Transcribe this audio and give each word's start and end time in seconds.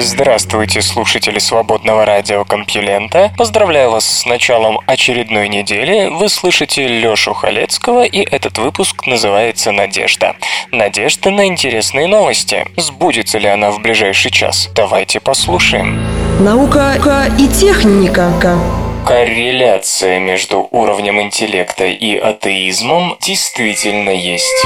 Здравствуйте, 0.00 0.80
слушатели 0.80 1.40
свободного 1.40 2.04
радио 2.04 2.44
Компьюлента. 2.44 3.32
Поздравляю 3.36 3.90
вас 3.90 4.04
с 4.04 4.26
началом 4.26 4.78
очередной 4.86 5.48
недели. 5.48 6.08
Вы 6.08 6.28
слышите 6.28 6.86
Лёшу 6.86 7.34
Халецкого, 7.34 8.04
и 8.04 8.20
этот 8.20 8.58
выпуск 8.58 9.06
называется 9.06 9.72
«Надежда». 9.72 10.36
Надежда 10.70 11.30
на 11.30 11.46
интересные 11.46 12.06
новости. 12.06 12.64
Сбудется 12.76 13.38
ли 13.38 13.48
она 13.48 13.72
в 13.72 13.80
ближайший 13.80 14.30
час? 14.30 14.70
Давайте 14.72 15.18
послушаем. 15.18 16.00
Наука 16.38 16.94
и 17.36 17.48
техника. 17.48 18.30
Корреляция 19.04 20.20
между 20.20 20.68
уровнем 20.70 21.20
интеллекта 21.20 21.86
и 21.86 22.16
атеизмом 22.16 23.16
действительно 23.20 24.10
есть. 24.10 24.64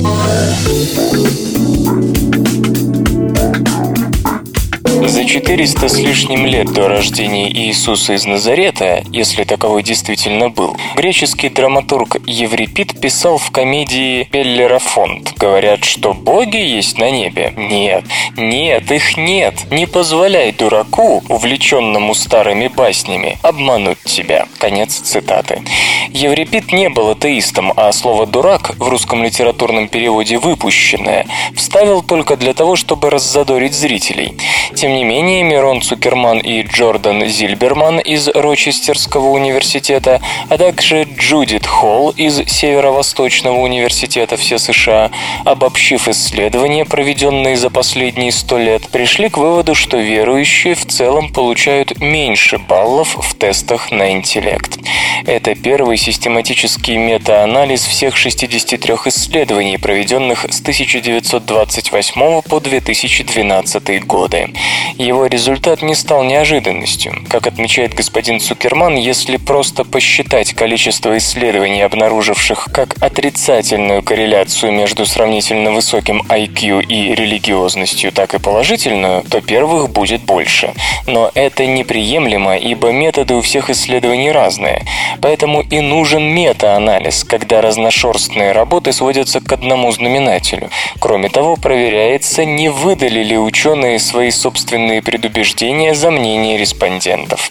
За 5.05 5.24
400 5.24 5.88
с 5.88 5.98
лишним 5.98 6.47
лет 6.47 6.73
до 6.73 6.87
рождения 6.88 7.51
Иисуса 7.51 8.15
из 8.15 8.24
Назарета, 8.24 9.02
если 9.10 9.43
таковой 9.43 9.83
действительно 9.83 10.48
был, 10.48 10.77
греческий 10.97 11.48
драматург 11.48 12.16
Еврипид 12.27 13.01
писал 13.01 13.37
в 13.38 13.51
комедии 13.51 14.24
«Пеллерафонт». 14.30 15.34
Говорят, 15.37 15.84
что 15.84 16.15
боги 16.15 16.57
есть 16.57 16.99
на 16.99 17.10
небе? 17.10 17.52
Нет, 17.57 18.04
нет, 18.37 18.91
их 18.93 19.16
нет. 19.16 19.54
Не 19.73 19.87
позволяй 19.87 20.52
дураку, 20.52 21.23
увлеченному 21.29 22.15
старыми 22.15 22.69
баснями, 22.69 23.38
обмануть 23.43 23.98
тебя. 24.04 24.46
Конец 24.59 24.95
цитаты. 24.95 25.63
Еврипид 26.10 26.73
не 26.73 26.88
был 26.88 27.10
атеистом, 27.10 27.73
а 27.76 27.91
слово 27.93 28.26
«дурак» 28.26 28.76
в 28.79 28.88
русском 28.88 29.24
литературном 29.24 29.88
переводе 29.88 30.38
«выпущенное» 30.38 31.26
вставил 31.57 32.02
только 32.02 32.37
для 32.37 32.54
того, 32.54 32.76
чтобы 32.76 33.10
раззадорить 33.10 33.74
зрителей. 33.74 34.37
Тем 34.74 34.91
не 34.93 35.04
менее, 35.04 35.43
Мирон 35.43 35.82
Цукерман 35.82 36.38
и 36.38 36.62
Джордан 36.62 37.26
Зильберман 37.26 37.98
из 37.98 38.29
Рочестерского 38.29 39.29
университета, 39.29 40.21
а 40.48 40.59
также 40.59 41.02
Джудит 41.04 41.66
Холл 41.66 42.10
из 42.10 42.37
Северо-Восточного 42.46 43.59
университета 43.59 44.37
все 44.37 44.59
США, 44.59 45.10
обобщив 45.45 46.09
исследования, 46.09 46.85
проведенные 46.85 47.57
за 47.57 47.70
последние 47.70 48.32
сто 48.32 48.59
лет, 48.59 48.88
пришли 48.88 49.29
к 49.29 49.38
выводу, 49.38 49.74
что 49.74 49.96
верующие 49.96 50.74
в 50.74 50.87
целом 50.87 51.32
получают 51.32 51.98
меньше 52.01 52.59
баллов 52.59 53.16
в 53.18 53.35
тестах 53.35 53.90
на 53.90 54.13
интеллект. 54.13 54.79
Это 55.26 55.54
первый 55.54 55.96
систематический 55.96 56.96
метаанализ 56.96 57.85
всех 57.85 58.16
63 58.16 58.95
исследований, 59.07 59.79
проведенных 59.79 60.45
с 60.51 60.60
1928 60.60 62.43
по 62.43 62.60
2012 62.60 64.06
годы. 64.06 64.50
Его 64.99 65.27
результат 65.27 65.83
не 65.83 65.94
стал 65.94 66.25
неожиданностью. 66.25 67.15
Как 67.28 67.47
отмечает 67.47 67.94
господин 67.94 68.41
Цукерман, 68.41 68.97
если 68.97 69.37
просто 69.37 69.84
посчитать 69.84 70.55
количество 70.55 71.16
исследований, 71.19 71.83
обнаруживших 71.83 72.69
как 72.72 72.97
отрицательную 73.03 74.03
корреляцию 74.03 74.72
между 74.72 75.06
сравнительно 75.06 75.72
высоким 75.72 76.22
IQ 76.28 76.83
и 76.83 77.15
религиозностью, 77.15 78.12
так 78.12 78.34
и 78.34 78.38
положительную, 78.38 79.22
то 79.22 79.41
первых 79.41 79.91
будет 79.91 80.22
больше. 80.22 80.75
Но 81.06 81.31
это 81.34 81.66
неприемлемо, 81.66 82.56
ибо 82.56 82.91
методы 82.92 83.34
у 83.34 83.41
всех 83.41 83.71
исследований 83.71 84.31
разные. 84.31 84.82
Поэтому 85.21 85.62
и 85.62 85.81
нужен 85.81 86.22
метаанализ, 86.22 87.25
когда 87.25 87.60
разношерстные 87.60 88.53
работы 88.53 88.92
сводятся 88.92 89.41
к 89.41 89.53
одному 89.53 89.91
знаменателю. 89.92 90.71
Кроме 90.98 91.28
того, 91.28 91.56
проверяется, 91.56 92.44
не 92.44 92.69
выдали 92.69 93.22
ли 93.22 93.38
ученые 93.38 93.98
свои 93.98 94.31
собственные 94.31 94.72
предубеждения 95.03 95.94
за 95.94 96.10
мнение 96.10 96.56
респондентов. 96.56 97.50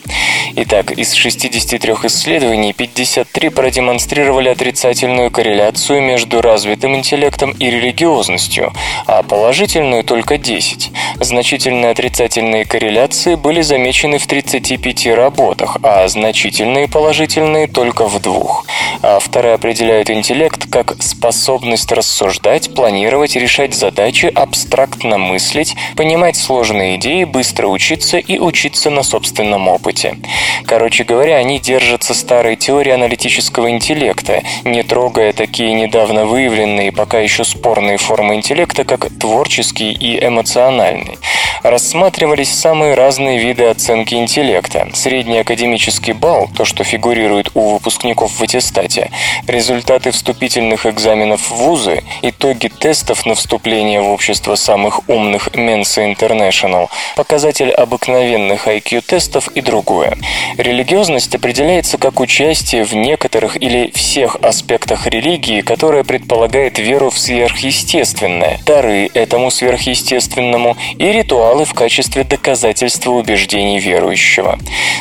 Итак, 0.56 0.92
из 0.92 1.14
63 1.14 1.94
исследований 2.04 2.74
53 2.74 3.50
продемонстрировали 3.50 4.50
отрицательную 4.50 5.30
корреляцию 5.30 6.02
между 6.02 6.42
развитым 6.42 6.96
интеллектом 6.96 7.52
и 7.52 7.70
религиозностью, 7.70 8.74
а 9.06 9.22
положительную 9.24 10.04
только 10.04 10.38
10. 10.38 10.92
Значительные 11.20 11.92
отрицательные 11.92 12.66
корреляции 12.66 13.36
были 13.36 13.62
замечены 13.62 14.18
в 14.18 14.26
35 14.26 15.08
работах, 15.16 15.78
а 15.84 16.08
значительные 16.08 16.88
положительные 16.88 17.68
только 17.68 18.08
в 18.08 18.20
двух. 18.22 18.66
Авторы 19.04 19.50
определяют 19.50 20.10
интеллект 20.10 20.70
как 20.72 20.96
способность 21.02 21.92
рассуждать, 21.92 22.74
планировать, 22.74 23.36
решать 23.36 23.74
задачи, 23.74 24.26
абстрактно 24.34 25.18
мыслить, 25.18 25.76
понимать 25.96 26.36
сложные 26.36 26.96
идеи, 26.96 27.11
быстро 27.26 27.68
учиться 27.68 28.18
и 28.18 28.40
учиться 28.40 28.90
на 28.90 29.04
собственном 29.04 29.68
опыте. 29.68 30.18
Короче 30.66 31.04
говоря, 31.04 31.36
они 31.38 31.60
держатся 31.60 32.14
старой 32.14 32.56
теории 32.56 32.92
аналитического 32.92 33.70
интеллекта, 33.70 34.42
не 34.64 34.84
трогая 34.84 35.34
такие 35.34 35.74
недавно 35.74 36.26
выявленные, 36.26 36.92
пока 36.92 37.20
еще 37.20 37.44
спорные 37.44 37.98
формы 37.98 38.36
интеллекта, 38.36 38.84
как 38.84 39.08
творческий 39.20 39.92
и 39.92 40.24
эмоциональный. 40.26 41.18
Рассматривались 41.64 42.50
самые 42.50 42.96
разные 42.96 43.38
виды 43.38 43.66
оценки 43.66 44.16
интеллекта. 44.16 44.88
Средний 44.94 45.38
академический 45.38 46.14
балл, 46.14 46.50
то, 46.58 46.66
что 46.66 46.84
фигурирует 46.84 47.52
у 47.54 47.74
выпускников 47.74 48.40
в 48.40 48.42
аттестате, 48.42 49.12
результаты 49.46 50.10
вступительных 50.10 50.88
экзаменов 50.88 51.42
в 51.42 51.56
вузы, 51.56 52.04
итоги 52.24 52.68
тестов 52.68 53.28
на 53.28 53.36
вступление 53.36 54.02
в 54.02 54.10
общество 54.10 54.56
самых 54.56 55.08
умных 55.08 55.50
Mensa 55.50 56.12
International, 56.12 56.90
показатель 57.16 57.72
обыкновенных 57.72 58.68
IQ-тестов 58.68 59.50
и 59.56 59.62
другое. 59.62 60.18
Религиозность 60.58 61.36
определяется 61.36 61.98
как 61.98 62.20
участие 62.20 62.84
в 62.84 62.94
некоторых 62.94 63.62
или 63.62 63.92
всех 63.92 64.38
аспектах 64.42 65.08
религии, 65.08 65.62
которая 65.62 66.04
предполагает 66.04 66.80
веру 66.80 67.10
в 67.10 67.18
сверхъестественное, 67.18 68.60
дары 68.66 69.10
этому 69.14 69.52
сверхъестественному 69.52 70.78
и 70.98 71.06
ритуалы 71.06 71.66
в 71.66 71.74
качестве 71.74 72.24
доказательства 72.24 73.12
убеждений 73.12 73.80
верующего. 73.80 74.60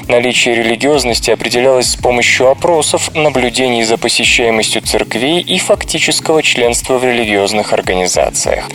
Наличие 0.09 0.55
религиозности 0.55 1.31
определялось 1.31 1.93
с 1.93 1.97
помощью 1.97 2.49
опросов, 2.49 3.15
наблюдений 3.15 3.84
за 3.84 3.97
посещаемостью 3.99 4.83
церквей 4.83 5.41
и 5.41 5.59
фактического 5.59 6.43
членства 6.43 6.99
в 6.99 7.05
религиозных 7.05 7.72
организациях. 7.72 8.69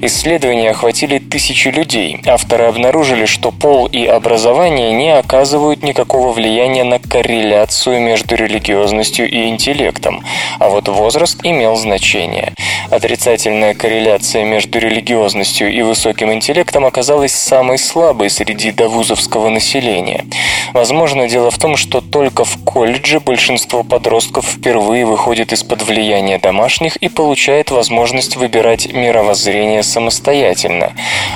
Исследования 0.00 0.70
охватили 0.70 1.18
тысячи 1.18 1.68
людей. 1.68 2.20
Авторы 2.60 2.68
обнаружили, 2.68 3.24
что 3.24 3.52
пол 3.52 3.86
и 3.86 4.04
образование 4.04 4.92
не 4.92 5.16
оказывают 5.16 5.82
никакого 5.82 6.32
влияния 6.32 6.84
на 6.84 6.98
корреляцию 6.98 8.00
между 8.02 8.36
религиозностью 8.36 9.30
и 9.30 9.48
интеллектом, 9.48 10.22
а 10.58 10.68
вот 10.68 10.88
возраст 10.88 11.38
имел 11.42 11.76
значение. 11.76 12.52
Отрицательная 12.90 13.74
корреляция 13.74 14.44
между 14.44 14.78
религиозностью 14.78 15.72
и 15.72 15.80
высоким 15.82 16.32
интеллектом 16.32 16.84
оказалась 16.84 17.32
самой 17.32 17.78
слабой 17.78 18.28
среди 18.28 18.72
довузовского 18.72 19.48
населения. 19.48 20.26
Возможно, 20.72 21.28
дело 21.28 21.50
в 21.50 21.58
том, 21.58 21.76
что 21.76 22.00
только 22.00 22.44
в 22.44 22.62
колледже 22.64 23.20
большинство 23.20 23.82
подростков 23.84 24.44
впервые 24.44 25.06
выходит 25.06 25.52
из-под 25.52 25.82
влияния 25.82 26.38
домашних 26.38 26.96
и 26.96 27.08
получает 27.08 27.70
возможность 27.70 28.36
выбирать 28.36 28.92
мировоззрение 28.92 29.82
самостоятельно, 29.82 30.92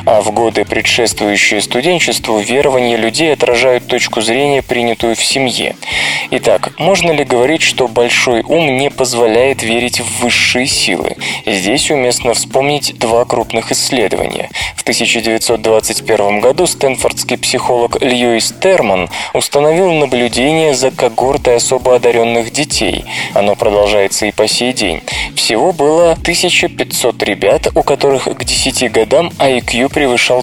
а 0.07 0.21
в 0.21 0.33
годы, 0.33 0.65
предшествующие 1.15 1.61
студенчеству, 1.61 2.39
верования 2.39 2.97
людей 2.97 3.33
отражают 3.33 3.87
точку 3.87 4.21
зрения, 4.21 4.63
принятую 4.63 5.15
в 5.15 5.23
семье. 5.23 5.77
Итак, 6.31 6.73
можно 6.79 7.13
ли 7.13 7.25
говорить, 7.25 7.63
что 7.63 7.87
большой 7.87 8.43
ум 8.43 8.77
не 8.77 8.91
позволяет 8.91 9.63
верить 9.63 10.01
в 10.01 10.23
высшие 10.23 10.67
силы? 10.67 11.17
Здесь 11.47 11.91
уместно 11.91 12.35
вспомнить 12.35 12.99
два 12.99 13.25
крупных 13.25 13.71
исследования. 13.71 14.51
В 14.77 14.83
1921 14.83 16.41
году 16.41 16.67
стэнфордский 16.67 17.39
психолог 17.39 18.03
Льюис 18.03 18.53
Терман 18.61 19.09
установил 19.33 19.93
наблюдение 19.93 20.75
за 20.75 20.91
когортой 20.91 21.57
особо 21.57 21.97
одаренных 21.97 22.51
детей. 22.51 23.05
Оно 23.35 23.55
продолжается 23.55 24.27
и 24.27 24.33
по 24.33 24.49
сей 24.49 24.73
день. 24.73 25.01
Всего 25.37 25.73
было 25.73 26.13
1500 26.13 27.23
ребят, 27.23 27.69
у 27.75 27.83
которых 27.83 28.25
к 28.25 28.45
10 28.45 28.91
годам 28.91 29.31
IQ 29.39 29.93
превышал 29.93 30.43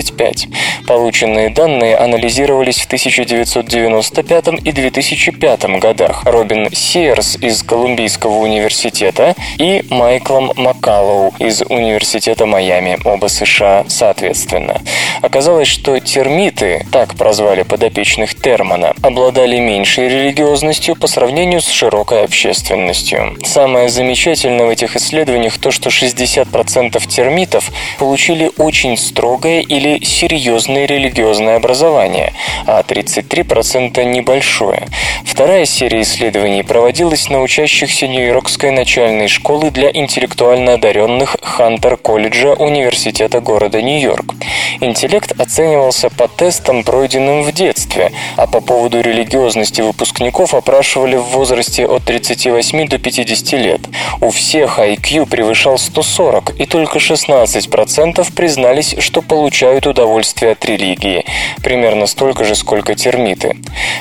135. 0.00 0.48
Полученные 0.86 1.50
данные 1.50 1.96
анализировались 1.96 2.78
в 2.78 2.86
1995 2.86 4.48
и 4.64 4.72
2005 4.72 5.64
годах 5.78 6.24
Робин 6.24 6.68
Сиерс 6.72 7.36
из 7.36 7.62
Колумбийского 7.62 8.38
университета 8.38 9.34
и 9.58 9.84
Майклом 9.90 10.52
Маккаллоу 10.56 11.34
из 11.38 11.62
Университета 11.62 12.46
Майами, 12.46 12.98
оба 13.04 13.26
США 13.26 13.84
соответственно. 13.88 14.80
Оказалось, 15.22 15.68
что 15.68 15.98
термиты, 16.00 16.86
так 16.90 17.14
прозвали 17.14 17.62
подопечных 17.62 18.34
Термана, 18.34 18.94
обладали 19.02 19.58
меньшей 19.58 20.08
религиозностью 20.08 20.96
по 20.96 21.06
сравнению 21.06 21.60
с 21.60 21.68
широкой 21.68 22.24
общественностью. 22.24 23.36
Самое 23.44 23.88
замечательное 23.88 24.66
в 24.66 24.70
этих 24.70 24.96
исследованиях 24.96 25.58
то, 25.58 25.70
что 25.70 25.90
60% 25.90 27.06
термитов 27.06 27.70
получили 27.98 28.50
очень 28.56 28.96
строгое 28.96 29.60
или 29.60 29.89
серьезное 30.02 30.86
религиозное 30.86 31.56
образование, 31.56 32.32
а 32.66 32.82
33% 32.82 34.04
небольшое. 34.04 34.86
Вторая 35.24 35.64
серия 35.64 36.02
исследований 36.02 36.62
проводилась 36.62 37.28
на 37.30 37.40
учащихся 37.40 38.06
Нью-Йоркской 38.06 38.70
начальной 38.70 39.28
школы 39.28 39.70
для 39.70 39.90
интеллектуально 39.90 40.74
одаренных 40.74 41.36
Хантер-колледжа 41.40 42.54
Университета 42.54 43.40
города 43.40 43.80
Нью-Йорк. 43.80 44.34
Интеллект 44.80 45.32
оценивался 45.38 46.10
по 46.10 46.28
тестам, 46.28 46.84
пройденным 46.84 47.42
в 47.42 47.52
детстве, 47.52 48.12
а 48.36 48.46
по 48.46 48.60
поводу 48.60 49.00
религиозности 49.00 49.80
выпускников 49.80 50.54
опрашивали 50.54 51.16
в 51.16 51.24
возрасте 51.24 51.86
от 51.86 52.04
38 52.04 52.88
до 52.88 52.98
50 52.98 53.52
лет. 53.52 53.80
У 54.20 54.30
всех 54.30 54.78
IQ 54.78 55.26
превышал 55.26 55.78
140, 55.78 56.58
и 56.58 56.66
только 56.66 56.98
16% 56.98 58.32
признались, 58.34 58.94
что 58.98 59.22
получают 59.22 59.79
удовольствие 59.86 60.52
от 60.52 60.64
религии, 60.64 61.24
примерно 61.62 62.06
столько 62.06 62.44
же, 62.44 62.54
сколько 62.54 62.94
термиты. 62.94 63.56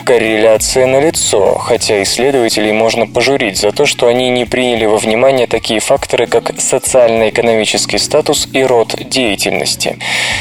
Корреляция 0.05 0.85
налицо, 0.87 1.57
хотя 1.57 2.01
исследователей 2.03 2.71
можно 2.71 3.05
пожурить 3.07 3.57
за 3.57 3.71
то, 3.71 3.85
что 3.85 4.07
они 4.07 4.29
не 4.29 4.45
приняли 4.45 4.85
во 4.85 4.97
внимание 4.97 5.47
такие 5.47 5.79
факторы, 5.79 6.27
как 6.27 6.59
социально-экономический 6.59 7.97
статус 7.97 8.47
и 8.53 8.63
род 8.63 8.95
деятельности. 8.99 9.97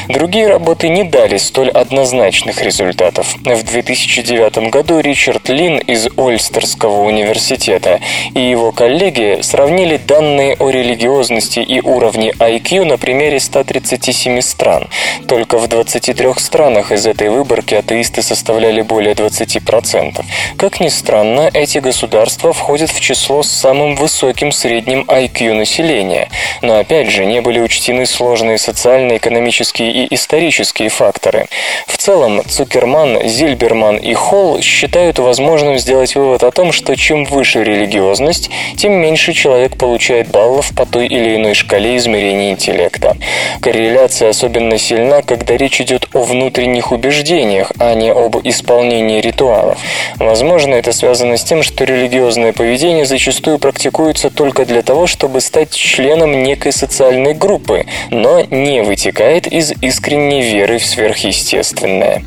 Другие 0.08 0.48
работы 0.48 0.88
не 0.88 1.04
дали 1.04 1.36
столь 1.36 1.70
однозначных 1.70 2.62
результатов. 2.62 3.36
В 3.44 3.62
2009 3.62 4.70
году 4.70 5.00
Ричард 5.00 5.48
Лин 5.48 5.78
из 5.78 6.08
Ольстерского 6.16 7.02
университета 7.02 8.00
и 8.34 8.40
его 8.40 8.72
коллеги 8.72 9.40
сравнили 9.42 9.96
данные 9.96 10.56
о 10.58 10.70
религиозности 10.70 11.60
и 11.60 11.80
уровне 11.80 12.32
IQ 12.38 12.84
на 12.84 12.98
примере 12.98 13.40
137 13.40 14.40
стран. 14.40 14.88
Только 15.28 15.58
в 15.58 15.68
23 15.68 16.28
странах 16.38 16.90
из 16.90 17.06
этой 17.06 17.28
выборки 17.28 17.74
атеисты 17.74 18.22
составляли 18.22 18.80
более 18.80 19.12
20%. 19.12 20.24
Как 20.56 20.80
ни 20.80 20.88
странно, 20.88 21.50
эти 21.52 21.78
государства 21.78 22.54
входят 22.54 22.90
в 22.90 22.98
число 22.98 23.42
с 23.42 23.50
самым 23.50 23.94
высоким 23.94 24.52
средним 24.52 25.02
IQ 25.02 25.52
населения, 25.52 26.30
но 26.62 26.78
опять 26.78 27.10
же 27.10 27.26
не 27.26 27.42
были 27.42 27.60
учтены 27.60 28.06
сложные 28.06 28.56
социально-экономические 28.56 29.92
и 29.92 30.14
исторические 30.14 30.88
факторы. 30.88 31.46
В 31.86 31.98
целом, 31.98 32.42
Цукерман, 32.48 33.28
Зильберман 33.28 33.98
и 33.98 34.14
Холл 34.14 34.62
считают 34.62 35.18
возможным 35.18 35.78
сделать 35.78 36.14
вывод 36.14 36.42
о 36.42 36.52
том, 36.52 36.72
что 36.72 36.96
чем 36.96 37.26
выше 37.26 37.62
религиозность, 37.62 38.48
тем 38.78 38.94
меньше 38.94 39.34
человек 39.34 39.76
получает 39.76 40.28
баллов 40.28 40.72
по 40.74 40.86
той 40.86 41.06
или 41.06 41.36
иной 41.36 41.52
шкале 41.52 41.98
измерения 41.98 42.52
интеллекта. 42.52 43.18
Корреляция 43.60 44.30
особенно 44.30 44.78
сильна, 44.78 45.17
когда 45.22 45.56
речь 45.56 45.80
идет 45.80 46.08
о 46.14 46.22
внутренних 46.22 46.92
убеждениях, 46.92 47.72
а 47.78 47.94
не 47.94 48.10
об 48.10 48.36
исполнении 48.46 49.20
ритуалов. 49.20 49.78
Возможно, 50.16 50.74
это 50.74 50.92
связано 50.92 51.36
с 51.36 51.44
тем, 51.44 51.62
что 51.62 51.84
религиозное 51.84 52.52
поведение 52.52 53.06
зачастую 53.06 53.58
практикуется 53.58 54.30
только 54.30 54.64
для 54.64 54.82
того, 54.82 55.06
чтобы 55.06 55.40
стать 55.40 55.70
членом 55.72 56.42
некой 56.42 56.72
социальной 56.72 57.34
группы, 57.34 57.86
но 58.10 58.42
не 58.42 58.82
вытекает 58.82 59.46
из 59.46 59.72
искренней 59.80 60.42
веры 60.42 60.78
в 60.78 60.86
сверхъестественное. 60.86 62.22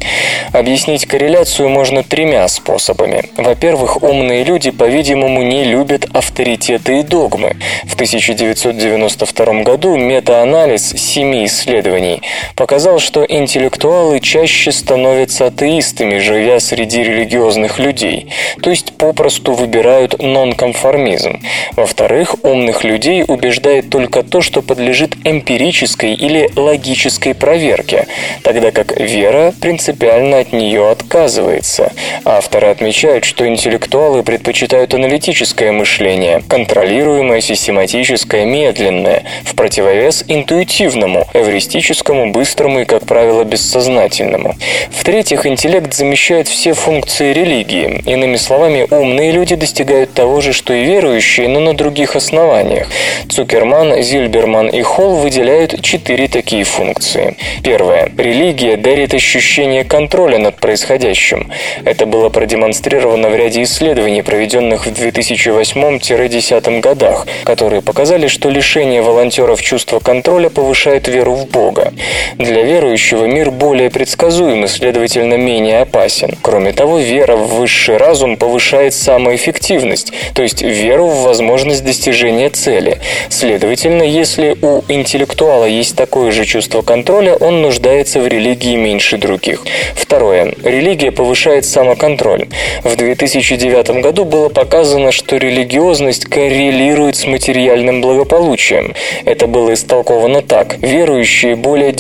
Объяснить 0.52 1.06
корреляцию 1.06 1.70
можно 1.70 2.04
тремя 2.04 2.48
способами. 2.48 3.26
Во-первых, 3.38 4.04
умные 4.04 4.44
люди, 4.44 4.72
по-видимому, 4.72 5.44
не 5.44 5.64
любят 5.64 6.06
авторитеты 6.14 7.00
и 7.00 7.04
догмы. 7.04 7.56
В 7.86 7.94
1992 7.94 9.62
году 9.64 9.96
метаанализ 9.96 10.90
семи 10.90 11.46
исследований 11.46 12.22
показал, 12.56 12.71
что 13.00 13.26
интеллектуалы 13.28 14.22
чаще 14.22 14.72
становятся 14.72 15.48
атеистами, 15.48 16.20
живя 16.20 16.58
среди 16.62 17.04
религиозных 17.04 17.80
людей, 17.80 18.30
то 18.62 18.70
есть 18.70 18.94
попросту 18.94 19.52
выбирают 19.52 20.22
нонконформизм. 20.24 21.42
Во-вторых, 21.74 22.36
умных 22.44 22.86
людей 22.86 23.26
убеждает 23.28 23.90
только 23.90 24.24
то, 24.24 24.40
что 24.40 24.62
подлежит 24.62 25.18
эмпирической 25.26 26.14
или 26.14 26.50
логической 26.56 27.36
проверке, 27.36 28.08
тогда 28.42 28.72
как 28.72 28.98
вера 28.98 29.54
принципиально 29.60 30.40
от 30.40 30.54
нее 30.54 30.90
отказывается. 30.90 31.92
Авторы 32.24 32.68
отмечают, 32.68 33.26
что 33.26 33.46
интеллектуалы 33.46 34.24
предпочитают 34.24 34.94
аналитическое 34.94 35.74
мышление, 35.74 36.42
контролируемое, 36.48 37.42
систематическое, 37.42 38.46
медленное, 38.46 39.24
в 39.44 39.56
противовес 39.56 40.24
интуитивному, 40.30 41.28
эвристическому, 41.34 42.32
быстрому 42.32 42.61
и, 42.80 42.86
как 42.86 43.06
правило, 43.06 43.44
бессознательному. 43.44 44.56
В-третьих, 44.92 45.46
интеллект 45.46 45.94
замещает 45.94 46.48
все 46.48 46.74
функции 46.74 47.34
религии. 47.34 48.02
Иными 48.06 48.36
словами, 48.36 48.88
умные 48.90 49.31
люди 49.31 49.56
достигают 49.56 50.13
того 50.13 50.42
же, 50.42 50.54
что 50.54 50.74
и 50.74 50.84
верующие, 50.84 51.48
но 51.48 51.60
на 51.60 51.74
других 51.75 52.16
основаниях. 52.16 52.88
Цукерман, 53.30 54.02
Зильберман 54.02 54.68
и 54.68 54.81
Холл 54.81 55.16
выделяют 55.16 55.81
четыре 55.81 56.28
такие 56.28 56.63
функции. 56.63 57.38
Первое. 57.63 58.12
Религия 58.18 58.78
дарит 58.78 59.13
ощущение 59.13 59.84
контроля 59.84 60.38
над 60.38 60.58
происходящим. 60.58 61.52
Это 61.86 62.06
было 62.06 62.30
продемонстрировано 62.30 63.30
в 63.30 63.36
ряде 63.36 63.63
исследований, 63.63 64.22
проведенных 64.22 64.86
в 64.86 64.92
2008-2010 64.92 66.80
годах, 66.81 67.28
которые 67.44 67.81
показали, 67.81 68.28
что 68.28 68.50
лишение 68.50 69.02
волонтеров 69.02 69.62
чувства 69.62 70.00
контроля 70.00 70.50
повышает 70.50 71.08
веру 71.08 71.36
в 71.36 71.48
Бога. 71.48 71.94
Для 72.38 72.50
верующего 72.59 73.25
мир 73.25 73.51
более 73.51 73.89
предсказуем 73.89 74.65
и, 74.65 74.68
следовательно, 74.68 75.36
менее 75.36 75.81
опасен. 75.81 76.38
Кроме 76.42 76.74
того, 76.74 77.00
вера 77.00 77.36
в 77.38 77.56
высший 77.56 77.98
разум 77.98 78.36
повышает 78.36 78.94
самоэффективность, 78.94 80.12
то 80.33 80.42
есть 80.42 80.62
веру 80.62 81.07
в 81.07 81.24
возможность 81.24 81.83
достижения 81.83 82.50
цели. 82.50 83.00
Следовательно, 83.29 84.03
если 84.03 84.58
у 84.62 84.81
интеллектуала 84.88 85.65
есть 85.65 85.96
такое 85.96 86.31
же 86.31 86.46
чувство 86.46 86.81
контроля, 86.81 87.36
он 87.36 87.62
нуждается 87.62 88.20
в 88.20 88.27
религии 88.27 88.75
меньше 88.75 89.17
других. 89.17 89.63
Второе. 89.96 90.53
Религия 90.63 91.12
повышает 91.12 91.65
самоконтроль. 91.65 92.48
В 92.84 92.96
2009 92.96 94.01
году 94.01 94.25
было 94.25 94.50
показано, 94.50 95.12
что 95.12 95.38
религиозность 95.38 96.25
коррелирует 96.25 97.15
с 97.15 97.25
материальным 97.25 98.01
благополучием. 98.01 98.93
Это 99.25 99.48
было 99.48 99.74
истолковано 99.74 100.41
так. 100.41 100.77
Верующие 100.81 101.55
более 101.55 101.91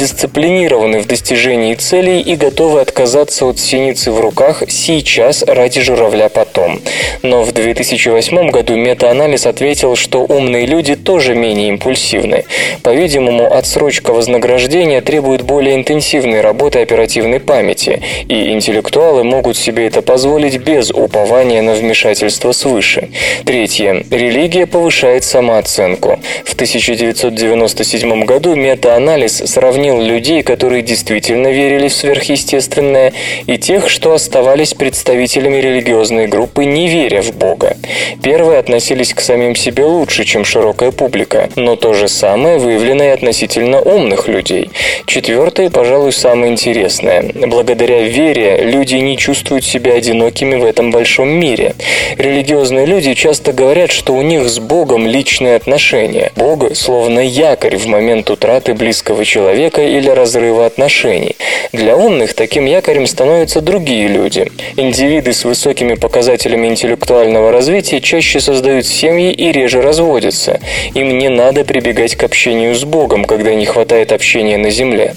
дисциплинированы 0.41 0.99
в 0.99 1.07
достижении 1.07 1.75
целей 1.75 2.19
и 2.19 2.35
готовы 2.35 2.81
отказаться 2.81 3.45
от 3.45 3.59
синицы 3.59 4.11
в 4.11 4.19
руках 4.19 4.63
сейчас 4.69 5.43
ради 5.43 5.81
журавля 5.81 6.29
потом. 6.29 6.79
Но 7.21 7.43
в 7.43 7.51
2008 7.51 8.49
году 8.49 8.75
метаанализ 8.75 9.45
ответил, 9.45 9.95
что 9.95 10.21
умные 10.21 10.65
люди 10.65 10.95
тоже 10.95 11.35
менее 11.35 11.69
импульсивны. 11.69 12.45
По-видимому, 12.81 13.53
отсрочка 13.53 14.13
вознаграждения 14.13 15.01
требует 15.01 15.43
более 15.43 15.75
интенсивной 15.75 16.41
работы 16.41 16.79
оперативной 16.79 17.39
памяти, 17.39 18.01
и 18.27 18.51
интеллектуалы 18.51 19.23
могут 19.23 19.57
себе 19.57 19.85
это 19.85 20.01
позволить 20.01 20.57
без 20.57 20.89
упования 20.89 21.61
на 21.61 21.73
вмешательство 21.73 22.51
свыше. 22.51 23.09
Третье. 23.45 24.03
Религия 24.09 24.65
повышает 24.65 25.23
самооценку. 25.23 26.19
В 26.45 26.53
1997 26.53 28.25
году 28.25 28.55
метаанализ 28.55 29.43
сравнил 29.45 30.01
людей, 30.01 30.30
которые 30.39 30.81
действительно 30.81 31.49
верили 31.51 31.89
в 31.89 31.93
сверхъестественное, 31.93 33.11
и 33.45 33.57
тех, 33.57 33.89
что 33.89 34.13
оставались 34.13 34.73
представителями 34.73 35.57
религиозной 35.57 36.27
группы, 36.27 36.63
не 36.63 36.87
веря 36.87 37.21
в 37.21 37.35
Бога. 37.35 37.75
Первые 38.23 38.59
относились 38.59 39.13
к 39.13 39.19
самим 39.19 39.55
себе 39.55 39.83
лучше, 39.83 40.23
чем 40.23 40.45
широкая 40.45 40.91
публика, 40.91 41.49
но 41.57 41.75
то 41.75 41.93
же 41.93 42.07
самое 42.07 42.57
выявлено 42.57 43.03
и 43.03 43.07
относительно 43.07 43.81
умных 43.81 44.29
людей. 44.29 44.69
Четвертое, 45.05 45.69
пожалуй, 45.69 46.13
самое 46.13 46.51
интересное. 46.51 47.25
Благодаря 47.47 48.03
вере 48.03 48.63
люди 48.63 48.95
не 48.95 49.17
чувствуют 49.17 49.65
себя 49.65 49.95
одинокими 49.95 50.55
в 50.55 50.63
этом 50.63 50.91
большом 50.91 51.27
мире. 51.27 51.75
Религиозные 52.17 52.85
люди 52.85 53.13
часто 53.13 53.51
говорят, 53.51 53.91
что 53.91 54.13
у 54.13 54.21
них 54.21 54.47
с 54.47 54.59
Богом 54.59 55.05
личные 55.05 55.55
отношения. 55.55 56.31
Бог 56.35 56.75
словно 56.75 57.19
якорь 57.19 57.77
в 57.77 57.87
момент 57.87 58.29
утраты 58.29 58.73
близкого 58.73 59.25
человека 59.25 59.81
или 59.81 60.09
разрыва 60.21 60.67
отношений. 60.67 61.35
Для 61.71 61.95
умных 61.95 62.35
таким 62.35 62.65
якорем 62.65 63.07
становятся 63.07 63.59
другие 63.59 64.07
люди. 64.07 64.51
Индивиды 64.77 65.33
с 65.33 65.45
высокими 65.45 65.95
показателями 65.95 66.67
интеллектуального 66.67 67.51
развития 67.51 68.01
чаще 68.01 68.39
создают 68.39 68.85
семьи 68.85 69.31
и 69.33 69.51
реже 69.51 69.81
разводятся. 69.81 70.59
Им 70.93 71.17
не 71.17 71.29
надо 71.29 71.63
прибегать 71.63 72.15
к 72.15 72.23
общению 72.23 72.75
с 72.75 72.83
Богом, 72.83 73.25
когда 73.25 73.55
не 73.55 73.65
хватает 73.65 74.11
общения 74.11 74.57
на 74.57 74.69
Земле. 74.69 75.15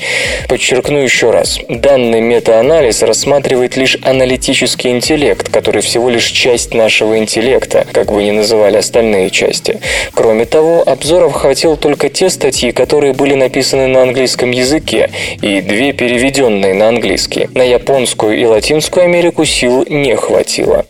Подчеркну 0.48 0.98
еще 0.98 1.30
раз. 1.30 1.58
Данный 1.68 2.22
метаанализ 2.22 3.02
рассматривает 3.02 3.76
лишь 3.76 3.98
аналитический 4.02 4.90
интеллект, 4.90 5.50
который 5.50 5.82
всего 5.82 6.08
лишь 6.08 6.28
часть 6.28 6.72
нашего 6.72 7.18
интеллекта, 7.18 7.86
как 7.92 8.10
бы 8.10 8.22
ни 8.22 8.30
называли 8.30 8.78
остальные 8.78 9.28
части. 9.30 9.80
Кроме 10.14 10.46
того, 10.46 10.82
обзор 10.86 11.24
охватил 11.24 11.76
только 11.76 12.08
те 12.08 12.30
статьи, 12.30 12.72
которые 12.72 13.12
были 13.12 13.34
написаны 13.34 13.86
на 13.86 14.02
английском 14.02 14.50
языке, 14.50 14.93
и 15.42 15.60
две 15.60 15.92
переведенные 15.92 16.74
на 16.74 16.88
английский. 16.88 17.48
На 17.54 17.62
японскую 17.62 18.38
и 18.38 18.44
латинскую 18.44 19.04
Америку 19.04 19.44
сил 19.44 19.84
не 19.88 20.16
хватило. 20.16 20.86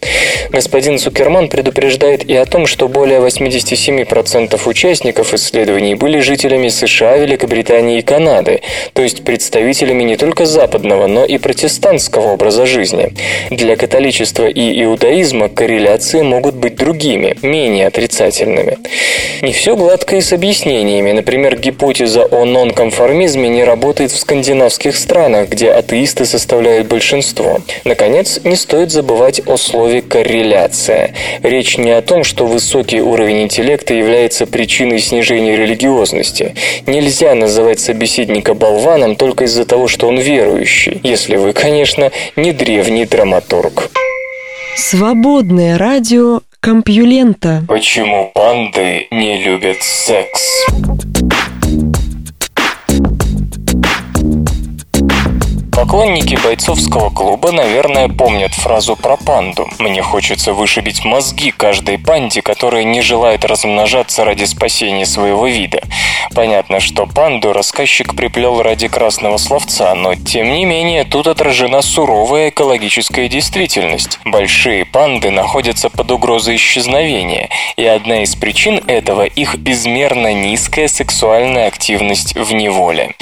Господин 0.50 0.98
Цукерман 0.98 1.48
предупреждает 1.48 2.24
и 2.24 2.36
о 2.36 2.44
том, 2.44 2.66
что 2.66 2.88
более 2.88 3.20
87% 3.20 4.60
участников 4.68 5.34
исследований 5.34 5.94
были 5.94 6.20
жителями 6.20 6.68
США, 6.68 7.16
Великобритании 7.16 7.98
и 7.98 8.02
Канады, 8.02 8.60
то 8.92 9.02
есть 9.02 9.24
представителями 9.24 10.02
не 10.02 10.16
только 10.16 10.46
западного, 10.46 11.06
но 11.06 11.24
и 11.24 11.38
протестантского 11.38 12.32
образа 12.32 12.66
жизни. 12.66 13.12
Для 13.50 13.76
католичества 13.76 14.46
и 14.46 14.82
иудаизма 14.84 15.48
корреляции 15.48 16.22
могут 16.22 16.54
быть 16.54 16.76
другими, 16.76 17.36
менее 17.42 17.86
отрицательными. 17.86 18.78
Не 19.42 19.52
все 19.52 19.76
гладко 19.76 20.16
и 20.16 20.20
с 20.20 20.32
объяснениями. 20.32 21.12
Например, 21.12 21.58
гипотеза 21.58 22.24
о 22.24 22.44
нонконформизме 22.44 23.48
не 23.48 23.64
работает 23.64 23.93
в 24.00 24.16
скандинавских 24.18 24.96
странах, 24.96 25.48
где 25.48 25.70
атеисты 25.70 26.24
составляют 26.24 26.88
большинство. 26.88 27.60
Наконец, 27.84 28.40
не 28.44 28.56
стоит 28.56 28.90
забывать 28.90 29.40
о 29.46 29.56
слове 29.56 30.02
«корреляция». 30.02 31.14
Речь 31.42 31.78
не 31.78 31.90
о 31.90 32.02
том, 32.02 32.24
что 32.24 32.46
высокий 32.46 33.00
уровень 33.00 33.42
интеллекта 33.42 33.94
является 33.94 34.46
причиной 34.46 34.98
снижения 34.98 35.56
религиозности. 35.56 36.54
Нельзя 36.86 37.34
называть 37.34 37.80
собеседника 37.80 38.54
болваном 38.54 39.16
только 39.16 39.44
из-за 39.44 39.64
того, 39.64 39.88
что 39.88 40.08
он 40.08 40.18
верующий, 40.18 41.00
если 41.02 41.36
вы, 41.36 41.52
конечно, 41.52 42.10
не 42.36 42.52
древний 42.52 43.06
драматург. 43.06 43.90
Свободное 44.76 45.78
радио 45.78 46.40
Компьюлента. 46.64 47.62
Почему 47.68 48.30
панды 48.34 49.06
не 49.10 49.42
любят 49.44 49.82
секс? 49.82 50.66
Поклонники 55.84 56.38
бойцовского 56.42 57.10
клуба, 57.10 57.52
наверное, 57.52 58.08
помнят 58.08 58.54
фразу 58.54 58.96
про 58.96 59.18
панду. 59.18 59.68
«Мне 59.78 60.00
хочется 60.00 60.54
вышибить 60.54 61.04
мозги 61.04 61.50
каждой 61.50 61.98
панде, 61.98 62.40
которая 62.40 62.84
не 62.84 63.02
желает 63.02 63.44
размножаться 63.44 64.24
ради 64.24 64.44
спасения 64.44 65.04
своего 65.04 65.46
вида». 65.46 65.82
Понятно, 66.34 66.80
что 66.80 67.06
панду 67.06 67.52
рассказчик 67.52 68.16
приплел 68.16 68.62
ради 68.62 68.88
красного 68.88 69.36
словца, 69.36 69.94
но 69.94 70.14
тем 70.14 70.54
не 70.54 70.64
менее 70.64 71.04
тут 71.04 71.26
отражена 71.26 71.82
суровая 71.82 72.48
экологическая 72.48 73.28
действительность. 73.28 74.18
Большие 74.24 74.86
панды 74.86 75.30
находятся 75.30 75.90
под 75.90 76.10
угрозой 76.10 76.56
исчезновения, 76.56 77.50
и 77.76 77.84
одна 77.84 78.22
из 78.22 78.34
причин 78.34 78.82
этого– 78.86 79.24
их 79.26 79.56
безмерно 79.56 80.32
низкая 80.32 80.88
сексуальная 80.88 81.68
активность 81.68 82.34
в 82.34 82.54
неволе. 82.54 83.14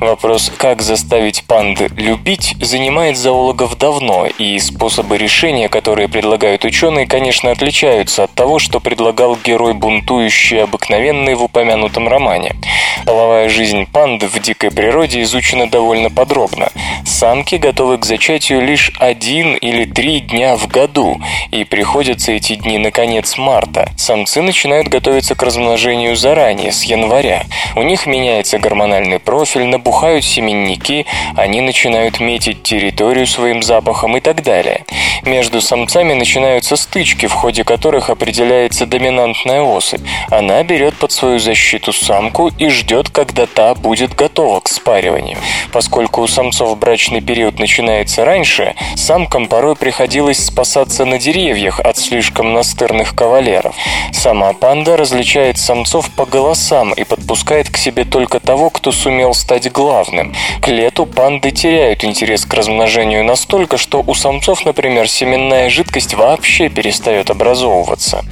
Вопрос, 0.00 0.52
как 0.56 0.80
заставить 0.82 1.42
панды 1.44 1.88
любить, 2.08 2.56
занимает 2.58 3.18
зоологов 3.18 3.76
давно, 3.76 4.26
и 4.38 4.58
способы 4.58 5.18
решения, 5.18 5.68
которые 5.68 6.08
предлагают 6.08 6.64
ученые, 6.64 7.06
конечно, 7.06 7.50
отличаются 7.50 8.24
от 8.24 8.32
того, 8.32 8.58
что 8.58 8.80
предлагал 8.80 9.36
герой 9.36 9.74
бунтующий 9.74 10.62
обыкновенный 10.62 11.34
в 11.34 11.42
упомянутом 11.42 12.08
романе. 12.08 12.56
Половая 13.04 13.48
жизнь 13.50 13.86
панд 13.86 14.22
в 14.22 14.40
дикой 14.40 14.70
природе 14.70 15.20
изучена 15.22 15.68
довольно 15.68 16.10
подробно. 16.10 16.70
Самки 17.04 17.56
готовы 17.56 17.98
к 17.98 18.06
зачатию 18.06 18.64
лишь 18.64 18.92
один 18.98 19.54
или 19.54 19.84
три 19.84 20.20
дня 20.20 20.56
в 20.56 20.66
году, 20.66 21.20
и 21.50 21.64
приходятся 21.64 22.32
эти 22.32 22.54
дни 22.54 22.78
на 22.78 22.90
конец 22.90 23.36
марта. 23.36 23.90
Самцы 23.98 24.40
начинают 24.40 24.88
готовиться 24.88 25.34
к 25.34 25.42
размножению 25.42 26.16
заранее, 26.16 26.72
с 26.72 26.84
января. 26.84 27.44
У 27.76 27.82
них 27.82 28.06
меняется 28.06 28.58
гормональный 28.58 29.18
профиль, 29.18 29.64
набухают 29.66 30.24
семенники, 30.24 31.04
они 31.36 31.60
начинают 31.60 31.87
метить 32.20 32.62
территорию 32.62 33.26
своим 33.26 33.62
запахом 33.62 34.16
и 34.16 34.20
так 34.20 34.42
далее. 34.42 34.84
Между 35.24 35.60
самцами 35.60 36.14
начинаются 36.14 36.76
стычки, 36.76 37.26
в 37.26 37.32
ходе 37.32 37.64
которых 37.64 38.10
определяется 38.10 38.86
доминантная 38.86 39.62
особь. 39.62 40.00
Она 40.30 40.62
берет 40.62 40.94
под 40.94 41.12
свою 41.12 41.38
защиту 41.38 41.92
самку 41.92 42.48
и 42.48 42.68
ждет, 42.68 43.10
когда 43.10 43.46
та 43.46 43.74
будет 43.74 44.14
готова 44.14 44.60
к 44.60 44.68
спариванию. 44.68 45.38
Поскольку 45.72 46.22
у 46.22 46.26
самцов 46.26 46.78
брачный 46.78 47.20
период 47.20 47.58
начинается 47.58 48.24
раньше, 48.24 48.74
самкам 48.96 49.48
порой 49.48 49.76
приходилось 49.76 50.46
спасаться 50.46 51.04
на 51.04 51.18
деревьях 51.18 51.80
от 51.80 51.98
слишком 51.98 52.52
настырных 52.52 53.14
кавалеров. 53.14 53.74
Сама 54.12 54.52
панда 54.52 54.96
различает 54.96 55.58
самцов 55.58 56.10
по 56.10 56.26
голосам 56.26 56.92
и 56.92 57.04
подпускает 57.04 57.70
к 57.70 57.76
себе 57.76 58.04
только 58.04 58.40
того, 58.40 58.70
кто 58.70 58.92
сумел 58.92 59.34
стать 59.34 59.70
главным. 59.70 60.34
К 60.62 60.68
лету 60.68 61.06
панды 61.06 61.50
теряют 61.50 61.77
интерес 61.78 62.44
к 62.44 62.54
размножению 62.54 63.24
настолько, 63.24 63.76
что 63.76 64.02
у 64.06 64.14
самцов, 64.14 64.64
например, 64.64 65.08
семенная 65.08 65.70
жидкость 65.70 66.14
вообще 66.14 66.68
перестает 66.68 67.30
образовываться. 67.30 68.24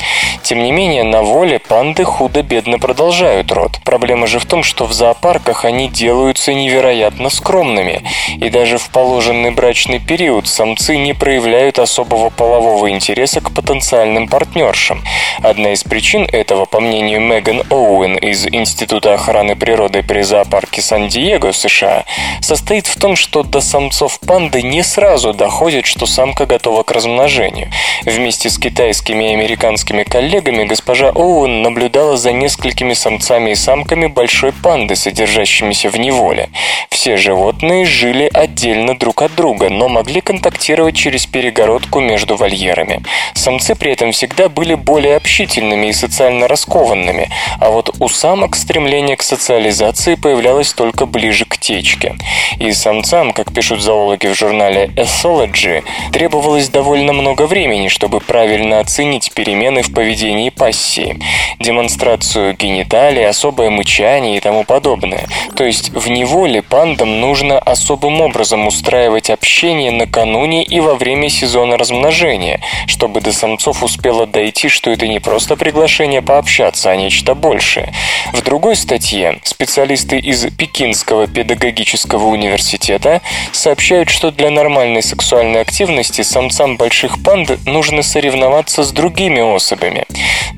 Тем 0.42 0.62
не 0.62 0.72
менее, 0.72 1.04
на 1.04 1.22
воле 1.22 1.58
панды 1.58 2.04
худо-бедно 2.04 2.78
продолжают 2.78 3.50
род. 3.52 3.80
Проблема 3.84 4.26
же 4.26 4.38
в 4.38 4.46
том, 4.46 4.62
что 4.62 4.84
в 4.84 4.92
зоопарках 4.92 5.64
они 5.64 5.88
делаются 5.88 6.54
невероятно 6.54 7.30
скромными, 7.30 8.02
и 8.40 8.48
даже 8.50 8.78
в 8.78 8.90
положенный 8.90 9.50
брачный 9.50 9.98
период 9.98 10.46
самцы 10.46 10.96
не 10.96 11.14
проявляют 11.14 11.78
особого 11.78 12.30
полового 12.30 12.90
интереса 12.90 13.40
к 13.40 13.52
потенциальным 13.52 14.28
партнершам. 14.28 15.02
Одна 15.42 15.72
из 15.72 15.84
причин 15.84 16.28
этого, 16.32 16.64
по 16.64 16.80
мнению 16.80 17.20
Меган 17.20 17.62
Оуэн 17.70 18.16
из 18.16 18.46
Института 18.46 19.14
охраны 19.14 19.56
природы 19.56 20.02
при 20.02 20.22
зоопарке 20.22 20.82
Сан-Диего, 20.82 21.52
США, 21.52 22.04
состоит 22.40 22.86
в 22.86 22.98
том, 22.98 23.16
что 23.16 23.35
до 23.42 23.60
самцов 23.60 24.20
панды 24.20 24.62
не 24.62 24.82
сразу 24.82 25.32
доходит, 25.32 25.86
что 25.86 26.06
самка 26.06 26.46
готова 26.46 26.82
к 26.82 26.90
размножению. 26.92 27.70
Вместе 28.04 28.50
с 28.50 28.58
китайскими 28.58 29.30
и 29.30 29.34
американскими 29.34 30.02
коллегами 30.02 30.64
госпожа 30.64 31.10
Оуэн 31.10 31.62
наблюдала 31.62 32.16
за 32.16 32.32
несколькими 32.32 32.94
самцами 32.94 33.50
и 33.50 33.54
самками 33.54 34.06
большой 34.06 34.52
панды, 34.52 34.96
содержащимися 34.96 35.90
в 35.90 35.98
неволе. 35.98 36.50
Все 36.90 37.16
животные 37.16 37.84
жили 37.84 38.30
отдельно 38.32 38.96
друг 38.96 39.22
от 39.22 39.34
друга, 39.34 39.68
но 39.68 39.88
могли 39.88 40.20
контактировать 40.20 40.96
через 40.96 41.26
перегородку 41.26 42.00
между 42.00 42.36
вольерами. 42.36 43.02
Самцы 43.34 43.74
при 43.74 43.92
этом 43.92 44.12
всегда 44.12 44.48
были 44.48 44.74
более 44.74 45.16
общительными 45.16 45.88
и 45.88 45.92
социально 45.92 46.48
раскованными, 46.48 47.28
а 47.60 47.70
вот 47.70 47.94
у 48.00 48.08
самок 48.08 48.56
стремление 48.56 49.16
к 49.16 49.22
социализации 49.22 50.14
появлялось 50.14 50.72
только 50.72 51.06
ближе 51.06 51.44
к 51.44 51.58
течке. 51.58 52.16
И 52.58 52.72
самцам, 52.72 53.25
как 53.32 53.52
пишут 53.52 53.80
зоологи 53.80 54.26
в 54.26 54.34
журнале 54.34 54.90
Ethology, 54.96 55.84
требовалось 56.12 56.68
довольно 56.68 57.12
много 57.12 57.46
времени, 57.46 57.88
чтобы 57.88 58.20
правильно 58.20 58.80
оценить 58.80 59.32
перемены 59.32 59.82
в 59.82 59.92
поведении 59.92 60.50
пассии, 60.50 61.18
демонстрацию 61.58 62.54
гениталий, 62.56 63.26
особое 63.26 63.70
мычание 63.70 64.36
и 64.36 64.40
тому 64.40 64.64
подобное. 64.64 65.26
То 65.54 65.64
есть 65.64 65.90
в 65.90 66.08
неволе 66.08 66.62
пандам 66.62 67.20
нужно 67.20 67.58
особым 67.58 68.20
образом 68.20 68.66
устраивать 68.66 69.30
общение 69.30 69.90
накануне 69.90 70.64
и 70.64 70.80
во 70.80 70.94
время 70.94 71.28
сезона 71.28 71.76
размножения, 71.76 72.60
чтобы 72.86 73.20
до 73.20 73.32
самцов 73.32 73.82
успело 73.82 74.26
дойти, 74.26 74.68
что 74.68 74.90
это 74.90 75.06
не 75.06 75.20
просто 75.20 75.56
приглашение 75.56 76.22
пообщаться, 76.22 76.90
а 76.90 76.96
нечто 76.96 77.34
большее. 77.34 77.92
В 78.32 78.42
другой 78.42 78.76
статье 78.76 79.38
специалисты 79.44 80.18
из 80.18 80.46
Пекинского 80.56 81.26
педагогического 81.26 82.26
университета 82.26 83.15
Сообщают, 83.52 84.10
что 84.10 84.30
для 84.30 84.50
нормальной 84.50 85.02
сексуальной 85.02 85.60
активности 85.60 86.22
самцам 86.22 86.76
больших 86.76 87.22
панд 87.22 87.50
нужно 87.66 88.02
соревноваться 88.02 88.82
с 88.82 88.92
другими 88.92 89.40
особями. 89.54 90.04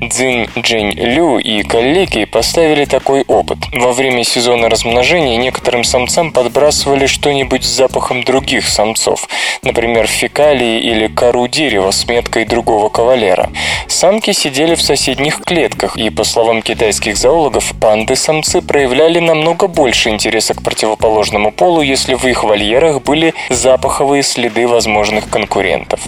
Цзинь 0.01 0.47
Джень 0.57 0.91
Лю 0.91 1.39
и 1.39 1.61
коллеги 1.63 2.25
поставили 2.25 2.85
такой 2.85 3.23
опыт. 3.27 3.57
Во 3.73 3.91
время 3.91 4.23
сезона 4.23 4.69
размножения 4.69 5.37
некоторым 5.37 5.83
самцам 5.83 6.31
подбрасывали 6.31 7.05
что-нибудь 7.05 7.63
с 7.63 7.67
запахом 7.67 8.23
других 8.23 8.67
самцов, 8.67 9.27
например, 9.61 10.07
фекалии 10.07 10.79
или 10.79 11.07
кору 11.07 11.47
дерева 11.47 11.91
с 11.91 12.07
меткой 12.07 12.45
другого 12.45 12.89
кавалера. 12.89 13.49
Самки 13.87 14.31
сидели 14.31 14.75
в 14.75 14.81
соседних 14.81 15.41
клетках, 15.41 15.97
и, 15.97 16.09
по 16.09 16.23
словам 16.23 16.61
китайских 16.61 17.17
зоологов, 17.17 17.73
панды-самцы 17.79 18.61
проявляли 18.61 19.19
намного 19.19 19.67
больше 19.67 20.09
интереса 20.09 20.53
к 20.53 20.61
противоположному 20.61 21.51
полу, 21.51 21.81
если 21.81 22.13
в 22.13 22.25
их 22.25 22.43
вольерах 22.49 23.01
были 23.03 23.33
запаховые 23.49 24.23
следы 24.23 24.67
возможных 24.67 25.29
конкурентов. 25.29 26.01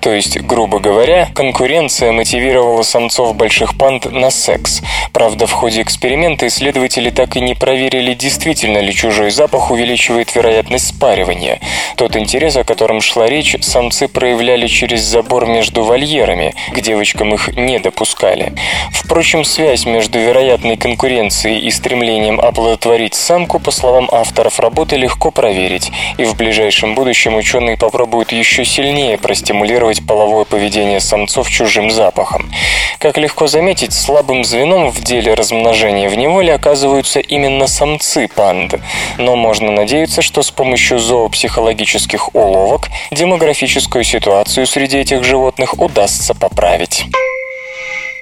То 0.00 0.12
есть, 0.12 0.40
грубо 0.40 0.78
говоря, 0.78 1.28
конкуренция 1.34 2.12
мотивировала 2.12 2.82
самцов 2.82 3.34
больших 3.34 3.76
панд 3.76 4.10
на 4.10 4.30
секс. 4.30 4.82
Правда, 5.12 5.46
в 5.46 5.52
ходе 5.52 5.82
эксперимента 5.82 6.46
исследователи 6.46 7.10
так 7.10 7.36
и 7.36 7.40
не 7.40 7.54
проверили, 7.54 8.14
действительно 8.14 8.78
ли 8.78 8.94
чужой 8.94 9.30
запах 9.30 9.70
увеличивает 9.70 10.34
вероятность 10.34 10.88
спаривания. 10.88 11.60
Тот 11.96 12.16
интерес, 12.16 12.56
о 12.56 12.64
котором 12.64 13.00
шла 13.00 13.26
речь, 13.26 13.56
самцы 13.60 14.06
проявляли 14.08 14.68
через 14.68 15.00
забор 15.00 15.46
между 15.46 15.82
вольерами, 15.82 16.54
к 16.72 16.80
девочкам 16.80 17.34
их 17.34 17.48
не 17.56 17.78
допускали. 17.80 18.52
Впрочем, 18.92 19.44
связь 19.44 19.86
между 19.86 20.18
вероятной 20.18 20.76
конкуренцией 20.76 21.58
и 21.58 21.70
стремлением 21.70 22.40
оплодотворить 22.40 23.14
самку, 23.14 23.58
по 23.58 23.70
словам 23.70 24.08
авторов 24.12 24.60
работы, 24.60 24.96
легко 24.96 25.30
проверить, 25.30 25.79
и 26.18 26.24
в 26.24 26.36
ближайшем 26.36 26.94
будущем 26.94 27.36
ученые 27.36 27.76
попробуют 27.76 28.32
еще 28.32 28.64
сильнее 28.64 29.18
простимулировать 29.18 30.06
половое 30.06 30.44
поведение 30.44 31.00
самцов 31.00 31.48
чужим 31.48 31.90
запахом. 31.90 32.50
Как 32.98 33.16
легко 33.16 33.46
заметить, 33.46 33.92
слабым 33.92 34.44
звеном 34.44 34.90
в 34.90 35.02
деле 35.02 35.34
размножения 35.34 36.08
в 36.08 36.16
неволе 36.16 36.52
оказываются 36.54 37.20
именно 37.20 37.66
самцы 37.66 38.28
панд. 38.28 38.74
Но 39.18 39.36
можно 39.36 39.70
надеяться, 39.70 40.22
что 40.22 40.42
с 40.42 40.50
помощью 40.50 40.98
зоопсихологических 40.98 42.34
уловок 42.34 42.88
демографическую 43.10 44.04
ситуацию 44.04 44.66
среди 44.66 44.98
этих 44.98 45.24
животных 45.24 45.80
удастся 45.80 46.34
поправить. 46.34 47.04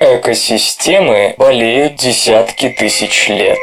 Экосистемы 0.00 1.34
болеют 1.38 1.96
десятки 1.96 2.68
тысяч 2.68 3.28
лет. 3.28 3.58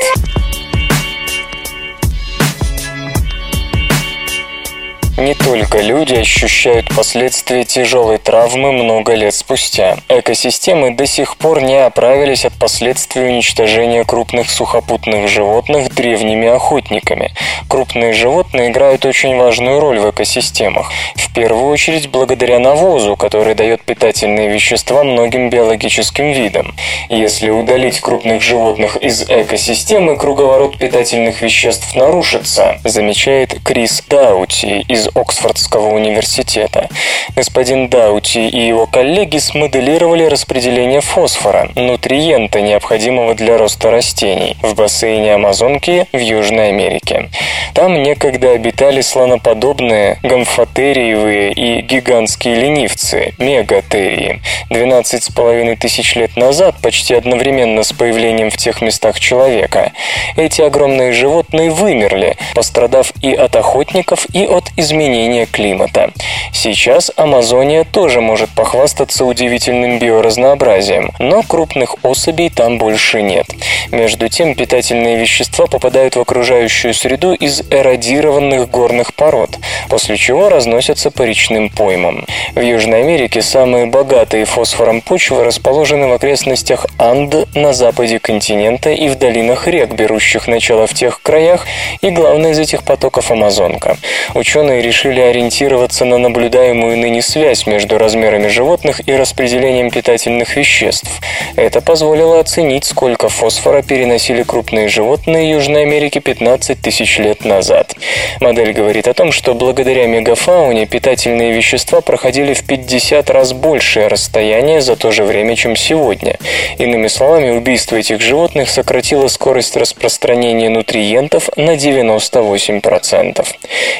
Не 5.18 5.34
только 5.34 5.80
люди 5.80 6.14
ощущают 6.14 6.94
последствия 6.94 7.64
тяжелой 7.64 8.18
травмы 8.18 8.74
много 8.74 9.14
лет 9.14 9.34
спустя. 9.34 9.98
Экосистемы 10.10 10.94
до 10.94 11.08
сих 11.08 11.38
пор 11.38 11.62
не 11.62 11.78
оправились 11.78 12.44
от 12.44 12.52
последствий 12.54 13.24
уничтожения 13.24 14.04
крупных 14.04 14.50
сухопутных 14.52 15.30
животных 15.30 15.96
древними 15.96 16.50
охотниками. 16.50 17.32
Крупные 17.70 18.12
животные 18.12 18.72
играют 18.72 19.06
очень 19.06 19.38
важную 19.38 19.80
роль 19.80 20.00
в 20.00 20.10
экосистемах. 20.10 20.92
В 21.16 21.34
первую 21.34 21.70
очередь 21.70 22.10
благодаря 22.10 22.60
навозу, 22.60 23.16
который 23.16 23.56
дает 23.56 23.84
питательные 23.84 24.50
вещества 24.50 25.06
многим 25.06 25.50
биологическим 25.50 26.34
видам. 26.34 26.76
Если 27.10 27.50
удалить 27.50 28.02
крупных 28.02 28.42
животных 28.42 28.98
из 28.98 29.24
экосистемы, 29.30 30.18
круговорот 30.18 30.78
питательных 30.78 31.42
веществ 31.42 31.96
нарушится, 31.96 32.80
замечает 32.84 33.64
Крис 33.64 34.04
Даути 34.10 34.84
из 34.90 35.05
из 35.06 35.16
Оксфордского 35.16 35.90
университета. 35.90 36.90
Господин 37.36 37.90
Даути 37.90 38.48
и 38.48 38.68
его 38.68 38.86
коллеги 38.86 39.38
смоделировали 39.38 40.24
распределение 40.26 41.02
фосфора, 41.02 41.70
нутриента, 41.76 42.62
необходимого 42.62 43.36
для 43.36 43.58
роста 43.58 43.92
растений, 43.92 44.58
в 44.62 44.76
бассейне 44.76 45.36
Амазонки 45.36 46.08
в 46.12 46.18
Южной 46.18 46.70
Америке. 46.70 47.30
Там 47.74 48.02
некогда 48.04 48.52
обитали 48.52 49.02
слоноподобные, 49.02 50.20
гомфотериевые 50.24 51.52
и 51.52 51.82
гигантские 51.82 52.56
ленивцы, 52.56 53.34
мегатерии. 53.38 54.42
12,5 54.70 55.76
тысяч 55.78 56.16
лет 56.16 56.36
назад, 56.38 56.76
почти 56.82 57.16
одновременно 57.16 57.84
с 57.84 57.92
появлением 57.94 58.50
в 58.50 58.58
тех 58.58 58.82
местах 58.82 59.20
человека, 59.20 59.92
эти 60.38 60.62
огромные 60.62 61.12
животные 61.12 61.70
вымерли, 61.70 62.38
пострадав 62.54 63.12
и 63.22 63.34
от 63.34 63.56
охотников, 63.56 64.26
и 64.34 64.46
от 64.46 64.66
изменений 64.78 64.95
изменения 64.96 65.46
климата. 65.46 66.12
Сейчас 66.54 67.12
Амазония 67.18 67.84
тоже 67.84 68.22
может 68.22 68.50
похвастаться 68.50 69.26
удивительным 69.26 70.00
биоразнообразием, 70.00 71.12
но 71.20 71.44
крупных 71.44 71.98
особей 72.04 72.50
там 72.50 72.78
больше 72.78 73.22
нет. 73.22 73.46
Между 73.92 74.30
тем, 74.30 74.56
питательные 74.56 75.18
вещества 75.18 75.68
попадают 75.68 76.16
в 76.16 76.22
окружающую 76.22 76.94
среду 76.94 77.34
из 77.34 77.62
эродированных 77.70 78.70
горных 78.70 79.14
пород, 79.14 79.60
после 79.90 80.16
чего 80.16 80.50
разносятся 80.50 81.12
по 81.12 81.24
речным 81.24 81.70
поймам. 81.70 82.26
В 82.56 82.62
Южной 82.62 83.02
Америке 83.02 83.42
самые 83.42 83.86
богатые 83.88 84.46
фосфором 84.46 85.02
почвы 85.02 85.44
расположены 85.44 86.08
в 86.08 86.14
окрестностях 86.14 86.86
Анд 86.98 87.54
на 87.54 87.74
западе 87.74 88.20
континента 88.20 88.92
и 88.92 89.10
в 89.10 89.18
долинах 89.18 89.68
рек, 89.68 89.92
берущих 89.94 90.48
начало 90.48 90.88
в 90.88 90.94
тех 90.94 91.22
краях, 91.22 91.66
и 92.02 92.10
главный 92.10 92.52
из 92.52 92.60
этих 92.60 92.84
потоков 92.84 93.30
Амазонка. 93.32 93.98
Ученые 94.34 94.85
решили 94.86 95.20
ориентироваться 95.20 96.06
на 96.06 96.18
наблюдаемую 96.18 96.98
ныне 96.98 97.22
связь 97.22 97.66
между 97.66 97.98
размерами 97.98 98.48
животных 98.48 99.08
и 99.08 99.16
распределением 99.16 99.92
питательных 99.92 100.56
веществ. 100.56 101.10
Это 101.56 101.82
позволило 101.82 102.40
оценить, 102.40 102.86
сколько 102.86 103.30
фосфора 103.30 103.82
переносили 103.82 104.44
крупные 104.44 104.88
животные 104.88 105.52
Южной 105.52 105.84
Америки 105.84 106.20
15 106.20 106.80
тысяч 106.82 107.18
лет 107.18 107.46
назад. 107.46 107.96
Модель 108.40 108.74
говорит 108.74 109.08
о 109.08 109.14
том, 109.14 109.32
что 109.32 109.54
благодаря 109.54 110.06
мегафауне 110.08 110.86
питательные 110.86 111.52
вещества 111.54 112.02
проходили 112.02 112.54
в 112.54 112.64
50 112.66 113.30
раз 113.30 113.54
большее 113.54 114.08
расстояние 114.08 114.82
за 114.82 114.96
то 114.96 115.12
же 115.12 115.24
время, 115.24 115.56
чем 115.56 115.76
сегодня. 115.76 116.38
Иными 116.78 117.08
словами, 117.08 117.50
убийство 117.50 117.96
этих 117.96 118.22
животных 118.22 118.70
сократило 118.70 119.28
скорость 119.28 119.76
распространения 119.76 120.70
нутриентов 120.70 121.50
на 121.56 121.76
98%. 121.76 123.46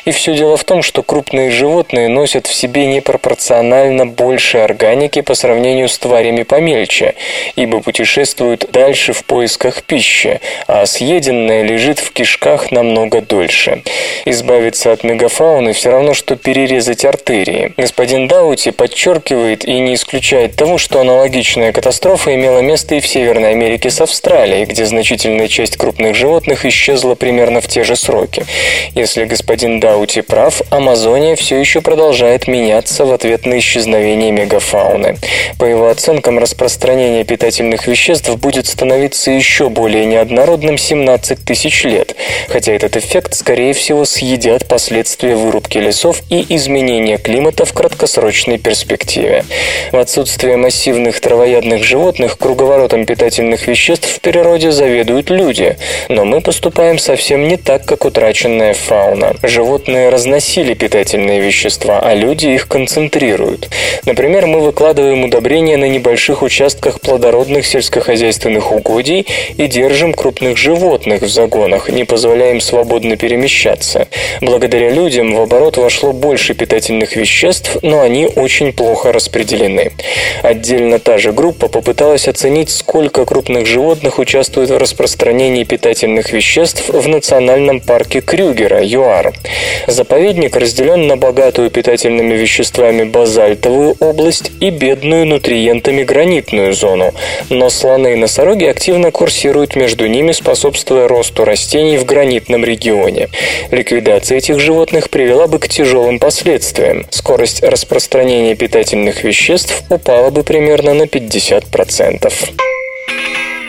И 0.06 0.12
все 0.12 0.36
дело 0.36 0.58
в 0.58 0.64
том, 0.64 0.75
том, 0.76 0.84
что 0.84 1.04
крупные 1.04 1.52
животные 1.52 2.10
носят 2.10 2.48
в 2.48 2.54
себе 2.54 2.86
непропорционально 2.86 4.06
больше 4.06 4.58
органики 4.58 5.22
по 5.22 5.34
сравнению 5.34 5.88
с 5.88 5.98
тварями 5.98 6.44
помельче, 6.44 7.16
ибо 7.56 7.80
путешествуют 7.80 8.70
дальше 8.74 9.14
в 9.14 9.24
поисках 9.24 9.84
пищи, 9.84 10.42
а 10.68 10.86
съеденное 10.86 11.64
лежит 11.64 12.00
в 12.00 12.12
кишках 12.12 12.72
намного 12.72 13.22
дольше. 13.22 13.84
Избавиться 14.26 14.92
от 14.92 15.06
мегафауны 15.06 15.72
все 15.72 15.92
равно, 15.92 16.14
что 16.14 16.36
перерезать 16.36 17.06
артерии. 17.06 17.72
Господин 17.78 18.28
Даути 18.28 18.72
подчеркивает 18.72 19.64
и 19.64 19.80
не 19.80 19.96
исключает 19.96 20.58
того, 20.58 20.78
что 20.78 21.00
аналогичная 21.00 21.72
катастрофа 21.72 22.36
имела 22.36 22.60
место 22.60 22.96
и 22.96 23.00
в 23.00 23.08
Северной 23.08 23.52
Америке 23.52 23.90
с 23.90 24.02
Австралией, 24.02 24.66
где 24.66 24.86
значительная 24.86 25.48
часть 25.48 25.78
крупных 25.78 26.16
животных 26.16 26.66
исчезла 26.66 27.16
примерно 27.16 27.62
в 27.62 27.68
те 27.70 27.86
же 27.86 27.96
сроки. 27.96 28.46
Если 28.94 29.24
господин 29.24 29.80
Даути 29.80 30.20
прав, 30.20 30.65
Амазония 30.72 31.36
все 31.36 31.58
еще 31.58 31.82
продолжает 31.82 32.48
меняться 32.48 33.06
в 33.06 33.14
ответ 33.14 33.46
на 33.46 33.60
исчезновение 33.60 34.32
мегафауны. 34.32 35.18
По 35.60 35.66
его 35.66 35.90
оценкам, 35.90 36.40
распространение 36.40 37.24
питательных 37.24 37.88
веществ 37.88 38.36
будет 38.38 38.66
становиться 38.66 39.32
еще 39.32 39.70
более 39.70 40.06
неоднородным 40.06 40.78
17 40.78 41.46
тысяч 41.46 41.84
лет, 41.84 42.16
хотя 42.50 42.74
этот 42.74 42.98
эффект, 42.98 43.36
скорее 43.36 43.74
всего, 43.74 44.06
съедят 44.06 44.68
последствия 44.68 45.36
вырубки 45.36 45.78
лесов 45.78 46.22
и 46.30 46.46
изменения 46.56 47.18
климата 47.18 47.66
в 47.66 47.74
краткосрочной 47.74 48.58
перспективе. 48.58 49.46
В 49.92 49.98
отсутствие 49.98 50.58
массивных 50.58 51.20
травоядных 51.20 51.84
животных 51.84 52.38
круговоротом 52.38 53.06
питательных 53.06 53.68
веществ 53.68 54.10
в 54.10 54.20
природе 54.20 54.72
заведуют 54.72 55.30
люди, 55.30 55.78
но 56.10 56.26
мы 56.26 56.42
поступаем 56.42 56.98
совсем 56.98 57.48
не 57.48 57.58
так, 57.58 57.86
как 57.86 58.04
утраченная 58.04 58.74
фауна. 58.74 59.36
Животные 59.44 60.10
разносили 60.10 60.55
разносили 60.56 60.74
питательные 60.74 61.42
вещества, 61.42 62.00
а 62.02 62.14
люди 62.14 62.48
их 62.48 62.68
концентрируют. 62.68 63.70
Например, 64.06 64.46
мы 64.46 64.62
выкладываем 64.62 65.24
удобрения 65.26 65.78
на 65.78 65.86
небольших 65.86 66.44
участках 66.44 67.02
плодородных 67.02 67.66
сельскохозяйственных 67.66 68.72
угодий 68.72 69.28
и 69.58 69.68
держим 69.68 70.14
крупных 70.14 70.58
животных 70.58 71.24
в 71.24 71.28
загонах, 71.28 71.90
не 71.90 72.06
позволяя 72.06 72.52
им 72.52 72.62
свободно 72.62 73.18
перемещаться. 73.18 74.08
Благодаря 74.42 74.92
людям 74.92 75.36
в 75.36 75.42
оборот 75.42 75.78
вошло 75.78 76.14
больше 76.14 76.54
питательных 76.54 77.16
веществ, 77.18 77.78
но 77.82 78.02
они 78.02 78.28
очень 78.28 78.72
плохо 78.72 79.12
распределены. 79.12 79.92
Отдельно 80.42 81.00
та 81.00 81.18
же 81.18 81.34
группа 81.34 81.68
попыталась 81.68 82.28
оценить, 82.28 82.70
сколько 82.70 83.26
крупных 83.26 83.66
животных 83.66 84.20
участвует 84.20 84.70
в 84.70 84.78
распространении 84.78 85.64
питательных 85.64 86.32
веществ 86.32 86.90
в 86.90 87.08
национальном 87.08 87.82
парке 87.82 88.22
Крюгера, 88.22 88.82
ЮАР. 88.82 89.34
Заповедник 89.88 90.45
разделен 90.54 91.08
на 91.08 91.16
богатую 91.16 91.72
питательными 91.72 92.34
веществами 92.34 93.04
базальтовую 93.04 93.96
область 94.00 94.52
и 94.60 94.70
бедную 94.70 95.26
нутриентами 95.26 96.04
гранитную 96.04 96.74
зону, 96.74 97.14
но 97.50 97.70
слоны 97.70 98.14
и 98.14 98.16
носороги 98.16 98.66
активно 98.66 99.12
курсируют 99.12 99.76
между 99.76 100.08
ними, 100.08 100.32
способствуя 100.34 101.08
росту 101.08 101.46
растений 101.46 101.98
в 101.98 102.06
гранитном 102.06 102.66
регионе. 102.66 103.30
Ликвидация 103.72 104.40
этих 104.40 104.60
животных 104.60 105.10
привела 105.10 105.48
бы 105.48 105.60
к 105.60 105.68
тяжелым 105.68 106.20
последствиям. 106.20 107.06
Скорость 107.10 107.64
распространения 107.64 108.56
питательных 108.56 109.24
веществ 109.24 109.84
упала 109.90 110.30
бы 110.30 110.44
примерно 110.44 110.94
на 110.94 111.04
50%. 111.04 112.34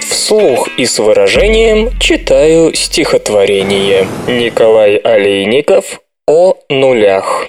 Вслух 0.08 0.68
и 0.76 0.86
с 0.86 0.98
выражением 0.98 1.90
читаю 2.00 2.74
стихотворение. 2.74 4.06
Николай 4.26 4.96
Олейников 4.96 6.00
о 6.28 6.56
нулях. 6.68 7.46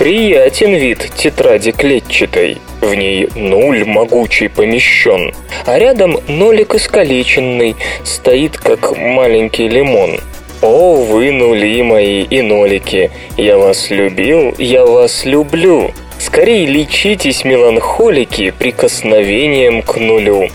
Приятен 0.00 0.74
вид 0.74 1.12
тетради 1.14 1.70
клетчатой, 1.70 2.58
в 2.80 2.92
ней 2.92 3.28
нуль 3.36 3.84
могучий 3.84 4.48
помещен, 4.48 5.32
а 5.64 5.78
рядом 5.78 6.18
нолик 6.26 6.74
искалеченный 6.74 7.76
стоит, 8.02 8.58
как 8.58 8.98
маленький 8.98 9.68
лимон. 9.68 10.18
О, 10.60 10.94
вы 10.94 11.30
нули 11.30 11.80
мои 11.84 12.22
и 12.22 12.42
нолики, 12.42 13.12
я 13.36 13.58
вас 13.58 13.90
любил, 13.90 14.56
я 14.58 14.84
вас 14.84 15.24
люблю. 15.24 15.92
Скорее 16.24 16.66
лечитесь, 16.66 17.44
меланхолики, 17.44 18.52
прикосновением 18.56 19.82
к 19.82 19.96
нулю. 19.96 20.50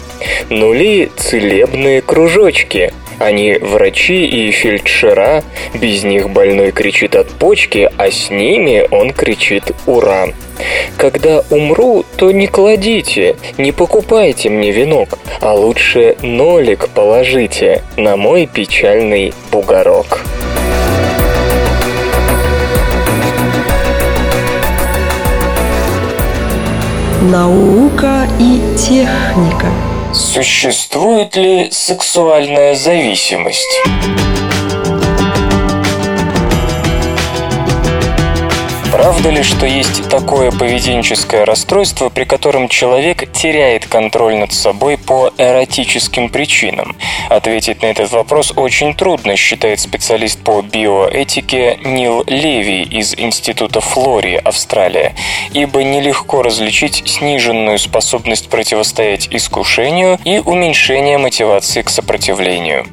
Нули– 0.50 1.12
целебные 1.18 2.02
кружочки– 2.02 2.94
они 3.20 3.54
врачи 3.54 4.26
и 4.26 4.52
фельдшера, 4.52 5.44
без 5.74 6.04
них 6.04 6.30
больной 6.30 6.72
кричит 6.72 7.16
от 7.16 7.30
почки, 7.30 7.90
а 7.98 8.12
с 8.12 8.30
ними 8.30 8.86
он 8.92 9.12
кричит 9.12 9.72
«Ура!». 9.88 10.28
Когда 10.98 11.44
умру, 11.50 12.04
то 12.16 12.32
не 12.32 12.48
кладите, 12.48 13.36
не 13.58 13.72
покупайте 13.72 14.50
мне 14.50 14.72
венок, 14.72 15.18
а 15.42 15.54
лучше 15.54 16.16
нолик 16.22 16.90
положите 16.90 17.84
на 17.96 18.18
мой 18.18 18.48
печальный 18.48 19.34
бугорок. 19.52 20.24
Наука 27.22 28.28
и 28.40 28.62
техника. 28.78 29.68
Существует 30.14 31.36
ли 31.36 31.70
сексуальная 31.72 32.76
зависимость? 32.76 33.82
Правда 39.08 39.30
ли, 39.30 39.42
что 39.42 39.66
есть 39.66 40.10
такое 40.10 40.52
поведенческое 40.52 41.46
расстройство, 41.46 42.10
при 42.10 42.26
котором 42.26 42.68
человек 42.68 43.32
теряет 43.32 43.86
контроль 43.86 44.36
над 44.36 44.52
собой 44.52 44.98
по 44.98 45.32
эротическим 45.38 46.28
причинам? 46.28 46.94
Ответить 47.30 47.82
на 47.82 47.86
этот 47.86 48.12
вопрос 48.12 48.52
очень 48.54 48.94
трудно, 48.94 49.38
считает 49.38 49.80
специалист 49.80 50.38
по 50.44 50.62
биоэтике 50.62 51.80
Нил 51.86 52.26
Леви 52.28 52.82
из 52.82 53.14
Института 53.18 53.80
Флори, 53.80 54.36
Австралия, 54.36 55.16
ибо 55.54 55.86
нелегко 55.86 56.44
различить 56.44 57.04
сниженную 57.06 57.80
способность 57.80 58.50
противостоять 58.50 59.30
искушению 59.32 60.20
и 60.26 60.40
уменьшение 60.40 61.18
мотивации 61.18 61.82
к 61.82 61.90
сопротивлению. 61.90 62.86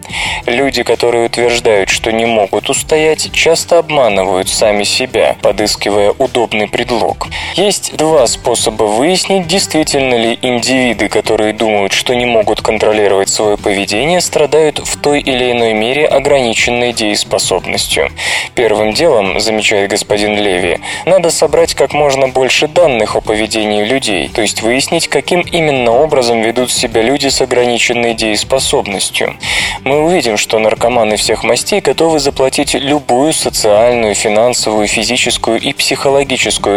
Люди, 0.47 0.85
которые 0.85 1.27
утверждают, 1.27 1.89
что 1.89 2.13
не 2.13 2.25
могут 2.25 2.71
устоять, 2.71 3.33
часто 3.33 3.81
обманывают 3.81 4.49
сами 4.49 4.85
себя, 4.85 5.37
подыскивая 5.43 6.04
подыскивая 6.05 6.15
удобный 6.19 6.69
предлог. 6.69 7.29
Есть 7.55 7.97
два 7.97 8.27
способа 8.27 8.85
выяснить, 8.85 9.47
действительно 9.47 10.15
ли 10.15 10.39
индивиды, 10.43 11.09
которые 11.09 11.53
думают, 11.53 11.93
что 11.93 12.15
не 12.15 12.27
могут 12.27 12.61
контролировать 12.61 13.29
свое 13.29 13.57
поведение, 13.57 14.21
страдают 14.21 14.79
в 14.79 15.01
той 15.01 15.21
или 15.21 15.53
иной 15.53 15.73
мере 15.73 16.07
ограниченной 16.07 16.93
дееспособностью. 16.93 18.11
Первым 18.55 18.93
делом, 18.93 19.41
замечает 19.41 19.91
господин 19.91 20.37
Леви, 20.37 20.79
надо 21.07 21.31
собрать 21.31 21.75
как 21.75 21.93
можно 21.93 22.29
больше 22.29 22.69
данных 22.69 23.17
о 23.17 23.21
поведении 23.21 23.85
людей, 23.85 24.29
то 24.29 24.43
есть 24.43 24.63
выяснить, 24.63 25.09
каким 25.09 25.41
именно 25.41 25.93
образом 25.93 26.43
ведут 26.43 26.71
себя 26.71 27.03
люди 27.03 27.29
с 27.29 27.41
ограниченной 27.41 28.15
дееспособностью. 28.15 29.37
Мы 29.85 30.03
увидим, 30.03 30.37
что 30.37 30.59
наркоманы 30.59 31.17
всех 31.17 31.45
мастей 31.45 31.81
готовы 31.81 32.19
заплатить 32.19 32.75
любую 32.75 33.33
социальную, 33.33 34.15
финансовую, 34.15 34.87
физическую 34.87 35.61
и 35.61 35.73
психологическую 35.73 35.84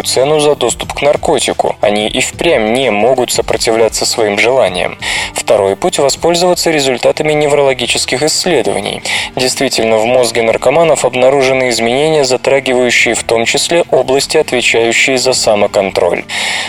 цену 0.04 0.40
за 0.40 0.54
доступ 0.54 0.92
к 0.92 1.02
наркотику. 1.02 1.76
Они 1.80 2.08
и 2.08 2.20
впрямь 2.20 2.72
не 2.72 2.90
могут 2.90 3.30
сопротивляться 3.30 4.04
своим 4.04 4.38
желаниям. 4.38 4.98
Второй 5.34 5.76
путь– 5.76 5.98
воспользоваться 5.98 6.70
результатами 6.70 7.32
неврологических 7.32 8.22
исследований. 8.22 9.02
Действительно, 9.34 9.96
в 9.96 10.04
мозге 10.04 10.42
наркоманов 10.42 11.04
обнаружены 11.04 11.70
изменения, 11.70 12.24
затрагивающие 12.24 13.14
в 13.14 13.22
том 13.24 13.46
числе 13.46 13.84
области, 13.90 14.36
отвечающие 14.36 15.16
за 15.16 15.32
самоконтроль. 15.32 16.24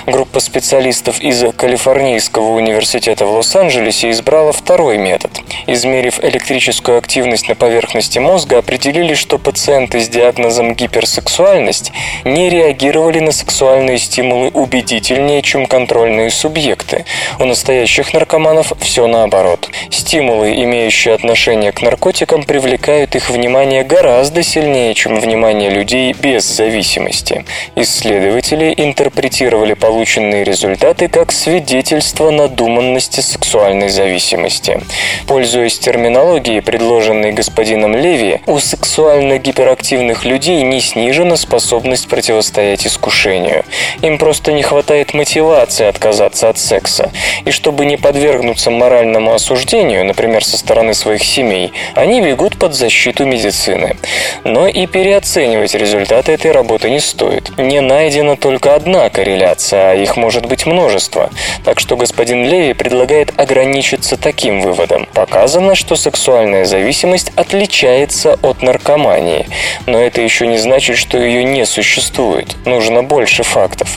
Группа 0.06 0.39
специалистов 0.39 1.19
из 1.19 1.43
Калифорнийского 1.56 2.54
университета 2.54 3.25
в 3.25 3.34
Лос-Анджелесе 3.34 4.12
избрала 4.12 4.52
второй 4.54 4.97
метод. 4.97 5.32
Измерив 5.67 6.23
электрическую 6.23 6.97
активность 6.97 7.49
на 7.49 7.56
поверхности 7.56 8.19
мозга, 8.19 8.60
определили, 8.60 9.13
что 9.13 9.38
пациенты 9.38 9.99
с 9.99 10.08
диагнозом 10.08 10.73
гиперсексуальность 10.73 11.91
не 12.34 12.50
реагировали 12.50 13.20
на 13.20 13.32
сексуальные 13.32 13.98
стимулы 13.98 14.50
убедительнее, 14.50 15.42
чем 15.42 15.65
контрольные 15.65 16.30
субъекты. 16.30 17.06
У 17.39 17.46
настоящих 17.46 18.13
наркоманов 18.13 18.74
все 18.80 19.08
наоборот. 19.08 19.70
Стимулы, 19.89 20.54
имеющие 20.63 21.13
отношение 21.13 21.72
к 21.72 21.82
наркотикам, 21.82 22.44
привлекают 22.44 23.15
их 23.15 23.30
внимание 23.30 23.84
гораздо 23.84 24.44
сильнее, 24.44 24.94
чем 24.94 25.20
внимание 25.20 25.70
людей 25.70 26.13
без 26.13 26.46
зависимости. 26.46 27.46
Исследователи 27.76 28.74
интерпретировали 28.78 29.74
полученные 29.74 30.44
результаты 30.44 31.08
как 31.08 31.32
свидетельство 31.32 32.32
надуманности 32.32 33.22
сексуальной 33.22 33.89
зависимости. 33.89 34.82
Пользуясь 35.28 35.80
терминологией, 35.80 36.62
предложенной 36.62 37.32
господином 37.32 37.96
Леви, 37.96 38.42
у 38.46 38.60
сексуально 38.60 39.38
гиперактивных 39.38 40.26
людей 40.26 40.62
не 40.63 40.82
снижена 40.82 41.36
способность 41.36 42.08
противостоять 42.19 42.86
искушению. 42.86 43.63
Им 44.01 44.17
просто 44.17 44.51
не 44.51 44.62
хватает 44.62 45.13
мотивации 45.13 45.86
отказаться 45.86 46.49
от 46.49 46.58
секса. 46.58 47.12
И 47.45 47.51
чтобы 47.51 47.86
не 47.86 47.95
подвергнуться 47.95 48.71
моральному 48.71 49.34
осуждению, 49.34 50.03
например, 50.03 50.43
со 50.43 50.58
стороны 50.58 50.93
своих 50.93 51.23
семей, 51.23 51.71
они 51.95 52.19
бегут 52.19 52.58
под 52.58 52.73
защиту 52.73 53.23
медицины. 53.25 53.95
Но 54.43 54.67
и 54.67 54.86
переоценивать 54.86 55.75
результаты 55.75 56.34
этой 56.34 56.51
работы 56.51 56.89
не 56.89 56.99
стоит. 56.99 57.58
Не 57.58 57.79
найдена 57.79 58.36
только 58.36 58.75
одна 58.75 59.10
корреляция, 59.10 59.91
а 59.91 59.95
их 59.95 60.17
может 60.17 60.45
быть 60.45 60.65
множество. 60.65 61.29
Так 61.63 61.79
что 61.79 61.95
господин 61.95 62.43
Леви 62.43 62.73
предлагает 62.73 63.32
ограничиться 63.39 64.17
таким 64.17 64.60
выводом. 64.60 65.08
Показано, 65.13 65.73
что 65.73 65.95
сексуальная 65.95 66.65
зависимость 66.65 67.32
отличается 67.38 68.38
от 68.41 68.62
наркомании. 68.62 69.47
Но 69.86 69.97
это 69.97 70.19
еще 70.19 70.47
не 70.47 70.58
значит, 70.58 70.97
что 70.97 71.17
ее 71.17 71.45
не 71.45 71.65
существует 71.65 72.09
существует. 72.10 72.56
Нужно 72.65 73.04
больше 73.04 73.43
фактов. 73.43 73.88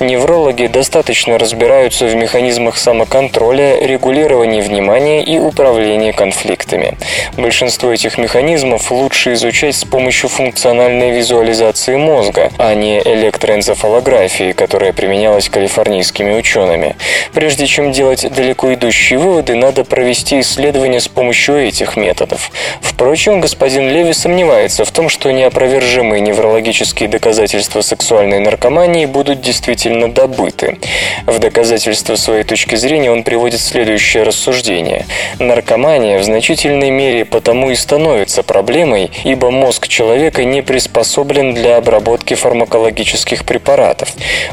Неврологи 0.00 0.66
достаточно 0.66 1.38
разбираются 1.38 2.06
в 2.06 2.14
механизмах 2.14 2.76
самоконтроля, 2.76 3.78
регулирования 3.80 4.62
внимания 4.62 5.22
и 5.22 5.38
управления 5.38 6.12
конфликтами. 6.12 6.96
Большинство 7.36 7.92
этих 7.92 8.18
механизмов 8.18 8.90
лучше 8.90 9.34
изучать 9.34 9.76
с 9.76 9.84
помощью 9.84 10.28
функциональной 10.28 11.12
визуализации 11.12 11.96
мозга, 11.96 12.50
а 12.58 12.74
не 12.74 12.98
электроэнцефалографии, 12.98 14.52
которая 14.52 14.92
применялась 14.92 15.48
калифорнийскими 15.48 16.32
учеными. 16.34 16.96
Прежде 17.32 17.66
чем 17.66 17.92
делать 17.92 18.26
далеко 18.34 18.74
идущие 18.74 19.18
выводы, 19.18 19.54
надо 19.54 19.84
провести 19.84 20.40
исследование 20.40 21.00
с 21.00 21.08
помощью 21.08 21.56
этих 21.56 21.96
методов. 21.96 22.50
Впрочем, 22.80 23.40
господин 23.40 23.88
Леви 23.88 24.12
сомневается 24.12 24.84
в 24.84 24.90
том, 24.90 25.08
что 25.08 25.30
неопровержимые 25.30 26.20
неврологические 26.20 27.08
доказательства 27.08 27.51
доказательства 27.52 27.82
сексуальной 27.82 28.38
наркомании 28.38 29.04
будут 29.04 29.42
действительно 29.42 30.10
добыты. 30.10 30.78
В 31.26 31.38
доказательство 31.38 32.16
своей 32.16 32.44
точки 32.44 32.76
зрения 32.76 33.10
он 33.10 33.24
приводит 33.24 33.60
следующее 33.60 34.22
рассуждение. 34.22 35.04
Наркомания 35.38 36.18
в 36.18 36.24
значительной 36.24 36.88
мере 36.88 37.26
потому 37.26 37.70
и 37.70 37.74
становится 37.74 38.42
проблемой, 38.42 39.10
ибо 39.24 39.50
мозг 39.50 39.88
человека 39.88 40.44
не 40.44 40.62
приспособлен 40.62 41.52
для 41.52 41.76
обработки 41.76 42.32
фармакологических 42.32 43.44
препаратов. 43.44 44.08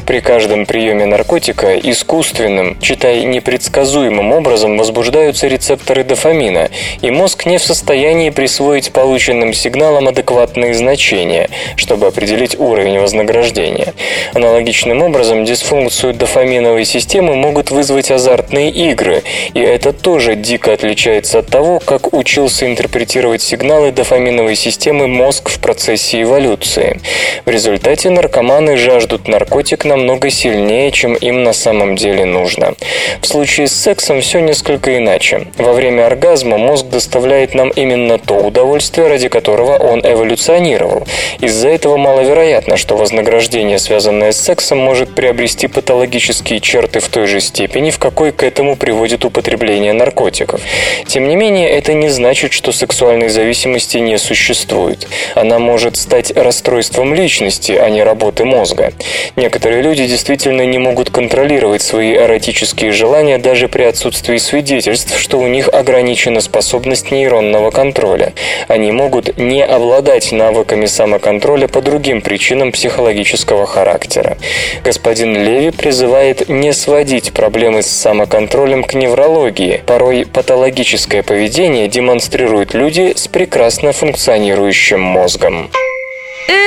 При 0.06 0.20
каждом 0.20 0.66
приеме 0.66 1.06
наркотика 1.06 1.78
искусственным, 1.78 2.78
читай 2.82 3.24
непредсказуемым 3.24 4.32
образом 4.32 4.76
возбуждаются 4.76 5.46
рецепторы 5.46 6.04
дофамина, 6.04 6.68
и 7.00 7.10
мозг 7.10 7.46
не 7.46 7.56
в 7.56 7.62
состоянии 7.62 8.28
присвоить 8.28 8.92
полученным 8.92 9.54
сигналам 9.54 10.08
адекватные 10.08 10.74
значения, 10.74 11.48
чтобы 11.76 12.06
определить 12.06 12.60
уровень 12.60 12.89
вознаграждения. 12.98 13.94
Аналогичным 14.34 15.02
образом 15.02 15.44
дисфункцию 15.44 16.14
дофаминовой 16.14 16.84
системы 16.84 17.36
могут 17.36 17.70
вызвать 17.70 18.10
азартные 18.10 18.70
игры, 18.70 19.22
и 19.54 19.60
это 19.60 19.92
тоже 19.92 20.34
дико 20.34 20.72
отличается 20.72 21.40
от 21.40 21.46
того, 21.46 21.78
как 21.78 22.12
учился 22.12 22.66
интерпретировать 22.66 23.42
сигналы 23.42 23.92
дофаминовой 23.92 24.56
системы 24.56 25.06
мозг 25.06 25.48
в 25.48 25.60
процессе 25.60 26.22
эволюции. 26.22 27.00
В 27.44 27.50
результате 27.50 28.10
наркоманы 28.10 28.76
жаждут 28.76 29.28
наркотик 29.28 29.84
намного 29.84 30.30
сильнее, 30.30 30.90
чем 30.90 31.14
им 31.14 31.42
на 31.42 31.52
самом 31.52 31.96
деле 31.96 32.24
нужно. 32.24 32.74
В 33.20 33.26
случае 33.26 33.68
с 33.68 33.72
сексом 33.72 34.20
все 34.20 34.40
несколько 34.40 34.96
иначе. 34.96 35.46
Во 35.58 35.72
время 35.72 36.06
оргазма 36.06 36.58
мозг 36.58 36.86
доставляет 36.86 37.54
нам 37.54 37.70
именно 37.70 38.18
то 38.18 38.34
удовольствие, 38.34 39.08
ради 39.08 39.28
которого 39.28 39.76
он 39.76 40.00
эволюционировал. 40.00 41.06
Из-за 41.40 41.68
этого 41.68 41.96
маловероятно, 41.96 42.76
что 42.80 42.96
вознаграждение, 42.96 43.78
связанное 43.78 44.32
с 44.32 44.40
сексом, 44.40 44.78
может 44.78 45.14
приобрести 45.14 45.68
патологические 45.68 46.60
черты 46.60 46.98
в 46.98 47.08
той 47.08 47.26
же 47.26 47.40
степени, 47.40 47.90
в 47.90 47.98
какой 47.98 48.32
к 48.32 48.42
этому 48.42 48.74
приводит 48.74 49.24
употребление 49.24 49.92
наркотиков. 49.92 50.62
Тем 51.06 51.28
не 51.28 51.36
менее, 51.36 51.68
это 51.68 51.92
не 51.92 52.08
значит, 52.08 52.52
что 52.52 52.72
сексуальной 52.72 53.28
зависимости 53.28 53.98
не 53.98 54.18
существует. 54.18 55.06
Она 55.34 55.58
может 55.58 55.96
стать 55.96 56.34
расстройством 56.34 57.14
личности, 57.14 57.72
а 57.72 57.88
не 57.90 58.02
работы 58.02 58.44
мозга. 58.44 58.92
Некоторые 59.36 59.82
люди 59.82 60.06
действительно 60.06 60.64
не 60.64 60.78
могут 60.78 61.10
контролировать 61.10 61.82
свои 61.82 62.14
эротические 62.14 62.92
желания 62.92 63.36
даже 63.36 63.68
при 63.68 63.82
отсутствии 63.82 64.38
свидетельств, 64.38 65.18
что 65.18 65.38
у 65.38 65.46
них 65.46 65.68
ограничена 65.68 66.40
способность 66.40 67.10
нейронного 67.10 67.70
контроля. 67.70 68.32
Они 68.68 68.90
могут 68.90 69.36
не 69.36 69.62
обладать 69.62 70.32
навыками 70.32 70.86
самоконтроля 70.86 71.68
по 71.68 71.82
другим 71.82 72.22
причинам 72.22 72.69
психологического 72.70 73.66
характера. 73.66 74.36
Господин 74.84 75.34
Леви 75.34 75.70
призывает 75.70 76.48
не 76.48 76.72
сводить 76.72 77.32
проблемы 77.32 77.82
с 77.82 77.86
самоконтролем 77.86 78.84
к 78.84 78.94
неврологии. 78.94 79.82
Порой 79.86 80.26
патологическое 80.26 81.22
поведение 81.22 81.88
демонстрируют 81.88 82.74
люди 82.74 83.12
с 83.16 83.28
прекрасно 83.28 83.92
функционирующим 83.92 85.00
мозгом. 85.00 85.70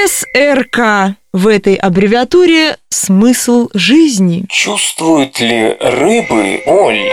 СРК. 0.07 1.15
В 1.33 1.47
этой 1.47 1.75
аббревиатуре 1.75 2.77
смысл 2.89 3.69
жизни. 3.73 4.45
Чувствуют 4.49 5.39
ли 5.39 5.75
рыбы 5.79 6.61
боль? 6.65 7.11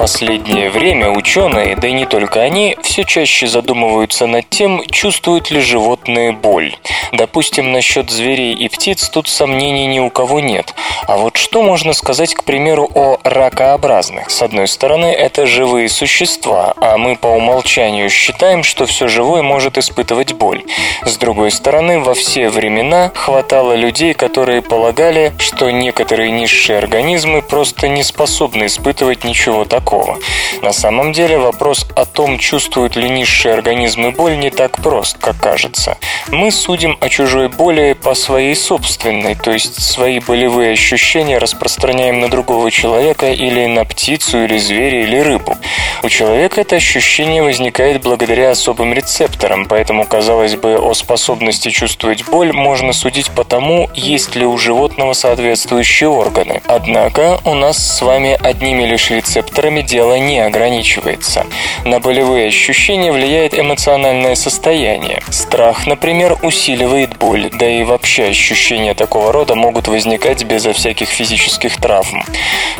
Последнее 0.00 0.70
время 0.70 1.10
ученые, 1.10 1.76
да 1.76 1.86
и 1.88 1.92
не 1.92 2.06
только 2.06 2.40
они, 2.40 2.74
все 2.82 3.04
чаще 3.04 3.46
задумываются 3.46 4.26
над 4.26 4.48
тем, 4.48 4.82
чувствуют 4.90 5.50
ли 5.50 5.60
животные 5.60 6.32
боль. 6.32 6.74
Допустим, 7.12 7.70
насчет 7.70 8.08
зверей 8.08 8.54
и 8.54 8.70
птиц 8.70 9.10
тут 9.10 9.28
сомнений 9.28 9.86
ни 9.86 9.98
у 9.98 10.08
кого 10.08 10.40
нет. 10.40 10.74
А 11.06 11.18
вот 11.18 11.36
что 11.36 11.62
можно 11.62 11.92
сказать, 11.92 12.34
к 12.34 12.44
примеру, 12.44 12.88
о 12.94 13.18
ракообразных? 13.24 14.30
С 14.30 14.40
одной 14.40 14.68
стороны, 14.68 15.04
это 15.04 15.46
живые 15.46 15.90
существа, 15.90 16.72
а 16.78 16.96
мы 16.96 17.16
по 17.16 17.26
умолчанию 17.26 18.08
считаем, 18.08 18.62
что 18.62 18.86
все 18.86 19.06
живое 19.06 19.42
может 19.42 19.76
испытывать 19.76 20.32
боль. 20.32 20.62
С 21.04 21.18
другой 21.18 21.50
стороны, 21.50 21.98
во 22.00 22.14
все 22.14 22.48
времена 22.48 23.12
хватало 23.14 23.74
людей, 23.74 24.14
которые 24.14 24.62
полагали, 24.62 25.34
что 25.36 25.70
некоторые 25.70 26.30
низшие 26.30 26.78
организмы 26.78 27.42
просто 27.42 27.86
не 27.88 28.02
способны 28.02 28.64
испытывать 28.64 29.24
ничего 29.24 29.66
такого 29.66 29.89
такого. 29.90 30.18
На 30.62 30.72
самом 30.72 31.12
деле 31.12 31.38
вопрос 31.38 31.86
о 31.96 32.04
том, 32.04 32.38
чувствуют 32.38 32.96
ли 32.96 33.08
низшие 33.08 33.54
организмы 33.54 34.12
боль, 34.12 34.38
не 34.38 34.50
так 34.50 34.82
прост, 34.82 35.16
как 35.18 35.36
кажется. 35.38 35.96
Мы 36.28 36.50
судим 36.50 36.96
о 37.00 37.08
чужой 37.08 37.48
боли 37.48 37.94
по 38.00 38.14
своей 38.14 38.54
собственной, 38.54 39.34
то 39.34 39.50
есть 39.50 39.82
свои 39.82 40.20
болевые 40.20 40.72
ощущения 40.72 41.38
распространяем 41.38 42.20
на 42.20 42.28
другого 42.28 42.70
человека 42.70 43.30
или 43.32 43.66
на 43.66 43.84
птицу, 43.84 44.44
или 44.44 44.58
зверя, 44.58 45.02
или 45.02 45.18
рыбу. 45.18 45.56
У 46.02 46.08
человека 46.08 46.60
это 46.60 46.76
ощущение 46.76 47.42
возникает 47.42 48.02
благодаря 48.02 48.50
особым 48.50 48.92
рецепторам, 48.92 49.66
поэтому, 49.66 50.04
казалось 50.04 50.56
бы, 50.56 50.78
о 50.78 50.94
способности 50.94 51.70
чувствовать 51.70 52.24
боль 52.24 52.52
можно 52.52 52.92
судить 52.92 53.30
по 53.30 53.44
тому, 53.44 53.90
есть 53.94 54.36
ли 54.36 54.46
у 54.46 54.56
животного 54.56 55.14
соответствующие 55.14 56.08
органы. 56.08 56.62
Однако 56.66 57.40
у 57.44 57.54
нас 57.54 57.78
с 57.78 58.02
вами 58.02 58.38
одними 58.40 58.84
лишь 58.84 59.10
рецепторами 59.10 59.79
факторами 59.80 59.82
дело 59.82 60.18
не 60.18 60.38
ограничивается. 60.38 61.46
На 61.84 62.00
болевые 62.00 62.48
ощущения 62.48 63.12
влияет 63.12 63.58
эмоциональное 63.58 64.34
состояние. 64.34 65.20
Страх, 65.30 65.86
например, 65.86 66.36
усиливает 66.42 67.16
боль, 67.18 67.50
да 67.52 67.68
и 67.68 67.84
вообще 67.84 68.28
ощущения 68.28 68.94
такого 68.94 69.32
рода 69.32 69.54
могут 69.54 69.88
возникать 69.88 70.44
безо 70.44 70.72
всяких 70.72 71.08
физических 71.08 71.76
травм. 71.76 72.22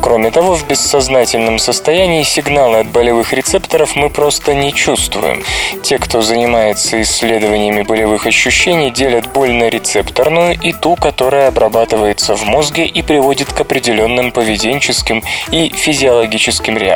Кроме 0.00 0.30
того, 0.30 0.54
в 0.54 0.66
бессознательном 0.66 1.58
состоянии 1.58 2.22
сигналы 2.22 2.78
от 2.78 2.86
болевых 2.86 3.32
рецепторов 3.32 3.96
мы 3.96 4.10
просто 4.10 4.54
не 4.54 4.72
чувствуем. 4.72 5.42
Те, 5.82 5.98
кто 5.98 6.22
занимается 6.22 7.00
исследованиями 7.02 7.82
болевых 7.82 8.26
ощущений, 8.26 8.90
делят 8.90 9.32
боль 9.32 9.52
на 9.52 9.68
рецепторную 9.68 10.58
и 10.62 10.72
ту, 10.72 10.96
которая 10.96 11.48
обрабатывается 11.48 12.34
в 12.34 12.44
мозге 12.44 12.86
и 12.86 13.02
приводит 13.02 13.52
к 13.52 13.60
определенным 13.60 14.32
поведенческим 14.32 15.22
и 15.52 15.68
физиологическим 15.68 16.76
реакциям. 16.76 16.89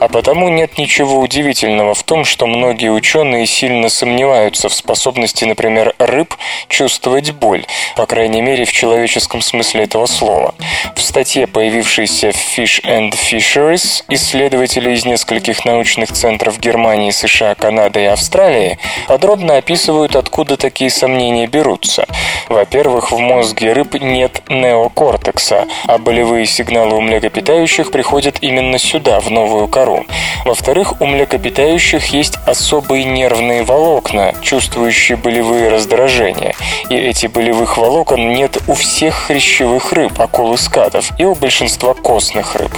А 0.00 0.08
потому 0.08 0.48
нет 0.48 0.78
ничего 0.78 1.20
удивительного 1.20 1.94
в 1.94 2.02
том, 2.02 2.24
что 2.24 2.46
многие 2.46 2.90
ученые 2.90 3.46
сильно 3.46 3.88
сомневаются 3.88 4.68
в 4.68 4.74
способности, 4.74 5.44
например, 5.44 5.94
рыб 5.98 6.34
чувствовать 6.68 7.32
боль, 7.32 7.64
по 7.96 8.06
крайней 8.06 8.42
мере 8.42 8.64
в 8.64 8.72
человеческом 8.72 9.40
смысле 9.40 9.84
этого 9.84 10.06
слова. 10.06 10.54
В 10.94 11.00
статье, 11.02 11.46
появившейся 11.46 12.32
в 12.32 12.36
Fish 12.36 12.82
and 12.84 13.12
Fisheries, 13.12 14.04
исследователи 14.08 14.90
из 14.92 15.04
нескольких 15.04 15.64
научных 15.64 16.12
центров 16.12 16.58
Германии, 16.58 17.10
США, 17.10 17.54
Канады 17.54 18.02
и 18.02 18.06
Австралии 18.06 18.78
подробно 19.08 19.56
описывают, 19.56 20.16
откуда 20.16 20.56
такие 20.56 20.90
сомнения 20.90 21.46
берутся. 21.46 22.06
Во-первых, 22.48 23.12
в 23.12 23.18
мозге 23.18 23.72
рыб 23.72 23.94
нет 24.00 24.42
неокортекса, 24.48 25.66
а 25.86 25.98
болевые 25.98 26.46
сигналы 26.46 26.96
у 26.96 27.00
млекопитающих 27.00 27.90
приходят 27.90 28.38
именно 28.40 28.78
сюда, 28.78 28.91
в 28.98 29.30
новую 29.30 29.68
кору. 29.68 30.04
Во-вторых, 30.44 31.00
у 31.00 31.06
млекопитающих 31.06 32.06
есть 32.06 32.36
особые 32.46 33.04
нервные 33.04 33.62
волокна, 33.62 34.34
чувствующие 34.42 35.16
болевые 35.16 35.68
раздражения. 35.68 36.54
И 36.88 36.96
эти 36.96 37.26
болевых 37.26 37.78
волокон 37.78 38.32
нет 38.32 38.58
у 38.66 38.74
всех 38.74 39.14
хрящевых 39.14 39.92
рыб, 39.92 40.20
акул 40.20 40.52
и 40.54 40.56
скатов, 40.56 41.10
и 41.18 41.24
у 41.24 41.34
большинства 41.34 41.94
костных 41.94 42.56
рыб. 42.56 42.72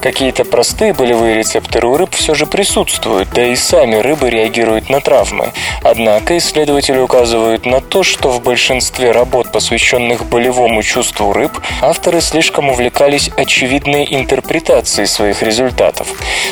Какие-то 0.00 0.44
простые 0.44 0.92
болевые 0.94 1.36
рецепторы 1.36 1.88
у 1.88 1.96
рыб 1.96 2.14
все 2.14 2.34
же 2.34 2.46
присутствуют, 2.46 3.30
да 3.34 3.46
и 3.46 3.56
сами 3.56 3.96
рыбы 3.96 4.30
реагируют 4.30 4.88
на 4.88 5.00
травмы. 5.00 5.52
Однако 5.82 6.38
исследователи 6.38 6.98
указывают 6.98 7.66
на 7.66 7.80
то, 7.80 8.02
что 8.02 8.30
в 8.30 8.42
большинстве 8.42 9.12
работ, 9.12 9.52
посвященных 9.52 10.24
болевому 10.26 10.82
чувству 10.82 11.32
рыб, 11.32 11.52
авторы 11.80 12.20
слишком 12.20 12.70
увлекались 12.70 13.30
очевидной 13.36 14.06
интерпретацией 14.10 15.06
своих 15.06 15.41
результатов. 15.42 16.08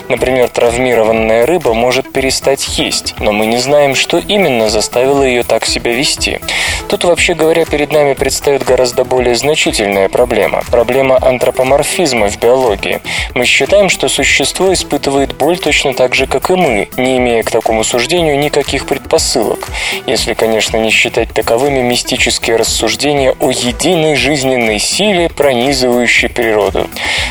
Например, 0.08 0.48
травмированная 0.48 1.46
рыба 1.46 1.72
может 1.74 2.12
перестать 2.12 2.78
есть, 2.78 3.14
но 3.18 3.32
мы 3.32 3.46
не 3.46 3.58
знаем, 3.58 3.94
что 3.94 4.18
именно 4.18 4.68
заставило 4.68 5.22
ее 5.22 5.42
так 5.42 5.64
себя 5.64 5.92
вести. 5.92 6.40
Тут, 6.88 7.04
вообще 7.04 7.34
говоря, 7.34 7.64
перед 7.64 7.92
нами 7.92 8.14
предстает 8.14 8.64
гораздо 8.64 9.04
более 9.04 9.36
значительная 9.36 10.08
проблема. 10.08 10.62
Проблема 10.70 11.18
антропоморфизма 11.20 12.28
в 12.28 12.38
биологии. 12.38 13.00
Мы 13.34 13.44
считаем, 13.44 13.88
что 13.88 14.08
существо 14.08 14.72
испытывает 14.72 15.36
боль 15.36 15.58
точно 15.58 15.94
так 15.94 16.14
же, 16.14 16.26
как 16.26 16.50
и 16.50 16.54
мы, 16.54 16.88
не 16.96 17.18
имея 17.18 17.42
к 17.44 17.50
такому 17.50 17.84
суждению 17.84 18.38
никаких 18.38 18.86
предпосылок. 18.86 19.68
Если, 20.06 20.34
конечно, 20.34 20.76
не 20.78 20.90
считать 20.90 21.32
таковыми 21.32 21.80
мистические 21.80 22.56
рассуждения 22.56 23.36
о 23.38 23.50
единой 23.50 24.16
жизненной 24.16 24.78
силе, 24.78 25.28
пронизывающей 25.28 26.28
природу. 26.28 26.88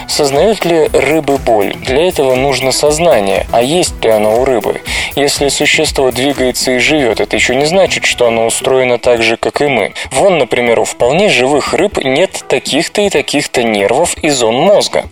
Сознают 0.08 0.64
ли 0.66 0.90
рыбы 0.94 1.38
боль, 1.50 1.74
для 1.74 2.08
этого 2.08 2.36
нужно 2.36 2.72
сознание. 2.72 3.48
А 3.52 3.64
есть 3.64 4.04
ли 4.04 4.12
оно 4.12 4.40
у 4.40 4.46
рыбы? 4.46 4.82
Если 5.16 5.50
существо 5.50 6.12
двигается 6.12 6.72
и 6.72 6.78
живет, 6.78 7.20
это 7.20 7.36
еще 7.36 7.56
не 7.56 7.66
значит, 7.66 8.06
что 8.06 8.28
оно 8.28 8.46
устроено 8.46 9.00
так 9.00 9.24
же, 9.24 9.36
как 9.36 9.62
и 9.62 9.68
мы. 9.68 9.94
Вон, 10.12 10.38
например, 10.38 10.80
у 10.80 10.84
вполне 10.84 11.30
живых 11.30 11.74
рыб 11.74 11.98
нет 12.04 12.44
таких-то 12.48 13.02
и 13.02 13.10
таких-то 13.10 13.64
нервов 13.64 14.16
и 14.18 14.30
зон 14.30 14.56
мозга. 14.56 15.06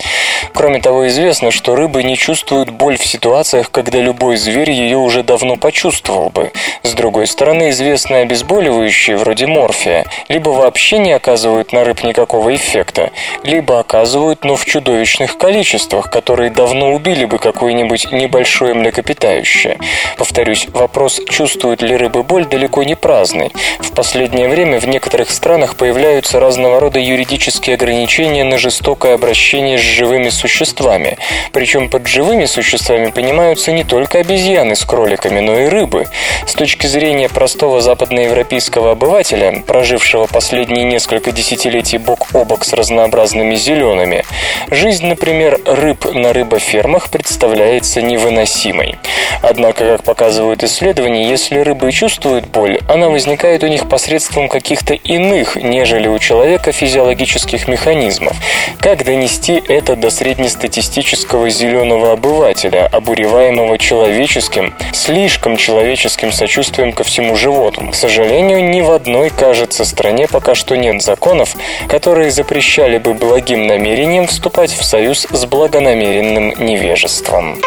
Кроме 0.54 0.80
того, 0.80 1.08
известно, 1.08 1.50
что 1.50 1.76
рыбы 1.76 2.04
не 2.04 2.16
чувствуют 2.16 2.70
боль 2.70 2.98
в 2.98 3.06
ситуациях, 3.06 3.72
когда 3.72 3.98
любой 4.00 4.38
зверь 4.38 4.72
ее 4.72 4.98
уже 4.98 5.24
давно 5.24 5.56
почувствовал 5.56 6.30
бы. 6.30 6.52
С 6.84 6.94
другой 6.94 7.26
стороны, 7.26 7.72
известные 7.72 8.24
обезболивающие, 8.24 9.18
вроде 9.18 9.48
морфия, 9.48 10.06
либо 10.30 10.50
вообще 10.50 11.00
не 11.00 11.14
оказывают 11.14 11.74
на 11.74 11.84
рыб 11.84 12.04
никакого 12.04 12.56
эффекта, 12.56 13.12
либо 13.44 13.80
оказывают, 13.80 14.44
но 14.44 14.56
в 14.56 14.66
чудовищных 14.66 15.38
количествах, 15.38 16.12
которые 16.12 16.27
давно 16.36 16.94
убили 16.94 17.26
бы 17.26 17.38
какое-нибудь 17.40 18.12
небольшое 18.12 18.74
млекопитающее. 18.74 19.78
Повторюсь, 20.18 20.68
вопрос, 20.74 21.22
чувствуют 21.30 21.82
ли 21.82 21.96
рыбы 21.96 22.24
боль, 22.24 22.46
далеко 22.46 22.84
не 22.84 22.96
праздный. 22.96 23.54
В 23.80 23.92
последнее 23.94 24.50
время 24.50 24.80
в 24.80 24.88
некоторых 24.88 25.32
странах 25.32 25.76
появляются 25.76 26.40
разного 26.40 26.80
рода 26.80 27.00
юридические 27.00 27.76
ограничения 27.76 28.44
на 28.44 28.58
жестокое 28.58 29.14
обращение 29.14 29.78
с 29.78 29.82
живыми 29.82 30.30
существами. 30.30 31.18
Причем 31.54 31.90
под 31.90 32.08
живыми 32.08 32.46
существами 32.46 33.10
понимаются 33.10 33.72
не 33.72 33.84
только 33.84 34.20
обезьяны 34.20 34.76
с 34.76 34.84
кроликами, 34.84 35.40
но 35.40 35.60
и 35.60 35.68
рыбы. 35.68 36.08
С 36.46 36.54
точки 36.54 36.88
зрения 36.88 37.30
простого 37.30 37.82
западноевропейского 37.82 38.92
обывателя, 38.92 39.64
прожившего 39.66 40.28
последние 40.28 40.84
несколько 40.84 41.32
десятилетий 41.32 41.98
бок 41.98 42.28
о 42.34 42.44
бок 42.44 42.66
с 42.66 42.74
разнообразными 42.74 43.56
зелеными, 43.56 44.26
жизнь, 44.72 45.08
например, 45.08 45.60
рыб 45.66 46.06
на 46.18 46.34
рыбофермах 46.34 47.10
представляется 47.10 48.02
невыносимой. 48.02 48.96
Однако, 49.42 49.86
как 49.86 50.04
показывают 50.04 50.64
исследования, 50.64 51.30
если 51.30 51.60
рыбы 51.60 51.92
чувствуют 51.92 52.48
боль, 52.48 52.80
она 52.90 53.10
возникает 53.10 53.64
у 53.64 53.68
них 53.68 53.88
посредством 53.88 54.50
каких-то 54.50 54.94
иных, 54.94 55.56
нежели 55.56 56.08
у 56.08 56.18
человека, 56.18 56.72
физиологических 56.72 57.68
механизмов. 57.68 58.36
Как 58.80 59.04
донести 59.06 59.62
это 59.68 59.96
до 59.96 60.10
среднестатистического 60.10 61.50
зеленого 61.50 62.14
обывателя, 62.14 62.88
обуреваемого 62.88 63.78
человеческим, 63.78 64.74
слишком 64.94 65.58
человеческим 65.58 66.32
сочувствием 66.32 66.94
ко 66.94 67.04
всему 67.04 67.36
животному? 67.36 67.92
К 67.92 67.96
сожалению, 67.96 68.64
ни 68.70 68.82
в 68.82 68.92
одной, 68.92 69.30
кажется, 69.30 69.86
стране 69.86 70.28
пока 70.28 70.56
что 70.56 70.76
нет 70.76 71.02
законов, 71.02 71.56
которые 71.88 72.32
запрещали 72.32 72.98
бы 72.98 73.14
благим 73.14 73.68
намерением 73.68 74.28
вступать 74.28 74.72
в 74.72 74.84
союз 74.84 75.28
с 75.30 75.46
благонамеренным 75.46 76.07
невежеством 76.14 77.60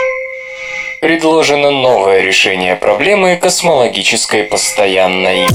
предложено 1.01 1.71
новое 1.71 2.21
решение 2.21 2.77
проблемы 2.77 3.37
космологической 3.37 4.45
постоянной. 4.45 5.47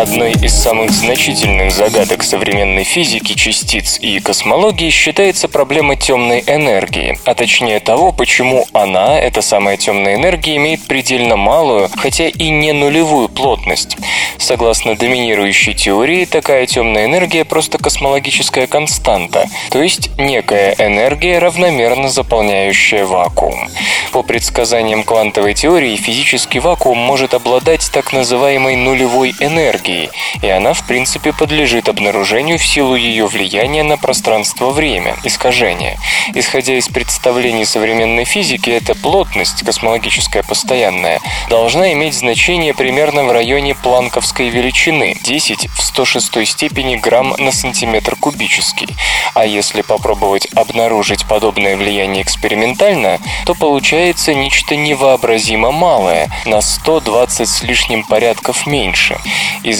Одной 0.00 0.32
из 0.32 0.54
самых 0.54 0.92
значительных 0.92 1.72
загадок 1.72 2.22
современной 2.22 2.84
физики 2.84 3.34
частиц 3.34 3.98
и 4.00 4.18
космологии 4.18 4.88
считается 4.88 5.46
проблема 5.46 5.94
темной 5.94 6.42
энергии, 6.46 7.18
а 7.26 7.34
точнее 7.34 7.80
того, 7.80 8.10
почему 8.10 8.64
она, 8.72 9.20
эта 9.20 9.42
самая 9.42 9.76
темная 9.76 10.14
энергия, 10.14 10.56
имеет 10.56 10.86
предельно 10.86 11.36
малую, 11.36 11.90
хотя 11.94 12.28
и 12.28 12.48
не 12.48 12.72
нулевую 12.72 13.28
плотность. 13.28 13.98
Согласно 14.38 14.96
доминирующей 14.96 15.74
теории, 15.74 16.24
такая 16.24 16.64
темная 16.64 17.04
энергия 17.04 17.44
просто 17.44 17.76
космологическая 17.76 18.66
константа, 18.66 19.50
то 19.70 19.82
есть 19.82 20.16
некая 20.16 20.74
энергия, 20.78 21.38
равномерно 21.38 22.08
заполняющая 22.08 23.04
вакуум. 23.04 23.68
По 24.12 24.22
предсказаниям 24.22 25.04
квантовой 25.04 25.52
теории, 25.54 25.94
физический 25.96 26.58
вакуум 26.58 26.98
может 26.98 27.34
обладать 27.34 27.90
так 27.92 28.14
называемой 28.14 28.76
нулевой 28.76 29.34
энергией, 29.40 29.89
энергией, 29.90 30.10
и 30.42 30.48
она 30.48 30.72
в 30.72 30.86
принципе 30.86 31.32
подлежит 31.32 31.88
обнаружению 31.88 32.58
в 32.58 32.64
силу 32.64 32.94
ее 32.94 33.26
влияния 33.26 33.82
на 33.82 33.96
пространство-время, 33.96 35.16
искажение. 35.24 35.98
Исходя 36.34 36.74
из 36.76 36.88
представлений 36.88 37.64
современной 37.64 38.24
физики, 38.24 38.70
эта 38.70 38.94
плотность, 38.94 39.64
космологическая 39.64 40.42
постоянная, 40.42 41.20
должна 41.48 41.92
иметь 41.92 42.14
значение 42.14 42.74
примерно 42.74 43.24
в 43.24 43.32
районе 43.32 43.74
планковской 43.74 44.48
величины 44.48 45.16
10 45.22 45.68
в 45.70 45.82
106 45.82 46.46
степени 46.46 46.96
грамм 46.96 47.34
на 47.38 47.52
сантиметр 47.52 48.16
кубический. 48.16 48.88
А 49.34 49.44
если 49.44 49.82
попробовать 49.82 50.48
обнаружить 50.54 51.26
подобное 51.26 51.76
влияние 51.76 52.22
экспериментально, 52.22 53.18
то 53.46 53.54
получается 53.54 54.34
нечто 54.34 54.76
невообразимо 54.76 55.70
малое, 55.70 56.30
на 56.46 56.60
120 56.60 57.48
с 57.48 57.62
лишним 57.62 58.04
порядков 58.04 58.66
меньше. 58.66 59.18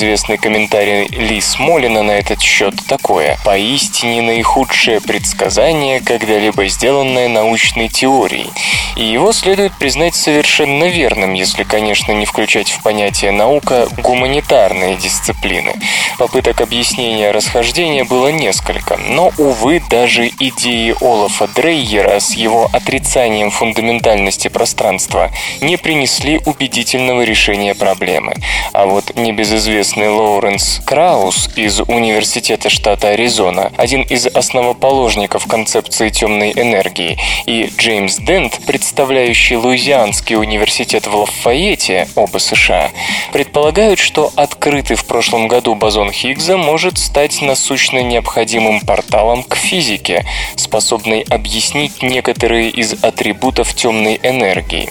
Известный 0.00 0.38
комментарий 0.38 1.08
Ли 1.08 1.42
Смолина 1.42 2.02
на 2.02 2.12
этот 2.12 2.40
счет 2.40 2.74
такое. 2.88 3.36
Поистине 3.44 4.22
наихудшее 4.22 4.98
предсказание, 4.98 6.00
когда-либо 6.00 6.66
сделанное 6.68 7.28
научной 7.28 7.88
теорией. 7.90 8.48
И 8.96 9.04
его 9.04 9.30
следует 9.32 9.74
признать 9.78 10.14
совершенно 10.14 10.84
верным, 10.84 11.34
если, 11.34 11.64
конечно, 11.64 12.12
не 12.12 12.24
включать 12.24 12.70
в 12.70 12.82
понятие 12.82 13.30
наука 13.30 13.88
гуманитарные 13.98 14.96
дисциплины. 14.96 15.74
Попыток 16.16 16.62
объяснения 16.62 17.30
расхождения 17.30 18.04
было 18.04 18.28
несколько, 18.28 18.96
но, 18.96 19.32
увы, 19.36 19.82
даже 19.90 20.28
идеи 20.28 20.94
Олафа 21.02 21.46
Дрейера 21.46 22.20
с 22.20 22.32
его 22.32 22.70
отрицанием 22.72 23.50
фундаментальности 23.50 24.48
пространства 24.48 25.30
не 25.60 25.76
принесли 25.76 26.40
убедительного 26.46 27.22
решения 27.22 27.74
проблемы. 27.74 28.34
А 28.72 28.86
вот 28.86 29.14
небезызвестный 29.14 29.89
известный 29.90 30.08
Лоуренс 30.08 30.80
Краус 30.84 31.48
из 31.56 31.80
Университета 31.80 32.70
штата 32.70 33.08
Аризона, 33.08 33.72
один 33.76 34.02
из 34.02 34.26
основоположников 34.26 35.46
концепции 35.46 36.10
темной 36.10 36.52
энергии, 36.52 37.18
и 37.46 37.72
Джеймс 37.76 38.18
Дент, 38.18 38.60
представляющий 38.66 39.56
Луизианский 39.56 40.36
университет 40.36 41.08
в 41.08 41.16
Лафайете, 41.16 42.06
оба 42.14 42.38
США, 42.38 42.90
предполагают, 43.32 43.98
что 43.98 44.30
открытый 44.36 44.94
в 44.94 45.04
прошлом 45.06 45.48
году 45.48 45.74
бозон 45.74 46.12
Хиггса 46.12 46.56
может 46.56 46.96
стать 46.96 47.42
насущно 47.42 48.00
необходимым 48.00 48.80
порталом 48.80 49.42
к 49.42 49.56
физике, 49.56 50.24
способной 50.54 51.22
объяснить 51.22 52.00
некоторые 52.00 52.70
из 52.70 52.92
атрибутов 53.02 53.74
темной 53.74 54.20
энергии. 54.22 54.90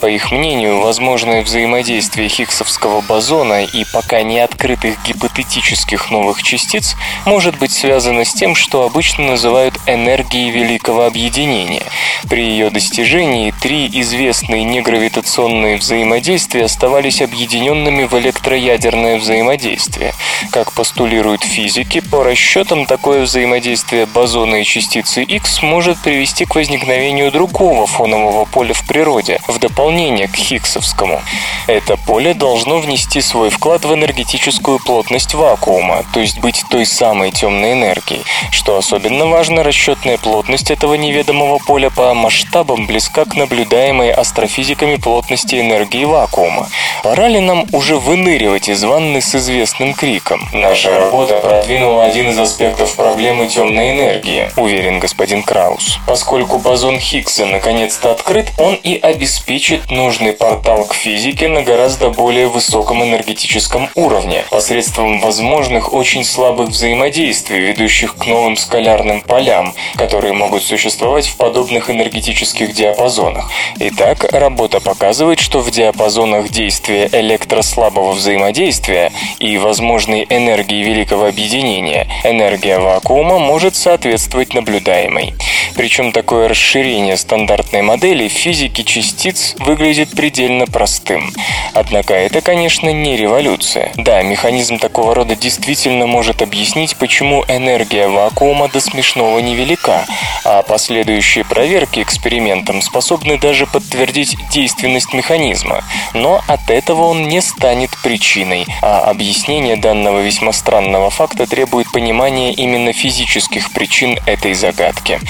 По 0.00 0.06
их 0.06 0.32
мнению, 0.32 0.80
возможное 0.80 1.42
взаимодействие 1.42 2.28
Хиггсовского 2.28 3.00
бозона 3.02 3.62
и 3.64 3.84
пока 3.92 4.22
не 4.22 4.39
открытых 4.44 5.02
гипотетических 5.04 6.10
новых 6.10 6.42
частиц 6.42 6.96
может 7.24 7.58
быть 7.58 7.72
связано 7.72 8.24
с 8.24 8.32
тем, 8.32 8.54
что 8.54 8.84
обычно 8.84 9.24
называют 9.24 9.74
энергией 9.86 10.50
великого 10.50 11.06
объединения. 11.06 11.82
При 12.28 12.42
ее 12.42 12.70
достижении 12.70 13.52
три 13.60 13.88
известные 14.00 14.64
негравитационные 14.64 15.76
взаимодействия 15.76 16.64
оставались 16.64 17.22
объединенными 17.22 18.04
в 18.04 18.18
электроядерное 18.18 19.18
взаимодействие. 19.18 20.14
Как 20.50 20.72
постулируют 20.72 21.42
физики, 21.42 22.00
по 22.00 22.22
расчетам 22.22 22.86
такое 22.86 23.22
взаимодействие 23.22 24.06
бозона 24.06 24.56
и 24.56 24.64
частицы 24.64 25.22
X 25.22 25.62
может 25.62 25.98
привести 25.98 26.44
к 26.44 26.54
возникновению 26.54 27.30
другого 27.30 27.86
фонового 27.86 28.44
поля 28.44 28.74
в 28.74 28.86
природе, 28.86 29.40
в 29.46 29.58
дополнение 29.58 30.28
к 30.28 30.36
Хиггсовскому. 30.36 31.22
Это 31.66 31.96
поле 31.96 32.34
должно 32.34 32.78
внести 32.78 33.20
свой 33.20 33.50
вклад 33.50 33.84
в 33.84 33.94
энергетическую 33.94 34.19
энергетическую 34.20 34.78
плотность 34.78 35.34
вакуума, 35.34 36.04
то 36.12 36.20
есть 36.20 36.40
быть 36.40 36.62
той 36.70 36.84
самой 36.84 37.30
темной 37.30 37.72
энергией. 37.72 38.22
Что 38.50 38.76
особенно 38.76 39.26
важно, 39.26 39.62
расчетная 39.62 40.18
плотность 40.18 40.70
этого 40.70 40.94
неведомого 40.94 41.58
поля 41.58 41.90
по 41.90 42.12
масштабам 42.12 42.86
близка 42.86 43.24
к 43.24 43.34
наблюдаемой 43.34 44.12
астрофизиками 44.12 44.96
плотности 44.96 45.58
энергии 45.58 46.04
вакуума. 46.04 46.68
Пора 47.02 47.28
ли 47.28 47.40
нам 47.40 47.64
уже 47.72 47.96
выныривать 47.96 48.68
из 48.68 48.84
ванны 48.84 49.22
с 49.22 49.34
известным 49.34 49.94
криком? 49.94 50.46
Наша 50.52 50.90
работа 50.94 51.36
продвинула 51.36 52.04
один 52.04 52.30
из 52.30 52.38
аспектов 52.38 52.94
проблемы 52.96 53.46
темной 53.46 53.92
энергии, 53.92 54.50
уверен 54.56 55.00
господин 55.00 55.42
Краус. 55.42 55.98
Поскольку 56.06 56.58
бозон 56.58 56.98
Хиггса 56.98 57.46
наконец-то 57.46 58.10
открыт, 58.12 58.52
он 58.58 58.74
и 58.74 58.98
обеспечит 58.98 59.90
нужный 59.90 60.32
портал 60.32 60.84
к 60.84 60.94
физике 60.94 61.48
на 61.48 61.62
гораздо 61.62 62.10
более 62.10 62.48
высоком 62.48 63.02
энергетическом 63.02 63.88
уровне 63.94 64.09
уровня 64.10 64.44
посредством 64.50 65.20
возможных 65.20 65.92
очень 65.92 66.24
слабых 66.24 66.70
взаимодействий, 66.70 67.60
ведущих 67.60 68.16
к 68.16 68.26
новым 68.26 68.56
скалярным 68.56 69.20
полям, 69.20 69.72
которые 69.94 70.32
могут 70.32 70.64
существовать 70.64 71.26
в 71.28 71.36
подобных 71.36 71.90
энергетических 71.90 72.72
диапазонах. 72.72 73.50
Итак, 73.78 74.24
работа 74.32 74.80
показывает, 74.80 75.38
что 75.38 75.60
в 75.60 75.70
диапазонах 75.70 76.48
действия 76.48 77.08
электрослабого 77.12 78.12
взаимодействия 78.12 79.12
и 79.38 79.56
возможной 79.58 80.26
энергии 80.28 80.82
великого 80.82 81.26
объединения 81.26 82.08
энергия 82.24 82.78
вакуума 82.78 83.38
может 83.38 83.76
соответствовать 83.76 84.54
наблюдаемой. 84.54 85.34
Причем 85.76 86.12
такое 86.12 86.48
расширение 86.48 87.16
стандартной 87.16 87.82
модели 87.82 88.28
физики 88.28 88.82
частиц 88.82 89.54
выглядит 89.58 90.10
предельно 90.10 90.66
простым. 90.66 91.32
Однако 91.74 92.14
это, 92.14 92.40
конечно, 92.40 92.90
не 92.90 93.16
революция. 93.16 93.92
Да, 94.04 94.22
механизм 94.22 94.78
такого 94.78 95.14
рода 95.14 95.36
действительно 95.36 96.06
может 96.06 96.40
объяснить, 96.40 96.96
почему 96.96 97.44
энергия 97.48 98.08
вакуума 98.08 98.68
до 98.68 98.80
смешного 98.80 99.38
невелика, 99.40 100.06
а 100.42 100.62
последующие 100.62 101.44
проверки 101.44 102.00
экспериментом 102.00 102.80
способны 102.80 103.38
даже 103.38 103.66
подтвердить 103.66 104.36
действенность 104.50 105.12
механизма. 105.12 105.84
Но 106.14 106.40
от 106.46 106.70
этого 106.70 107.02
он 107.02 107.28
не 107.28 107.42
станет 107.42 107.90
причиной, 108.02 108.64
а 108.80 109.00
объяснение 109.00 109.76
данного 109.76 110.20
весьма 110.20 110.52
странного 110.52 111.10
факта 111.10 111.46
требует 111.46 111.92
понимания 111.92 112.54
именно 112.54 112.94
физических 112.94 113.70
причин 113.72 114.18
этой 114.24 114.54
загадки. 114.54 115.20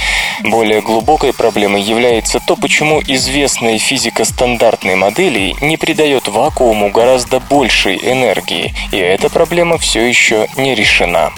Более 0.45 0.81
глубокой 0.81 1.33
проблемой 1.33 1.83
является 1.83 2.39
то, 2.39 2.55
почему 2.55 3.03
известная 3.03 3.79
физика 3.79 4.25
стандартной 4.25 4.95
модели 4.95 5.55
не 5.61 5.77
придает 5.77 6.29
вакууму 6.29 6.91
гораздо 6.91 7.41
большей 7.41 7.97
энергии, 7.97 8.60
и 8.93 8.97
эта 8.97 9.31
проблема 9.31 9.79
все 9.79 10.07
еще 10.07 10.47
не 10.57 10.75
решена. 10.75 11.33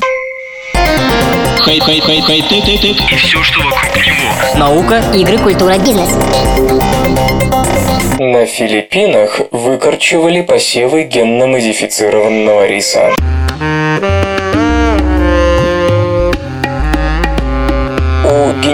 Хай, 1.64 1.78
хай, 1.78 2.00
хай, 2.00 2.20
хай, 2.20 2.42
ты, 2.42 2.60
ты, 2.60 2.78
ты. 2.78 2.88
И 2.88 3.16
все, 3.16 3.42
что 3.42 3.60
вокруг 3.60 3.96
него. 3.96 4.58
Наука, 4.58 5.02
игры, 5.14 5.38
культура, 5.38 5.78
бизнес. 5.78 6.10
На 8.18 8.46
Филиппинах 8.46 9.40
выкорчевали 9.52 10.42
посевы 10.42 11.04
генно-модифицированного 11.04 12.66
риса. 12.66 13.14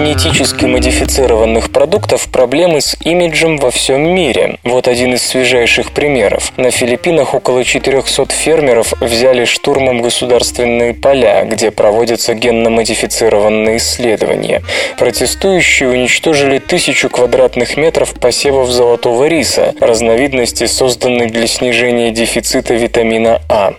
Генетически 0.09 0.65
модифицированных 0.65 1.71
продуктов 1.71 2.29
проблемы 2.29 2.81
с 2.81 2.97
имиджем 3.03 3.57
во 3.57 3.69
всем 3.69 4.01
мире. 4.15 4.57
Вот 4.63 4.87
один 4.87 5.13
из 5.13 5.21
свежайших 5.21 5.91
примеров. 5.91 6.51
На 6.57 6.71
Филиппинах 6.71 7.35
около 7.35 7.63
400 7.63 8.25
фермеров 8.33 8.93
взяли 9.01 9.45
штурмом 9.45 10.01
государственные 10.01 10.95
поля, 10.95 11.45
где 11.45 11.69
проводятся 11.69 12.33
генно-модифицированные 12.33 13.77
исследования. 13.77 14.63
Протестующие 14.97 15.89
уничтожили 15.89 16.57
тысячу 16.57 17.09
квадратных 17.09 17.77
метров 17.77 18.15
посевов 18.15 18.71
золотого 18.71 19.25
риса, 19.25 19.75
разновидности, 19.79 20.65
созданной 20.65 21.27
для 21.27 21.45
снижения 21.45 22.09
дефицита 22.09 22.73
витамина 22.73 23.43
А. 23.47 23.73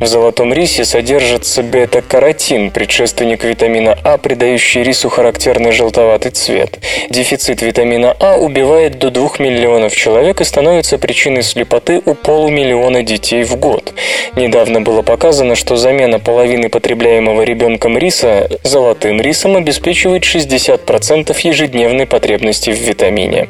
В 0.00 0.06
золотом 0.06 0.52
рисе 0.52 0.84
содержится 0.84 1.62
бета-каротин, 1.62 2.72
предшественник 2.72 3.44
витамина 3.44 3.96
А, 4.02 4.18
придающий 4.18 4.82
рису 4.82 5.08
характерный 5.08 5.75
желтоватый 5.76 6.32
цвет. 6.32 6.78
Дефицит 7.10 7.62
витамина 7.62 8.16
А 8.18 8.36
убивает 8.36 8.98
до 8.98 9.10
2 9.10 9.30
миллионов 9.38 9.94
человек 9.94 10.40
и 10.40 10.44
становится 10.44 10.98
причиной 10.98 11.42
слепоты 11.42 12.00
у 12.04 12.14
полумиллиона 12.14 13.02
детей 13.02 13.44
в 13.44 13.56
год. 13.56 13.92
Недавно 14.34 14.80
было 14.80 15.02
показано, 15.02 15.54
что 15.54 15.76
замена 15.76 16.18
половины 16.18 16.68
потребляемого 16.68 17.42
ребенком 17.42 17.96
риса 17.98 18.48
золотым 18.64 19.20
рисом 19.20 19.56
обеспечивает 19.56 20.22
60% 20.22 21.36
ежедневной 21.42 22.06
потребности 22.06 22.70
в 22.70 22.78
витамине. 22.78 23.48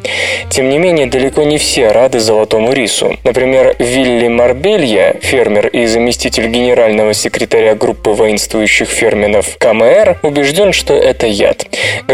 Тем 0.50 0.68
не 0.68 0.78
менее, 0.78 1.06
далеко 1.06 1.42
не 1.44 1.58
все 1.58 1.88
рады 1.88 2.20
золотому 2.20 2.72
рису. 2.72 3.16
Например, 3.24 3.74
Вилли 3.78 4.28
Марбелья, 4.28 5.16
фермер 5.20 5.68
и 5.68 5.86
заместитель 5.86 6.48
генерального 6.48 7.14
секретаря 7.14 7.74
группы 7.74 8.10
воинствующих 8.10 8.88
фермеров 8.88 9.56
КМР, 9.58 10.18
убежден, 10.22 10.72
что 10.72 10.94
это 10.94 11.26
яд. 11.26 11.66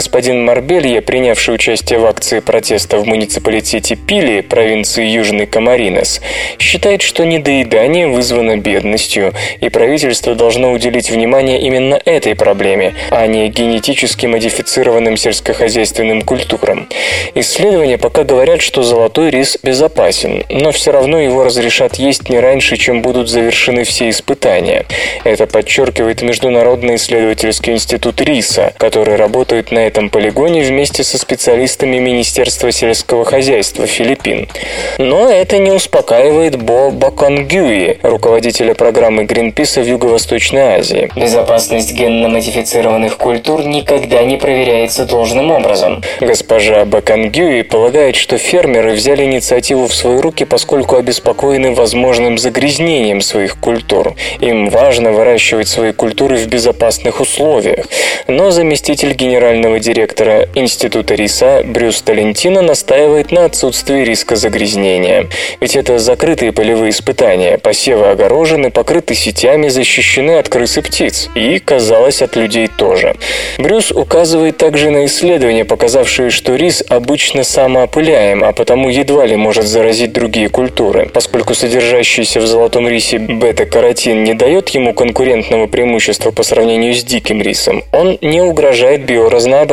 Господин 0.03 0.45
Марбелье, 0.45 1.01
принявший 1.01 1.55
участие 1.55 2.01
в 2.01 2.07
акции 2.07 2.41
протеста 2.41 2.99
в 2.99 3.07
муниципалитете 3.07 3.95
Пили, 3.95 4.41
провинции 4.41 5.07
Южный 5.07 5.47
Камаринес, 5.47 6.21
считает, 6.59 7.03
что 7.03 7.25
недоедание 7.25 8.09
вызвано 8.09 8.57
бедностью, 8.57 9.33
и 9.61 9.69
правительство 9.69 10.35
должно 10.35 10.73
уделить 10.73 11.09
внимание 11.09 11.61
именно 11.61 12.01
этой 12.05 12.35
проблеме, 12.35 12.95
а 13.11 13.29
не 13.29 13.49
генетически 13.49 14.27
модифицированным 14.27 15.17
сельскохозяйственным 15.17 16.23
культурам. 16.23 16.89
Исследования 17.37 17.97
пока 17.97 18.25
говорят, 18.25 18.61
что 18.61 18.83
золотой 18.83 19.31
рис 19.31 19.57
безопасен, 19.63 20.43
но 20.51 20.73
все 20.73 20.91
равно 20.91 21.21
его 21.21 21.45
разрешат 21.45 21.95
есть 21.95 22.29
не 22.29 22.41
раньше, 22.41 22.77
чем 22.77 23.03
будут 23.03 23.29
завершены 23.29 23.85
все 23.85 24.11
испытания. 24.11 24.85
Это 25.23 25.47
подчеркивает 25.47 26.23
Международный 26.23 26.97
исследовательский 26.97 27.75
институт 27.75 28.21
риса, 28.21 28.75
который 28.79 29.15
работает 29.15 29.71
на 29.71 29.92
этом 29.93 30.09
полигоне 30.09 30.63
вместе 30.63 31.05
со 31.05 31.19
специалистами 31.19 31.99
Министерства 31.99 32.73
сельского 32.73 33.27
хозяйства 33.27 33.87
Филиппин. 33.87 34.49
Но 34.97 35.29
это 35.29 35.59
не 35.59 35.71
успокаивает 35.71 36.57
Бо 36.57 36.91
Баконгюи, 36.91 37.99
руководителя 38.03 38.75
программы 38.75 39.25
Гринписа 39.25 39.83
в 39.83 39.87
Юго-Восточной 39.87 40.79
Азии. 40.79 41.11
Безопасность 41.15 41.93
генно-модифицированных 41.93 43.19
культур 43.19 43.67
никогда 43.67 44.25
не 44.25 44.39
проверяется 44.39 45.05
должным 45.05 45.51
образом. 45.51 46.03
Госпожа 46.23 46.87
Баконгюи 46.87 47.61
полагает, 47.61 48.17
что 48.17 48.39
фермеры 48.39 48.93
взяли 48.93 49.25
инициативу 49.25 49.89
в 49.89 49.95
свои 49.95 50.17
руки, 50.21 50.47
поскольку 50.47 50.97
обеспокоены 50.97 51.75
возможным 51.75 52.39
загрязнением 52.39 53.21
своих 53.21 53.61
культур. 53.61 54.15
Им 54.41 54.71
важно 54.71 55.13
выращивать 55.13 55.69
свои 55.69 55.93
культуры 55.93 56.37
в 56.39 56.47
безопасных 56.47 57.21
условиях. 57.21 57.85
Но 58.27 58.51
заместитель 58.51 59.13
генерального 59.13 59.82
директора 59.83 60.49
Института 60.55 61.15
риса 61.15 61.63
Брюс 61.65 62.01
Талентино 62.01 62.63
настаивает 62.63 63.33
на 63.33 63.45
отсутствии 63.45 64.05
риска 64.05 64.37
загрязнения. 64.37 65.27
Ведь 65.61 65.77
это 65.77 65.99
закрытые 65.99 66.53
полевые 66.53 66.91
испытания. 66.91 67.59
Посевы 67.59 68.07
огорожены, 68.07 68.71
покрыты 68.71 69.15
сетями, 69.15 69.69
защищены 69.69 70.39
от 70.39 70.49
крыс 70.49 70.79
и 70.79 70.81
птиц. 70.81 71.29
И, 71.35 71.59
казалось, 71.59 72.23
от 72.23 72.37
людей 72.37 72.69
тоже. 72.69 73.17
Брюс 73.59 73.91
указывает 73.91 74.57
также 74.57 74.91
на 74.91 75.05
исследования, 75.05 75.65
показавшие, 75.65 76.31
что 76.31 76.55
рис 76.55 76.85
обычно 76.89 77.43
самоопыляем, 77.43 78.45
а 78.45 78.53
потому 78.53 78.89
едва 78.89 79.27
ли 79.27 79.37
может 79.37 79.67
заразить 79.67 80.13
другие 80.13 80.49
культуры. 80.49 81.11
Поскольку 81.13 81.55
содержащийся 81.55 82.41
в 82.41 82.47
золотом 82.47 82.89
рисе 82.89 83.19
бета-каротин 83.19 84.23
не 84.23 84.35
дает 84.35 84.69
ему 84.71 84.95
конкурентного 84.95 85.67
преимущества 85.67 86.31
по 86.31 86.45
сравнению 86.45 86.95
с 86.95 87.03
диким 87.03 87.43
рисом, 87.43 87.83
он 87.93 88.19
не 88.23 88.41
угрожает 88.41 89.05
биоразнообразию. 89.05 89.72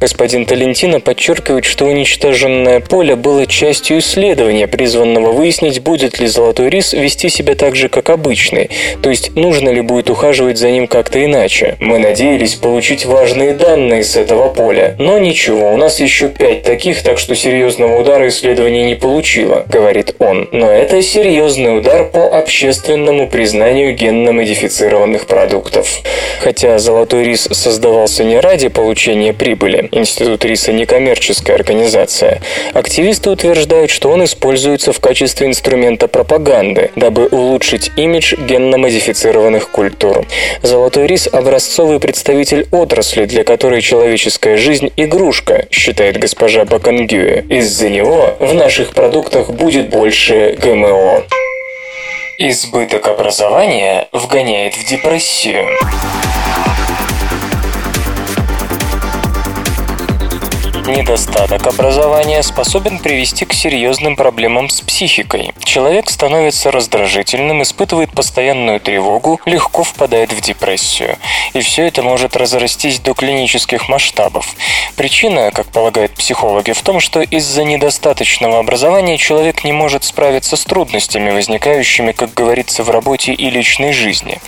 Господин 0.00 0.46
Талентино 0.46 1.00
подчеркивает, 1.00 1.64
что 1.64 1.86
уничтоженное 1.86 2.80
поле 2.80 3.16
было 3.16 3.46
частью 3.46 3.98
исследования, 3.98 4.68
призванного 4.68 5.32
выяснить, 5.32 5.80
будет 5.80 6.20
ли 6.20 6.26
золотой 6.26 6.70
рис 6.70 6.92
вести 6.92 7.28
себя 7.28 7.54
так 7.54 7.74
же, 7.74 7.88
как 7.88 8.10
обычный, 8.10 8.70
то 9.02 9.10
есть 9.10 9.34
нужно 9.34 9.70
ли 9.70 9.80
будет 9.80 10.08
ухаживать 10.10 10.58
за 10.58 10.70
ним 10.70 10.86
как-то 10.86 11.24
иначе. 11.24 11.76
Мы 11.80 11.98
надеялись 11.98 12.54
получить 12.54 13.04
важные 13.04 13.54
данные 13.54 14.04
с 14.04 14.16
этого 14.16 14.48
поля, 14.48 14.94
но 14.98 15.18
ничего, 15.18 15.72
у 15.72 15.76
нас 15.76 15.98
еще 16.00 16.28
пять 16.28 16.62
таких, 16.62 17.02
так 17.02 17.18
что 17.18 17.34
серьезного 17.34 18.00
удара 18.00 18.28
исследование 18.28 18.84
не 18.86 18.94
получило, 18.94 19.64
говорит 19.68 20.14
он. 20.18 20.48
Но 20.52 20.70
это 20.70 21.02
серьезный 21.02 21.76
удар 21.76 22.04
по 22.04 22.38
общественному 22.38 23.28
признанию 23.28 23.94
генно-модифицированных 23.94 25.26
продуктов. 25.26 26.02
Хотя 26.40 26.78
золотой 26.78 27.24
рис 27.24 27.48
создавался 27.50 28.24
не 28.24 28.38
ради 28.38 28.68
получения 28.68 29.07
прибыли, 29.32 29.88
Институт 29.92 30.44
риса 30.44 30.72
не 30.72 30.86
коммерческая 30.86 31.56
организация, 31.56 32.40
активисты 32.74 33.30
утверждают, 33.30 33.90
что 33.90 34.10
он 34.10 34.24
используется 34.24 34.92
в 34.92 35.00
качестве 35.00 35.46
инструмента 35.46 36.08
пропаганды, 36.08 36.90
дабы 36.96 37.26
улучшить 37.26 37.90
имидж 37.96 38.34
генно-модифицированных 38.36 39.70
культур. 39.70 40.26
Золотой 40.62 41.06
рис– 41.06 41.28
образцовый 41.32 42.00
представитель 42.00 42.66
отрасли, 42.70 43.24
для 43.24 43.44
которой 43.44 43.80
человеческая 43.80 44.56
жизнь– 44.56 44.90
игрушка, 44.96 45.66
считает 45.70 46.18
госпожа 46.18 46.64
Бакангюэ. 46.64 47.44
Из-за 47.48 47.88
него 47.88 48.36
в 48.40 48.54
наших 48.54 48.94
продуктах 48.94 49.50
будет 49.50 49.88
больше 49.88 50.56
ГМО. 50.58 51.24
Избыток 52.38 53.08
образования 53.08 54.08
вгоняет 54.12 54.74
в 54.74 54.88
депрессию. 54.88 55.66
Недостаток 60.88 61.66
образования 61.66 62.42
способен 62.42 62.98
привести 62.98 63.44
к 63.44 63.52
серьезным 63.52 64.16
проблемам 64.16 64.70
с 64.70 64.80
психикой. 64.80 65.52
Человек 65.62 66.08
становится 66.08 66.70
раздражительным, 66.70 67.62
испытывает 67.62 68.10
постоянную 68.10 68.80
тревогу, 68.80 69.38
легко 69.44 69.84
впадает 69.84 70.32
в 70.32 70.40
депрессию. 70.40 71.18
И 71.52 71.60
все 71.60 71.86
это 71.88 72.02
может 72.02 72.36
разрастись 72.36 73.00
до 73.00 73.12
клинических 73.12 73.90
масштабов. 73.90 74.54
Причина, 74.96 75.50
как 75.50 75.66
полагают 75.66 76.12
психологи, 76.12 76.72
в 76.72 76.80
том, 76.80 77.00
что 77.00 77.20
из-за 77.20 77.64
недостаточного 77.64 78.58
образования 78.58 79.18
человек 79.18 79.64
не 79.64 79.72
может 79.72 80.04
справиться 80.04 80.56
с 80.56 80.64
трудностями, 80.64 81.30
возникающими, 81.30 82.12
как 82.12 82.32
говорится, 82.32 82.82
в 82.82 82.88
работе 82.88 83.34
и 83.34 83.50
личной 83.50 83.92
жизни. 83.92 84.40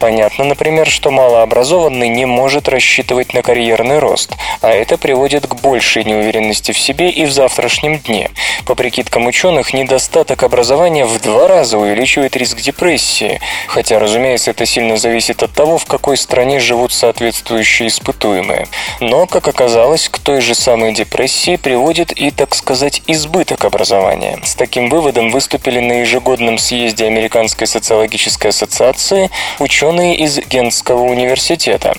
Понятно, 0.00 0.44
например, 0.44 0.88
что 0.88 1.12
малообразованный 1.12 2.08
не 2.08 2.26
может 2.26 2.68
рассчитывать 2.68 3.32
на 3.32 3.42
карьерный 3.42 4.00
рост, 4.00 4.34
а 4.60 4.70
это 4.70 4.98
приводит 4.98 5.46
к 5.46 5.54
большей 5.84 6.04
неуверенности 6.04 6.72
в 6.72 6.78
себе 6.78 7.10
и 7.10 7.26
в 7.26 7.30
завтрашнем 7.30 7.98
дне. 7.98 8.30
По 8.64 8.74
прикидкам 8.74 9.26
ученых, 9.26 9.74
недостаток 9.74 10.42
образования 10.42 11.04
в 11.04 11.20
два 11.20 11.46
раза 11.46 11.76
увеличивает 11.76 12.36
риск 12.36 12.62
депрессии, 12.62 13.38
хотя, 13.66 13.98
разумеется, 13.98 14.52
это 14.52 14.64
сильно 14.64 14.96
зависит 14.96 15.42
от 15.42 15.52
того, 15.52 15.76
в 15.76 15.84
какой 15.84 16.16
стране 16.16 16.58
живут 16.58 16.94
соответствующие 16.94 17.88
испытуемые. 17.88 18.66
Но, 19.00 19.26
как 19.26 19.46
оказалось, 19.46 20.08
к 20.08 20.18
той 20.18 20.40
же 20.40 20.54
самой 20.54 20.94
депрессии 20.94 21.56
приводит 21.56 22.12
и, 22.12 22.30
так 22.30 22.54
сказать, 22.54 23.02
избыток 23.06 23.66
образования. 23.66 24.38
С 24.42 24.54
таким 24.54 24.88
выводом 24.88 25.30
выступили 25.30 25.80
на 25.80 26.00
ежегодном 26.00 26.56
съезде 26.56 27.04
Американской 27.04 27.66
социологической 27.66 28.52
ассоциации 28.52 29.30
ученые 29.58 30.16
из 30.16 30.38
Гентского 30.38 31.02
университета. 31.02 31.94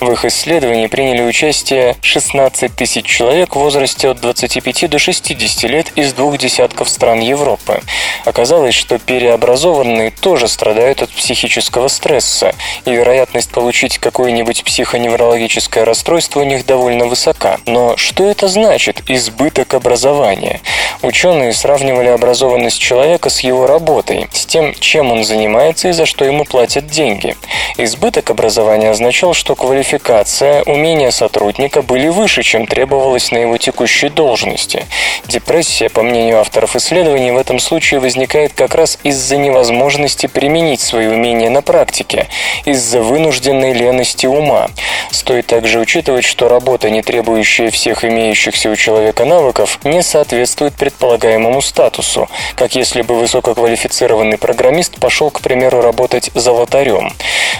В 0.00 0.10
их 0.10 0.24
исследовании 0.24 0.86
приняли 0.86 1.20
участие 1.20 1.96
16 2.00 2.74
тысяч 2.74 3.04
человек 3.04 3.25
в 3.26 3.56
возрасте 3.56 4.08
от 4.08 4.20
25 4.20 4.88
до 4.88 5.00
60 5.00 5.64
лет 5.64 5.90
из 5.96 6.12
двух 6.12 6.38
десятков 6.38 6.88
стран 6.88 7.18
Европы. 7.18 7.80
Оказалось, 8.24 8.74
что 8.74 9.00
переобразованные 9.00 10.12
тоже 10.12 10.46
страдают 10.46 11.02
от 11.02 11.10
психического 11.10 11.88
стресса, 11.88 12.54
и 12.84 12.92
вероятность 12.92 13.50
получить 13.50 13.98
какое-нибудь 13.98 14.62
психоневрологическое 14.62 15.84
расстройство 15.84 16.40
у 16.40 16.44
них 16.44 16.66
довольно 16.66 17.06
высока. 17.06 17.58
Но 17.66 17.96
что 17.96 18.24
это 18.30 18.46
значит– 18.46 19.02
избыток 19.08 19.74
образования? 19.74 20.60
Ученые 21.02 21.52
сравнивали 21.52 22.08
образованность 22.08 22.78
человека 22.78 23.28
с 23.28 23.40
его 23.40 23.66
работой, 23.66 24.28
с 24.32 24.46
тем, 24.46 24.72
чем 24.74 25.10
он 25.10 25.24
занимается 25.24 25.88
и 25.88 25.92
за 25.92 26.06
что 26.06 26.24
ему 26.24 26.44
платят 26.44 26.86
деньги. 26.86 27.36
Избыток 27.76 28.30
образования 28.30 28.90
означал, 28.90 29.34
что 29.34 29.56
квалификация, 29.56 30.62
умения 30.62 31.10
сотрудника 31.10 31.82
были 31.82 32.08
выше, 32.08 32.42
чем 32.42 32.66
требовалось 32.66 33.05
на 33.30 33.38
его 33.38 33.56
текущей 33.56 34.08
должности. 34.08 34.86
Депрессия, 35.26 35.88
по 35.88 36.02
мнению 36.02 36.40
авторов 36.40 36.76
исследований, 36.76 37.30
в 37.30 37.36
этом 37.36 37.58
случае 37.58 38.00
возникает 38.00 38.52
как 38.52 38.74
раз 38.74 38.98
из-за 39.02 39.36
невозможности 39.36 40.26
применить 40.26 40.80
свои 40.80 41.06
умения 41.06 41.50
на 41.50 41.62
практике, 41.62 42.28
из-за 42.64 43.00
вынужденной 43.00 43.72
лености 43.72 44.26
ума. 44.26 44.68
Стоит 45.10 45.46
также 45.46 45.78
учитывать, 45.78 46.24
что 46.24 46.48
работа, 46.48 46.90
не 46.90 47.02
требующая 47.02 47.70
всех 47.70 48.04
имеющихся 48.04 48.70
у 48.70 48.76
человека 48.76 49.24
навыков, 49.24 49.78
не 49.84 50.02
соответствует 50.02 50.74
предполагаемому 50.74 51.62
статусу, 51.62 52.28
как 52.56 52.74
если 52.74 53.02
бы 53.02 53.14
высококвалифицированный 53.14 54.38
программист 54.38 54.98
пошел, 54.98 55.30
к 55.30 55.40
примеру, 55.40 55.80
работать 55.80 56.30
золотарем. 56.34 57.12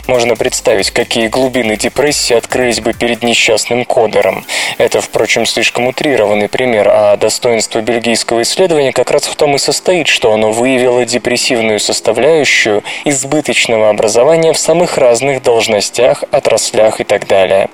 Можно 0.07 0.37
представить, 0.37 0.91
какие 0.91 1.29
глубины 1.29 1.77
депрессии 1.77 2.35
открылись 2.35 2.81
бы 2.81 2.93
перед 2.93 3.23
несчастным 3.23 3.85
кодером. 3.85 4.45
Это, 4.79 5.01
впрочем, 5.01 5.36
слишком 5.45 5.89
утрированный 5.89 6.49
пример, 6.49 6.89
а 6.91 7.16
достоинство 7.16 7.80
бельгийского 7.80 8.43
исследования 8.43 8.93
как 8.93 9.11
раз 9.11 9.26
в 9.26 9.37
том 9.37 9.57
и 9.57 9.59
состоит, 9.59 10.07
что 10.07 10.32
оно 10.32 10.53
выявило 10.53 11.05
депрессивную 11.05 11.80
составляющую 11.80 12.82
избыточного 13.05 13.91
образования 13.91 14.53
в 14.53 14.59
самых 14.59 14.97
разных 14.97 15.43
должностях, 15.43 16.24
отраслях 16.30 17.01
и 17.01 17.05
так 17.05 17.26
далее. 17.26 17.68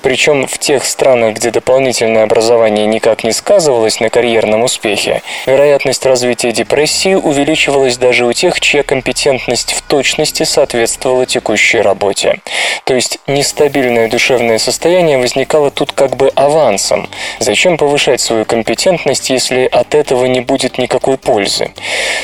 Причем 0.00 0.46
в 0.46 0.58
тех 0.58 0.84
странах, 0.84 1.34
где 1.36 1.50
дополнительное 1.50 2.24
образование 2.24 2.86
никак 2.86 3.24
не 3.24 3.32
сказывалось 3.32 4.00
на 4.00 4.08
карьерном 4.08 4.62
успехе, 4.62 5.22
вероятность 5.46 6.06
развития 6.06 6.52
депрессии 6.52 7.14
увеличивалась 7.14 7.98
даже 7.98 8.24
у 8.24 8.32
тех, 8.32 8.60
чья 8.60 8.82
компетентность 8.82 9.72
в 9.72 9.82
точности 9.82 10.44
соответствовала 10.44 11.26
текущей 11.26 11.80
работе. 11.80 12.40
То 12.84 12.94
есть 12.94 13.18
нестабильное 13.26 14.08
душевное 14.08 14.58
состояние 14.58 15.18
возникало 15.18 15.70
тут 15.70 15.92
как 15.92 16.16
бы 16.16 16.30
авансом. 16.34 17.01
Зачем 17.40 17.76
повышать 17.76 18.20
свою 18.20 18.44
компетентность, 18.44 19.30
если 19.30 19.64
от 19.64 19.94
этого 19.94 20.26
не 20.26 20.40
будет 20.40 20.78
никакой 20.78 21.18
пользы? 21.18 21.70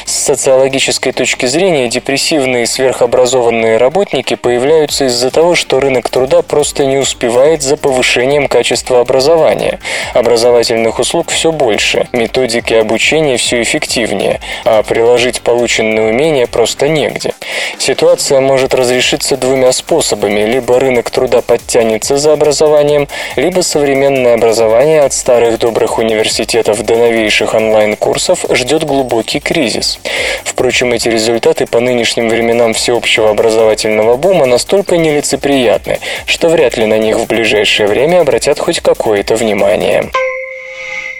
С 0.05 0.13
социологической 0.13 1.13
точки 1.13 1.47
зрения 1.47 1.89
депрессивные 1.89 2.67
сверхобразованные 2.67 3.77
работники 3.77 4.35
появляются 4.35 5.07
из-за 5.07 5.31
того, 5.31 5.55
что 5.55 5.81
рынок 5.81 6.09
труда 6.09 6.43
просто 6.43 6.87
не 6.87 6.99
успевает 6.99 7.63
за 7.63 7.77
повышением 7.77 8.49
качества 8.49 9.01
образования. 9.01 9.81
Образовательных 10.15 10.99
услуг 10.99 11.31
все 11.31 11.53
больше, 11.53 12.09
методики 12.13 12.75
обучения 12.75 13.37
все 13.37 13.63
эффективнее, 13.63 14.41
а 14.65 14.83
приложить 14.83 15.41
полученные 15.43 16.11
умения 16.11 16.47
просто 16.47 16.89
негде. 16.89 17.35
Ситуация 17.79 18.41
может 18.41 18.75
разрешиться 18.75 19.37
двумя 19.37 19.73
способами. 19.73 20.41
Либо 20.45 20.79
рынок 20.79 21.11
труда 21.11 21.43
подтянется 21.43 22.17
за 22.17 22.33
образованием, 22.33 23.09
либо 23.37 23.61
современное 23.61 24.35
образование 24.35 24.68
от 24.77 25.13
старых 25.13 25.59
добрых 25.59 25.99
университетов 25.99 26.85
до 26.85 26.97
новейших 26.97 27.55
онлайн-курсов 27.55 28.45
ждет 28.51 28.85
глубокий 28.85 29.41
кризис. 29.41 29.99
Впрочем, 30.45 30.93
эти 30.93 31.09
результаты 31.09 31.67
по 31.67 31.81
нынешним 31.81 32.29
временам 32.29 32.75
всеобщего 32.75 33.31
образовательного 33.31 34.17
бума 34.17 34.47
настолько 34.47 34.97
нелицеприятны, 34.97 36.01
что 36.27 36.49
вряд 36.49 36.77
ли 36.77 36.87
на 36.87 36.99
них 36.99 37.19
в 37.19 37.27
ближайшее 37.27 37.89
время 37.89 38.21
обратят 38.21 38.59
хоть 38.59 38.81
какое-то 38.81 39.37
внимание. 39.37 40.11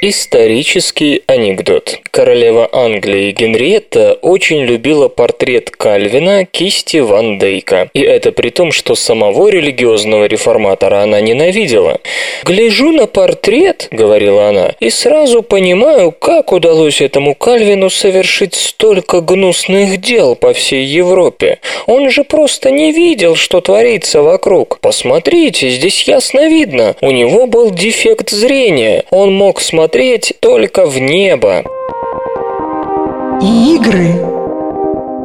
Исторический 0.01 1.25
анекдот. 1.27 1.99
Королева 2.13 2.69
Англии 2.73 3.33
Генриетта 3.33 4.13
очень 4.23 4.63
любила 4.63 5.09
портрет 5.09 5.71
Кальвина 5.71 6.45
кисти 6.45 6.99
Ван 6.99 7.41
Дейка. 7.41 7.91
И 7.95 8.01
это 8.01 8.31
при 8.31 8.51
том, 8.51 8.71
что 8.71 8.95
самого 8.95 9.49
религиозного 9.49 10.27
реформатора 10.27 11.03
она 11.03 11.21
ненавидела. 11.21 11.99
«Гляжу 12.45 12.93
на 12.93 13.09
портрет»,— 13.09 13.89
говорила 13.91 14.49
она,— 14.49 14.73
«и 14.81 14.89
сразу 14.89 15.43
понимаю, 15.43 16.13
как 16.13 16.53
удалось 16.53 17.01
этому 17.01 17.35
Кальвину 17.35 17.91
совершить 17.91 18.55
столько 18.55 19.21
гнусных 19.21 20.01
дел 20.01 20.37
по 20.37 20.53
всей 20.53 20.85
Европе. 20.85 21.59
Он 21.87 22.09
же 22.09 22.23
просто 22.23 22.71
не 22.71 22.93
видел, 22.93 23.35
что 23.35 23.61
творится 23.61 24.23
вокруг. 24.23 24.79
Посмотрите, 24.81 25.71
здесь 25.71 26.05
ясно 26.05 26.49
видно. 26.49 26.95
У 27.01 27.11
него 27.11 27.49
был 27.49 27.73
дефект 27.73 28.31
зрения. 28.31 29.05
Он 29.11 29.35
мог 29.35 29.61
смотреть 29.61 29.88
смотреть 29.89 30.35
только 30.41 30.85
в 30.85 30.99
небо. 30.99 31.65
Игры. 33.41 34.13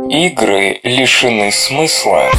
Игры 0.09 0.79
лишены 0.83 1.51
смысла. 1.51 2.29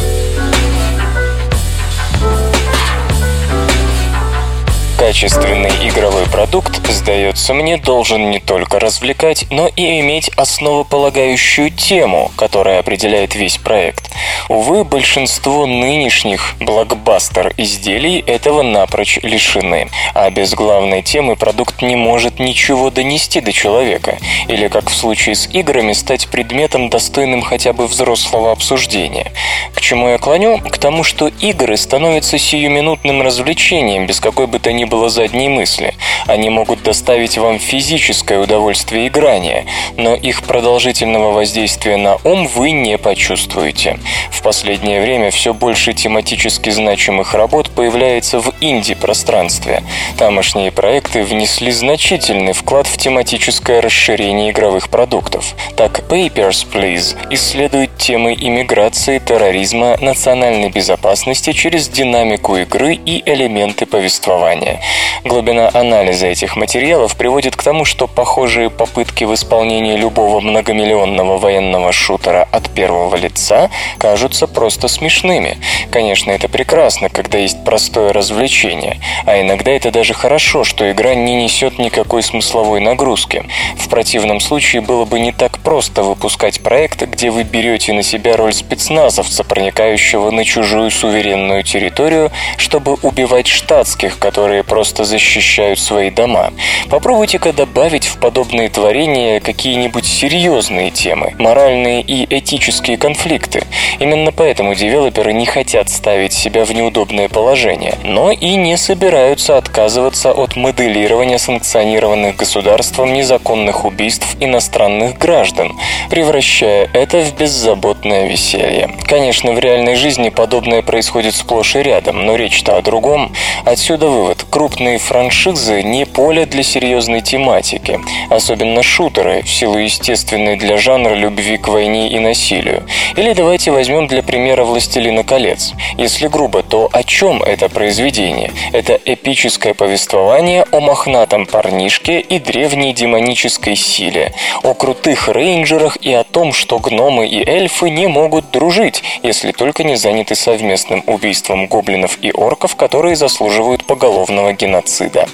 Качественный 5.04 5.68
игровой 5.86 6.24
продукт, 6.32 6.80
сдается 6.88 7.52
мне, 7.52 7.76
должен 7.76 8.30
не 8.30 8.40
только 8.40 8.80
развлекать, 8.80 9.44
но 9.50 9.68
и 9.68 10.00
иметь 10.00 10.30
основополагающую 10.34 11.70
тему, 11.70 12.32
которая 12.36 12.78
определяет 12.78 13.34
весь 13.34 13.58
проект. 13.58 14.10
Увы, 14.48 14.82
большинство 14.82 15.66
нынешних 15.66 16.54
блокбастер-изделий 16.58 18.20
этого 18.20 18.62
напрочь 18.62 19.18
лишены, 19.22 19.90
а 20.14 20.30
без 20.30 20.54
главной 20.54 21.02
темы 21.02 21.36
продукт 21.36 21.82
не 21.82 21.96
может 21.96 22.38
ничего 22.38 22.88
донести 22.88 23.42
до 23.42 23.52
человека, 23.52 24.16
или, 24.48 24.68
как 24.68 24.88
в 24.88 24.96
случае 24.96 25.34
с 25.34 25.46
играми, 25.48 25.92
стать 25.92 26.28
предметом, 26.28 26.88
достойным 26.88 27.42
хотя 27.42 27.74
бы 27.74 27.88
взрослого 27.88 28.52
обсуждения. 28.52 29.32
К 29.74 29.82
чему 29.82 30.08
я 30.08 30.16
клоню? 30.16 30.60
К 30.60 30.78
тому, 30.78 31.04
что 31.04 31.28
игры 31.28 31.76
становятся 31.76 32.38
сиюминутным 32.38 33.20
развлечением, 33.20 34.06
без 34.06 34.18
какой 34.18 34.46
бы 34.46 34.58
то 34.58 34.72
ни 34.72 34.84
было 34.84 34.93
задней 35.08 35.48
мысли. 35.48 35.94
Они 36.26 36.48
могут 36.50 36.82
доставить 36.82 37.36
вам 37.36 37.58
физическое 37.58 38.38
удовольствие 38.38 39.08
играния, 39.08 39.66
но 39.96 40.14
их 40.14 40.42
продолжительного 40.42 41.32
воздействия 41.32 41.96
на 41.96 42.16
ум 42.24 42.46
вы 42.46 42.70
не 42.70 42.96
почувствуете. 42.98 43.98
В 44.30 44.42
последнее 44.42 45.02
время 45.02 45.30
все 45.30 45.52
больше 45.52 45.92
тематически 45.92 46.70
значимых 46.70 47.34
работ 47.34 47.70
появляется 47.70 48.40
в 48.40 48.52
инди-пространстве. 48.60 49.82
Тамошние 50.18 50.72
проекты 50.72 51.24
внесли 51.24 51.70
значительный 51.70 52.52
вклад 52.52 52.86
в 52.86 52.96
тематическое 52.96 53.80
расширение 53.80 54.50
игровых 54.50 54.88
продуктов. 54.88 55.54
Так, 55.76 56.00
Papers, 56.08 56.66
Please 56.72 57.16
исследует 57.30 57.96
темы 57.98 58.34
иммиграции, 58.34 59.18
терроризма, 59.18 59.96
национальной 60.00 60.70
безопасности 60.70 61.52
через 61.52 61.88
динамику 61.88 62.56
игры 62.56 62.94
и 62.94 63.22
элементы 63.26 63.86
повествования. 63.86 64.80
Глубина 65.24 65.70
анализа 65.72 66.26
этих 66.26 66.54
материалов 66.54 67.16
приводит 67.16 67.56
к 67.56 67.62
тому, 67.62 67.86
что 67.86 68.06
похожие 68.06 68.68
попытки 68.68 69.24
в 69.24 69.32
исполнении 69.32 69.96
любого 69.96 70.40
многомиллионного 70.40 71.38
военного 71.38 71.92
шутера 71.92 72.46
от 72.52 72.68
первого 72.70 73.16
лица 73.16 73.70
кажутся 73.98 74.46
просто 74.46 74.88
смешными. 74.88 75.56
Конечно, 75.90 76.30
это 76.30 76.48
прекрасно, 76.48 77.08
когда 77.08 77.38
есть 77.38 77.64
простое 77.64 78.12
развлечение, 78.12 79.00
а 79.24 79.40
иногда 79.40 79.72
это 79.72 79.90
даже 79.90 80.12
хорошо, 80.12 80.62
что 80.62 80.90
игра 80.90 81.14
не 81.14 81.36
несет 81.36 81.78
никакой 81.78 82.22
смысловой 82.22 82.80
нагрузки. 82.80 83.44
В 83.78 83.88
противном 83.88 84.40
случае 84.40 84.82
было 84.82 85.06
бы 85.06 85.20
не 85.20 85.32
так 85.32 85.58
просто 85.58 86.02
выпускать 86.02 86.60
проект, 86.60 87.02
где 87.02 87.30
вы 87.30 87.44
берете 87.44 87.92
на 87.92 88.02
себя 88.02 88.36
роль 88.36 88.52
спецназовца, 88.52 89.42
проникающего 89.44 90.30
на 90.30 90.44
чужую 90.44 90.90
суверенную 90.90 91.62
территорию, 91.62 92.30
чтобы 92.58 92.94
убивать 93.02 93.46
штатских, 93.46 94.18
которые 94.18 94.62
просто 94.74 95.04
защищают 95.04 95.78
свои 95.78 96.10
дома. 96.10 96.52
Попробуйте-ка 96.90 97.52
добавить 97.52 98.06
в 98.06 98.18
подобные 98.18 98.68
творения 98.68 99.38
какие-нибудь 99.38 100.04
серьезные 100.04 100.90
темы, 100.90 101.32
моральные 101.38 102.02
и 102.02 102.26
этические 102.28 102.96
конфликты. 102.96 103.62
Именно 104.00 104.32
поэтому 104.32 104.74
девелоперы 104.74 105.32
не 105.32 105.46
хотят 105.46 105.90
ставить 105.90 106.32
себя 106.32 106.64
в 106.64 106.72
неудобное 106.72 107.28
положение, 107.28 107.94
но 108.02 108.32
и 108.32 108.56
не 108.56 108.76
собираются 108.76 109.58
отказываться 109.58 110.32
от 110.32 110.56
моделирования 110.56 111.38
санкционированных 111.38 112.34
государством 112.34 113.12
незаконных 113.12 113.84
убийств 113.84 114.26
иностранных 114.40 115.18
граждан, 115.18 115.72
превращая 116.10 116.90
это 116.92 117.20
в 117.20 117.36
беззаботное 117.36 118.26
веселье. 118.26 118.90
Конечно, 119.06 119.52
в 119.52 119.58
реальной 119.60 119.94
жизни 119.94 120.30
подобное 120.30 120.82
происходит 120.82 121.36
сплошь 121.36 121.76
и 121.76 121.82
рядом, 121.84 122.26
но 122.26 122.34
речь-то 122.34 122.76
о 122.76 122.82
другом. 122.82 123.32
Отсюда 123.64 124.08
вывод. 124.08 124.44
Крупные 124.64 124.96
франшизы 124.96 125.82
не 125.82 126.06
поле 126.06 126.46
для 126.46 126.62
серьезной 126.62 127.20
тематики, 127.20 128.00
особенно 128.30 128.82
шутеры, 128.82 129.42
в 129.42 129.50
силу 129.50 129.76
естественной 129.76 130.56
для 130.56 130.78
жанра 130.78 131.12
любви 131.12 131.58
к 131.58 131.68
войне 131.68 132.08
и 132.08 132.18
насилию. 132.18 132.82
Или 133.14 133.34
давайте 133.34 133.72
возьмем 133.72 134.06
для 134.06 134.22
примера 134.22 134.64
«Властелина 134.64 135.22
колец». 135.22 135.74
Если 135.98 136.28
грубо, 136.28 136.62
то 136.62 136.88
о 136.90 137.02
чем 137.02 137.42
это 137.42 137.68
произведение? 137.68 138.52
Это 138.72 138.98
эпическое 139.04 139.74
повествование 139.74 140.64
о 140.70 140.80
мохнатом 140.80 141.44
парнишке 141.44 142.20
и 142.20 142.38
древней 142.38 142.94
демонической 142.94 143.76
силе, 143.76 144.32
о 144.62 144.72
крутых 144.72 145.28
рейнджерах 145.28 145.98
и 145.98 146.10
о 146.10 146.24
том, 146.24 146.54
что 146.54 146.78
гномы 146.78 147.26
и 147.26 147.46
эльфы 147.46 147.90
не 147.90 148.06
могут 148.06 148.50
дружить, 148.50 149.02
если 149.22 149.52
только 149.52 149.84
не 149.84 149.96
заняты 149.96 150.34
совместным 150.34 151.04
убийством 151.06 151.66
гоблинов 151.66 152.18
и 152.22 152.32
орков, 152.32 152.76
которые 152.76 153.14
заслуживают 153.14 153.84
поголовного 153.84 154.43
геноцида. 154.52 155.26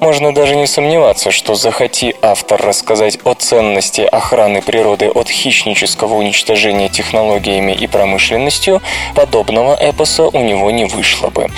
Можно 0.00 0.34
даже 0.34 0.56
не 0.56 0.66
сомневаться, 0.66 1.30
что 1.30 1.54
захоти 1.54 2.16
автор 2.22 2.60
рассказать 2.60 3.18
о 3.24 3.34
ценности 3.34 4.00
охраны 4.00 4.60
природы 4.62 5.08
от 5.08 5.28
хищнического 5.28 6.14
уничтожения 6.14 6.88
технологиями 6.88 7.72
и 7.72 7.86
промышленностью, 7.86 8.82
подобного 9.14 9.76
эпоса 9.80 10.24
у 10.24 10.42
него 10.42 10.70
не 10.70 10.86
вышло 10.86 11.28
бы. 11.28 11.48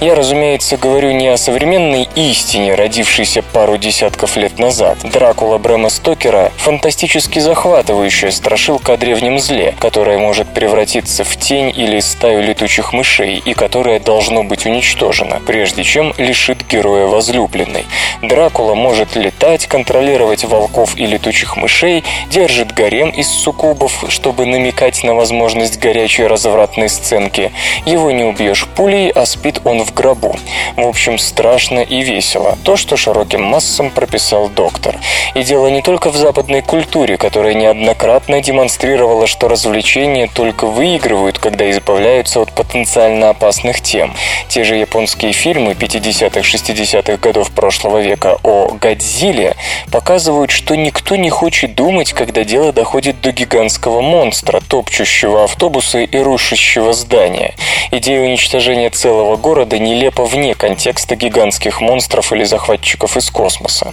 Я, 0.00 0.14
разумеется, 0.14 0.76
говорю 0.76 1.10
не 1.12 1.28
о 1.28 1.36
современной 1.36 2.08
истине, 2.14 2.74
родившейся 2.74 3.42
пару 3.42 3.78
десятков 3.78 4.36
лет 4.36 4.58
назад. 4.58 4.98
Дракула 5.02 5.58
Брэма 5.58 5.88
Стокера– 5.88 6.52
фантастически 6.58 7.40
захватывающая 7.40 8.30
страшилка 8.30 8.92
о 8.92 8.96
древнем 8.96 9.40
зле, 9.40 9.74
которая 9.80 10.18
может 10.18 10.54
превратиться 10.54 11.24
в 11.24 11.36
тень 11.36 11.72
или 11.74 11.98
стаю 11.98 12.42
летучих 12.42 12.92
мышей 12.92 13.42
и 13.44 13.54
которая 13.54 13.98
должно 13.98 14.44
быть 14.44 14.66
уничтожена, 14.66 15.40
прежде 15.44 15.82
чем 15.82 16.14
лишит 16.38 16.64
героя 16.68 17.06
возлюбленной. 17.06 17.84
Дракула 18.22 18.74
может 18.74 19.16
летать, 19.16 19.66
контролировать 19.66 20.44
волков 20.44 20.96
и 20.96 21.04
летучих 21.04 21.56
мышей, 21.56 22.04
держит 22.30 22.72
гарем 22.72 23.10
из 23.10 23.28
суккубов, 23.28 24.04
чтобы 24.08 24.46
намекать 24.46 25.02
на 25.02 25.14
возможность 25.14 25.80
горячей 25.80 26.28
развратной 26.28 26.88
сценки. 26.90 27.50
Его 27.86 28.12
не 28.12 28.22
убьешь 28.22 28.68
пулей, 28.76 29.10
а 29.10 29.26
спит 29.26 29.60
он 29.64 29.84
в 29.84 29.92
гробу. 29.92 30.36
В 30.76 30.86
общем, 30.86 31.18
страшно 31.18 31.80
и 31.80 32.02
весело. 32.02 32.56
То, 32.62 32.76
что 32.76 32.96
широким 32.96 33.42
массам 33.42 33.90
прописал 33.90 34.48
доктор. 34.48 34.96
И 35.34 35.42
дело 35.42 35.66
не 35.66 35.82
только 35.82 36.10
в 36.10 36.16
западной 36.16 36.62
культуре, 36.62 37.16
которая 37.16 37.54
неоднократно 37.54 38.40
демонстрировала, 38.40 39.26
что 39.26 39.48
развлечения 39.48 40.30
только 40.32 40.66
выигрывают, 40.66 41.40
когда 41.40 41.68
избавляются 41.68 42.40
от 42.40 42.52
потенциально 42.52 43.30
опасных 43.30 43.80
тем. 43.80 44.14
Те 44.48 44.62
же 44.62 44.76
японские 44.76 45.32
фильмы 45.32 45.74
50-60-х 46.28 47.16
годов 47.16 47.50
прошлого 47.50 47.98
века 47.98 48.38
о 48.42 48.68
Годзилле 48.80 49.56
показывают, 49.90 50.50
что 50.50 50.76
никто 50.76 51.16
не 51.16 51.30
хочет 51.30 51.74
думать, 51.74 52.12
когда 52.12 52.44
дело 52.44 52.72
доходит 52.72 53.20
до 53.20 53.32
гигантского 53.32 54.00
монстра, 54.00 54.60
топчущего 54.60 55.44
автобусы 55.44 56.04
и 56.04 56.18
рушащего 56.18 56.92
здания. 56.92 57.54
Идея 57.90 58.22
уничтожения 58.22 58.90
целого 58.90 59.36
города 59.36 59.78
нелепа 59.78 60.24
вне 60.24 60.54
контекста 60.54 61.16
гигантских 61.16 61.80
монстров 61.80 62.32
или 62.32 62.44
захватчиков 62.44 63.16
из 63.16 63.30
космоса. 63.30 63.92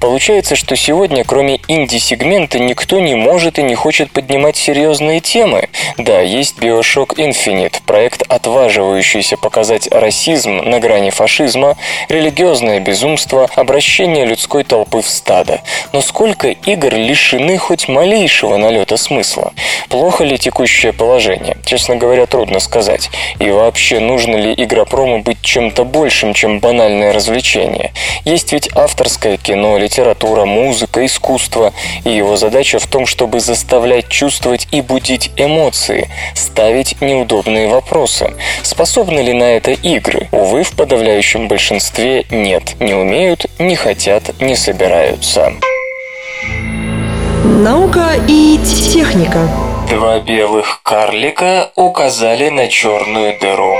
Получается, 0.00 0.56
что 0.56 0.76
сегодня, 0.76 1.24
кроме 1.24 1.60
инди-сегмента, 1.68 2.58
никто 2.58 2.98
не 3.00 3.14
может 3.14 3.58
и 3.58 3.62
не 3.62 3.74
хочет 3.74 4.10
поднимать 4.10 4.56
серьезные 4.56 5.20
темы. 5.20 5.68
Да, 5.96 6.20
есть 6.20 6.58
Bioshock 6.58 7.16
Infinite, 7.16 7.76
проект, 7.86 8.22
отваживающийся 8.28 9.36
показать 9.36 9.88
расизм 9.90 10.56
на 10.56 10.80
грани 10.80 11.10
фашизма, 11.10 11.75
религиозное 12.08 12.80
безумство, 12.80 13.48
обращение 13.54 14.24
людской 14.24 14.64
толпы 14.64 15.02
в 15.02 15.08
стадо. 15.08 15.60
Но 15.92 16.00
сколько 16.00 16.48
игр 16.48 16.94
лишены 16.94 17.58
хоть 17.58 17.88
малейшего 17.88 18.56
налета 18.56 18.96
смысла? 18.96 19.52
Плохо 19.88 20.24
ли 20.24 20.38
текущее 20.38 20.92
положение? 20.92 21.56
Честно 21.64 21.96
говоря, 21.96 22.26
трудно 22.26 22.58
сказать. 22.58 23.10
И 23.38 23.50
вообще, 23.50 24.00
нужно 24.00 24.36
ли 24.36 24.54
игропрому 24.56 25.22
быть 25.22 25.42
чем-то 25.42 25.84
большим, 25.84 26.34
чем 26.34 26.60
банальное 26.60 27.12
развлечение? 27.12 27.92
Есть 28.24 28.52
ведь 28.52 28.68
авторское 28.74 29.36
кино, 29.36 29.78
литература, 29.78 30.44
музыка, 30.44 31.04
искусство, 31.04 31.72
и 32.04 32.10
его 32.10 32.36
задача 32.36 32.78
в 32.78 32.86
том, 32.86 33.06
чтобы 33.06 33.40
заставлять 33.40 34.08
чувствовать 34.08 34.66
и 34.72 34.80
будить 34.80 35.30
эмоции, 35.36 36.08
ставить 36.34 37.00
неудобные 37.00 37.68
вопросы. 37.68 38.34
Способны 38.62 39.20
ли 39.20 39.32
на 39.32 39.56
это 39.56 39.72
игры? 39.72 40.28
Увы, 40.32 40.62
в 40.62 40.72
подавляющем 40.72 41.48
большинстве 41.48 41.65
нет. 42.30 42.76
Не 42.80 42.94
умеют, 42.94 43.46
не 43.58 43.76
хотят, 43.76 44.40
не 44.40 44.54
собираются. 44.54 45.52
Наука 47.44 48.10
и 48.28 48.58
техника. 48.92 49.48
Два 49.90 50.20
белых 50.20 50.80
карлика 50.82 51.70
указали 51.74 52.48
на 52.50 52.68
черную 52.68 53.38
дыру. 53.40 53.76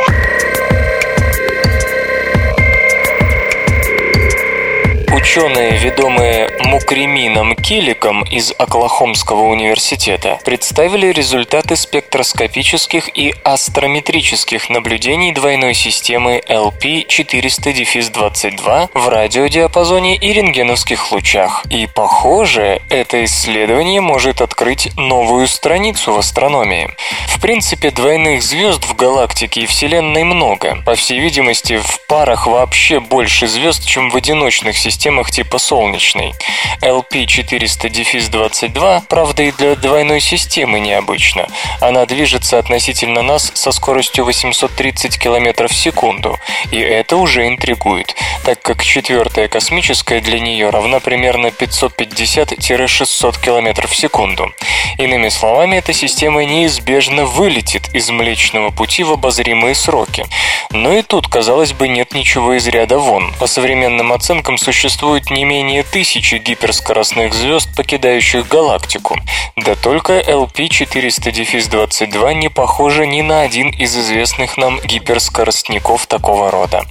Ученые, 5.29 5.77
ведомые 5.77 6.49
Мукремином 6.61 7.57
Киликом 7.57 8.23
из 8.23 8.55
Оклахомского 8.57 9.49
университета, 9.49 10.39
представили 10.45 11.09
результаты 11.09 11.75
спектроскопических 11.75 13.09
и 13.19 13.35
астрометрических 13.43 14.71
наблюдений 14.71 15.33
двойной 15.33 15.75
системы 15.75 16.41
LP-400-22 16.49 18.91
в 18.95 19.09
радиодиапазоне 19.09 20.15
и 20.17 20.33
рентгеновских 20.33 21.11
лучах. 21.11 21.65
И, 21.71 21.89
похоже, 21.93 22.81
это 22.89 23.25
исследование 23.25 24.01
может 24.01 24.41
открыть 24.41 24.97
новую 24.97 25.49
страницу 25.49 26.13
в 26.13 26.19
астрономии. 26.19 26.95
В 27.27 27.41
принципе, 27.41 27.91
двойных 27.91 28.43
звезд 28.43 28.85
в 28.85 28.95
галактике 28.95 29.63
и 29.63 29.67
Вселенной 29.67 30.23
много. 30.25 30.83
По 30.87 30.95
всей 30.95 31.19
видимости, 31.19 31.79
в 31.79 32.07
парах 32.07 32.47
вообще 32.47 33.01
больше 33.01 33.49
звезд, 33.49 33.85
чем 33.85 34.11
в 34.11 34.17
одиночных 34.17 34.79
системах 34.79 35.16
типа 35.25 35.59
солнечной. 35.59 36.35
LP400-22, 36.83 39.03
правда, 39.09 39.43
и 39.43 39.53
для 39.53 39.75
двойной 39.77 40.21
системы 40.21 40.81
необычно. 40.81 41.47
Она 41.81 42.05
движется 42.07 42.59
относительно 42.59 43.23
нас 43.23 43.53
со 43.55 43.73
скоростью 43.73 44.25
830 44.25 45.19
км 45.19 45.69
в 45.69 45.75
секунду, 45.75 46.39
и 46.71 46.79
это 46.79 47.17
уже 47.17 47.47
интригует, 47.47 48.15
так 48.45 48.61
как 48.63 48.85
четвертая 48.85 49.49
космическая 49.49 50.21
для 50.21 50.39
нее 50.39 50.71
равна 50.71 51.01
примерно 51.01 51.49
550-600 51.49 53.41
км 53.41 53.87
в 53.87 53.97
секунду. 53.97 54.53
Иными 54.99 55.29
словами, 55.29 55.77
эта 55.77 55.93
система 55.93 56.45
неизбежно 56.45 57.27
вылетит 57.27 57.95
из 57.95 58.11
Млечного 58.11 58.71
Пути 58.71 59.05
в 59.05 59.13
обозримые 59.13 59.75
сроки. 59.75 60.25
Но 60.71 60.93
и 60.93 61.03
тут, 61.03 61.29
казалось 61.29 61.73
бы, 61.73 61.89
нет 61.89 62.15
ничего 62.15 62.55
из 62.55 62.67
ряда 62.67 62.99
вон. 62.99 63.33
По 63.39 63.47
современным 63.47 64.13
оценкам 64.13 64.59
существует 64.59 65.06
существует 65.07 65.31
не 65.31 65.45
менее 65.45 65.85
тысячи 65.85 66.35
гиперскоростных 66.35 67.33
звезд, 67.33 67.69
покидающих 67.77 68.49
галактику. 68.49 69.17
Да 69.55 69.77
только 69.77 70.19
LP-400-22 70.19 72.35
не 72.35 72.49
похожа 72.49 73.07
ни 73.07 73.23
на 73.23 73.43
один 73.43 73.71
из 73.71 73.97
известных 73.97 74.57
нам 74.57 74.81
гиперскоростников 74.81 76.09
такого 76.09 76.51
рода. 76.51 76.85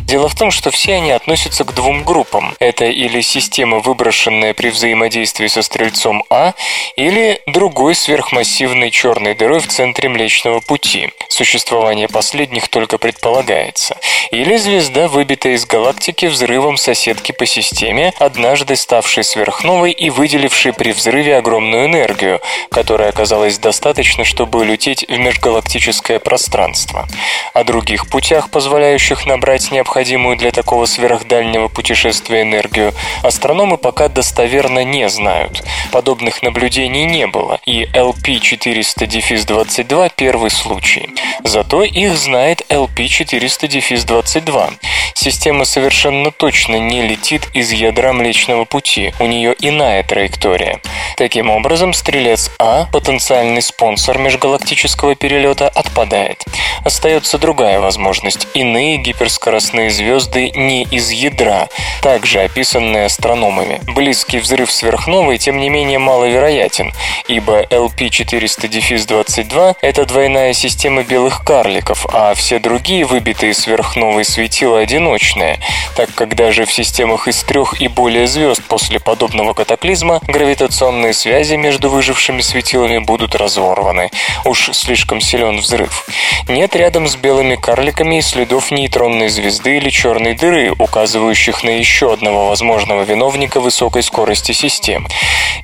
Дело 0.00 0.28
в 0.28 0.34
том, 0.34 0.50
что 0.50 0.72
все 0.72 0.94
они 0.94 1.12
относятся 1.12 1.64
к 1.64 1.74
двум 1.74 2.02
группам. 2.02 2.54
Это 2.58 2.86
или 2.86 3.20
система, 3.20 3.78
выброшенная 3.78 4.54
при 4.54 4.70
взаимодействии 4.70 5.46
со 5.46 5.62
Стрельцом 5.62 6.24
А, 6.30 6.54
или 6.96 7.40
другой 7.46 7.94
сверхмассивной 7.94 8.90
черной 8.90 9.34
дырой 9.34 9.60
в 9.60 9.68
центре 9.68 10.08
Млечного 10.08 10.60
Пути. 10.60 11.10
Существование 11.28 12.08
последних 12.08 12.68
только 12.68 12.98
предполагается. 12.98 13.96
Или 14.30 14.56
звезда, 14.56 15.08
выбитая 15.08 15.54
из 15.54 15.66
галактики 15.66 16.26
взрывом 16.26 16.76
соседки 16.76 17.32
по 17.32 17.44
системе, 17.50 18.14
однажды 18.18 18.76
ставшей 18.76 19.24
сверхновой 19.24 19.90
и 19.90 20.08
выделившей 20.08 20.72
при 20.72 20.92
взрыве 20.92 21.36
огромную 21.36 21.84
энергию, 21.86 22.40
которая 22.70 23.10
оказалась 23.10 23.58
достаточно, 23.58 24.24
чтобы 24.24 24.60
улететь 24.60 25.04
в 25.08 25.18
межгалактическое 25.18 26.18
пространство. 26.18 27.06
О 27.52 27.64
других 27.64 28.08
путях, 28.08 28.48
позволяющих 28.50 29.26
набрать 29.26 29.70
необходимую 29.72 30.36
для 30.36 30.52
такого 30.52 30.86
сверхдальнего 30.86 31.66
путешествия 31.68 32.42
энергию, 32.42 32.94
астрономы 33.22 33.76
пока 33.76 34.08
достоверно 34.08 34.84
не 34.84 35.08
знают. 35.08 35.64
Подобных 35.90 36.42
наблюдений 36.42 37.04
не 37.04 37.26
было, 37.26 37.58
и 37.66 37.88
LP-400-22 37.92 40.12
первый 40.14 40.50
случай. 40.50 41.08
Зато 41.44 41.82
их 41.82 42.16
знает 42.16 42.62
LP-400-22. 42.68 44.74
Система 45.14 45.64
совершенно 45.64 46.30
точно 46.30 46.76
не 46.76 47.02
летит 47.02 47.39
из 47.52 47.72
ядра 47.72 48.12
Млечного 48.12 48.64
Пути, 48.64 49.12
у 49.20 49.26
нее 49.26 49.54
иная 49.60 50.02
траектория. 50.02 50.80
Таким 51.16 51.50
образом, 51.50 51.92
Стрелец 51.92 52.50
А, 52.58 52.86
потенциальный 52.92 53.62
спонсор 53.62 54.18
межгалактического 54.18 55.14
перелета, 55.14 55.68
отпадает. 55.68 56.44
Остается 56.84 57.38
другая 57.38 57.78
возможность– 57.80 58.46
иные 58.54 58.96
гиперскоростные 58.96 59.90
звезды 59.90 60.50
не 60.50 60.84
из 60.84 61.10
ядра, 61.10 61.68
также 62.02 62.40
описанные 62.40 63.04
астрономами. 63.06 63.80
Близкий 63.86 64.38
взрыв 64.38 64.72
сверхновой, 64.72 65.36
тем 65.38 65.58
не 65.58 65.68
менее, 65.68 65.98
маловероятен, 65.98 66.92
ибо 67.28 67.62
LP-400-22– 67.64 69.76
это 69.82 70.06
двойная 70.06 70.54
система 70.54 71.02
белых 71.02 71.44
карликов, 71.44 72.06
а 72.12 72.32
все 72.34 72.58
другие 72.58 73.04
выбитые 73.04 73.52
сверхновой 73.52 74.24
светила 74.24 74.80
одиночные, 74.80 75.60
так 75.96 76.08
как 76.14 76.34
даже 76.34 76.64
в 76.64 76.72
системах 76.72 77.28
из 77.30 77.42
трех 77.44 77.80
и 77.80 77.88
более 77.88 78.26
звезд 78.26 78.62
после 78.68 79.00
подобного 79.00 79.54
катаклизма 79.54 80.20
гравитационные 80.26 81.14
связи 81.14 81.54
между 81.54 81.88
выжившими 81.88 82.40
светилами 82.40 82.98
будут 82.98 83.34
разорваны. 83.34 84.10
Уж 84.44 84.70
слишком 84.72 85.20
силен 85.20 85.58
взрыв. 85.58 86.06
Нет 86.48 86.74
рядом 86.74 87.06
с 87.06 87.16
белыми 87.16 87.54
карликами 87.54 88.18
и 88.18 88.20
следов 88.20 88.72
нейтронной 88.72 89.28
звезды 89.28 89.76
или 89.76 89.90
черной 89.90 90.34
дыры, 90.34 90.72
указывающих 90.76 91.62
на 91.62 91.70
еще 91.70 92.12
одного 92.12 92.48
возможного 92.48 93.02
виновника 93.02 93.60
высокой 93.60 94.02
скорости 94.02 94.52
систем. 94.52 95.06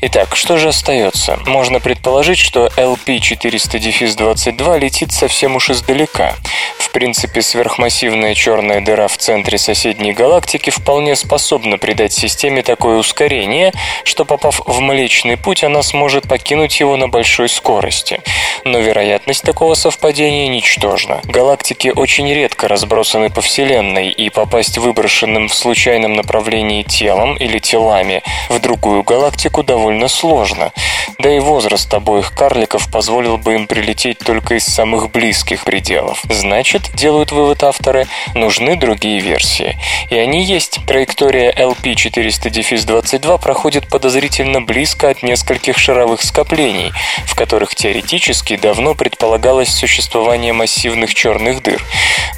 Итак, 0.02 0.36
что 0.36 0.58
же 0.58 0.68
остается? 0.68 1.38
Можно 1.46 1.80
предположить, 1.80 2.38
что 2.38 2.66
LP-400-22 2.76 4.78
летит 4.78 5.10
совсем 5.10 5.56
уж 5.56 5.70
издалека. 5.70 6.34
В 6.78 6.90
принципе, 6.90 7.42
сверхмассивная 7.42 8.34
черная 8.34 8.80
дыра 8.80 9.08
в 9.08 9.18
центре 9.18 9.58
соседней 9.58 10.12
галактики 10.12 10.70
вполне 10.70 11.16
способна 11.16 11.55
придать 11.78 12.12
системе 12.12 12.62
такое 12.62 12.98
ускорение, 12.98 13.72
что 14.04 14.24
попав 14.24 14.60
в 14.66 14.80
Млечный 14.80 15.36
Путь, 15.36 15.64
она 15.64 15.82
сможет 15.82 16.28
покинуть 16.28 16.80
его 16.80 16.96
на 16.96 17.08
большой 17.08 17.48
скорости. 17.48 18.20
Но 18.64 18.78
вероятность 18.78 19.42
такого 19.42 19.74
совпадения 19.74 20.48
ничтожна. 20.48 21.20
Галактики 21.24 21.92
очень 21.94 22.32
редко 22.32 22.68
разбросаны 22.68 23.30
по 23.30 23.40
Вселенной, 23.40 24.10
и 24.10 24.30
попасть 24.30 24.78
выброшенным 24.78 25.48
в 25.48 25.54
случайном 25.54 26.14
направлении 26.14 26.82
телом 26.82 27.36
или 27.36 27.58
телами 27.58 28.22
в 28.48 28.58
другую 28.60 29.02
галактику 29.02 29.62
довольно 29.62 30.08
сложно. 30.08 30.72
Да 31.18 31.34
и 31.34 31.38
возраст 31.38 31.92
обоих 31.94 32.32
карликов 32.32 32.90
позволил 32.90 33.38
бы 33.38 33.54
им 33.54 33.66
прилететь 33.66 34.18
только 34.18 34.54
из 34.54 34.64
самых 34.64 35.10
близких 35.10 35.64
пределов. 35.64 36.22
Значит, 36.28 36.90
делают 36.94 37.32
вывод 37.32 37.62
авторы, 37.62 38.06
нужны 38.34 38.76
другие 38.76 39.20
версии. 39.20 39.78
И 40.10 40.16
они 40.16 40.44
есть. 40.44 40.80
Траектория 40.86 41.45
LP-400-22 41.50 43.40
проходит 43.40 43.88
подозрительно 43.88 44.62
близко 44.62 45.10
от 45.10 45.22
нескольких 45.22 45.78
шаровых 45.78 46.22
скоплений, 46.22 46.92
в 47.26 47.34
которых 47.34 47.74
теоретически 47.74 48.56
давно 48.56 48.94
предполагалось 48.94 49.68
существование 49.68 50.52
массивных 50.52 51.14
черных 51.14 51.62
дыр. 51.62 51.82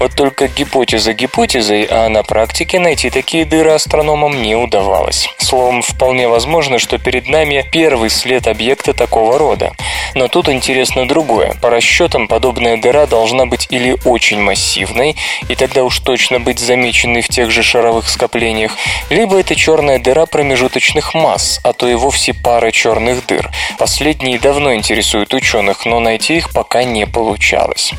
Вот 0.00 0.14
только 0.14 0.48
гипотеза 0.48 1.12
гипотезой, 1.12 1.86
а 1.90 2.08
на 2.08 2.22
практике 2.22 2.78
найти 2.78 3.10
такие 3.10 3.44
дыры 3.44 3.72
астрономам 3.72 4.42
не 4.42 4.54
удавалось. 4.54 5.28
Словом, 5.38 5.82
вполне 5.82 6.28
возможно, 6.28 6.78
что 6.78 6.98
перед 6.98 7.28
нами 7.28 7.64
первый 7.72 8.10
след 8.10 8.46
объекта 8.46 8.92
такого 8.92 9.38
рода. 9.38 9.72
Но 10.14 10.28
тут 10.28 10.48
интересно 10.48 11.06
другое. 11.06 11.54
По 11.60 11.70
расчетам, 11.70 12.28
подобная 12.28 12.76
дыра 12.76 13.06
должна 13.06 13.46
быть 13.46 13.66
или 13.70 13.96
очень 14.04 14.40
массивной, 14.40 15.16
и 15.48 15.54
тогда 15.54 15.84
уж 15.84 15.98
точно 16.00 16.40
быть 16.40 16.58
замеченной 16.58 17.22
в 17.22 17.28
тех 17.28 17.50
же 17.50 17.62
шаровых 17.62 18.08
скоплениях, 18.08 18.72
либо 19.10 19.40
это 19.40 19.54
черная 19.54 19.98
дыра 19.98 20.26
промежуточных 20.26 21.14
масс, 21.14 21.60
а 21.64 21.72
то 21.72 21.88
и 21.88 21.94
вовсе 21.94 22.34
пара 22.34 22.70
черных 22.70 23.26
дыр. 23.26 23.50
Последние 23.78 24.38
давно 24.38 24.74
интересуют 24.74 25.34
ученых, 25.34 25.86
но 25.86 26.00
найти 26.00 26.36
их 26.36 26.52
пока 26.52 26.84
не 26.84 27.06
получалось. 27.06 27.92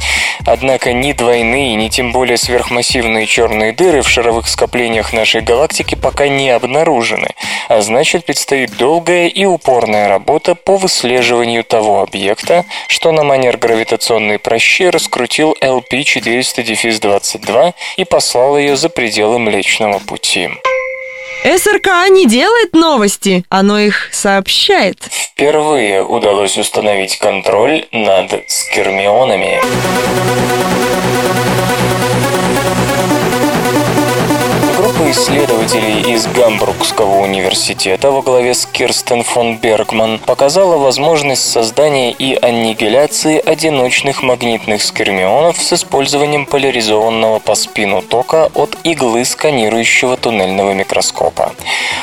Однако 0.45 0.93
ни 0.93 1.13
двойные, 1.13 1.75
ни 1.75 1.89
тем 1.89 2.11
более 2.11 2.37
сверхмассивные 2.37 3.25
черные 3.25 3.73
дыры 3.73 4.01
в 4.01 4.09
шаровых 4.09 4.47
скоплениях 4.47 5.13
нашей 5.13 5.41
галактики 5.41 5.95
пока 5.95 6.27
не 6.27 6.49
обнаружены, 6.49 7.29
а 7.67 7.81
значит 7.81 8.25
предстоит 8.25 8.77
долгая 8.77 9.27
и 9.27 9.45
упорная 9.45 10.07
работа 10.07 10.55
по 10.55 10.77
выслеживанию 10.77 11.63
того 11.63 12.01
объекта, 12.01 12.65
что 12.87 13.11
на 13.11 13.23
манер 13.23 13.57
гравитационной 13.57 14.39
прощи 14.39 14.89
раскрутил 14.89 15.55
LP-400-22 15.61 17.73
и 17.97 18.05
послал 18.05 18.57
ее 18.57 18.75
за 18.75 18.89
пределы 18.89 19.39
Млечного 19.39 19.99
Пути. 19.99 20.49
СРК 21.43 22.09
не 22.09 22.27
делает 22.27 22.73
новости, 22.73 23.45
оно 23.49 23.79
их 23.79 24.09
сообщает. 24.11 24.97
Впервые 25.09 26.03
удалось 26.03 26.57
установить 26.57 27.17
контроль 27.17 27.85
над 27.91 28.43
скермионами. 28.47 29.61
Исследователей 35.11 36.13
из 36.13 36.27
Гамбургского 36.27 37.21
университета 37.21 38.11
во 38.11 38.21
главе 38.21 38.53
с 38.53 38.65
Кирстен 38.67 39.23
фон 39.23 39.57
Бергман 39.57 40.19
показала 40.19 40.77
возможность 40.77 41.49
создания 41.49 42.11
и 42.11 42.35
аннигиляции 42.35 43.41
одиночных 43.43 44.21
магнитных 44.21 44.83
скермионов 44.83 45.57
с 45.57 45.73
использованием 45.73 46.45
поляризованного 46.45 47.39
по 47.39 47.55
спину 47.55 48.01
тока 48.01 48.51
от 48.53 48.77
иглы 48.83 49.25
сканирующего 49.25 50.15
туннельного 50.15 50.73
микроскопа. 50.73 51.53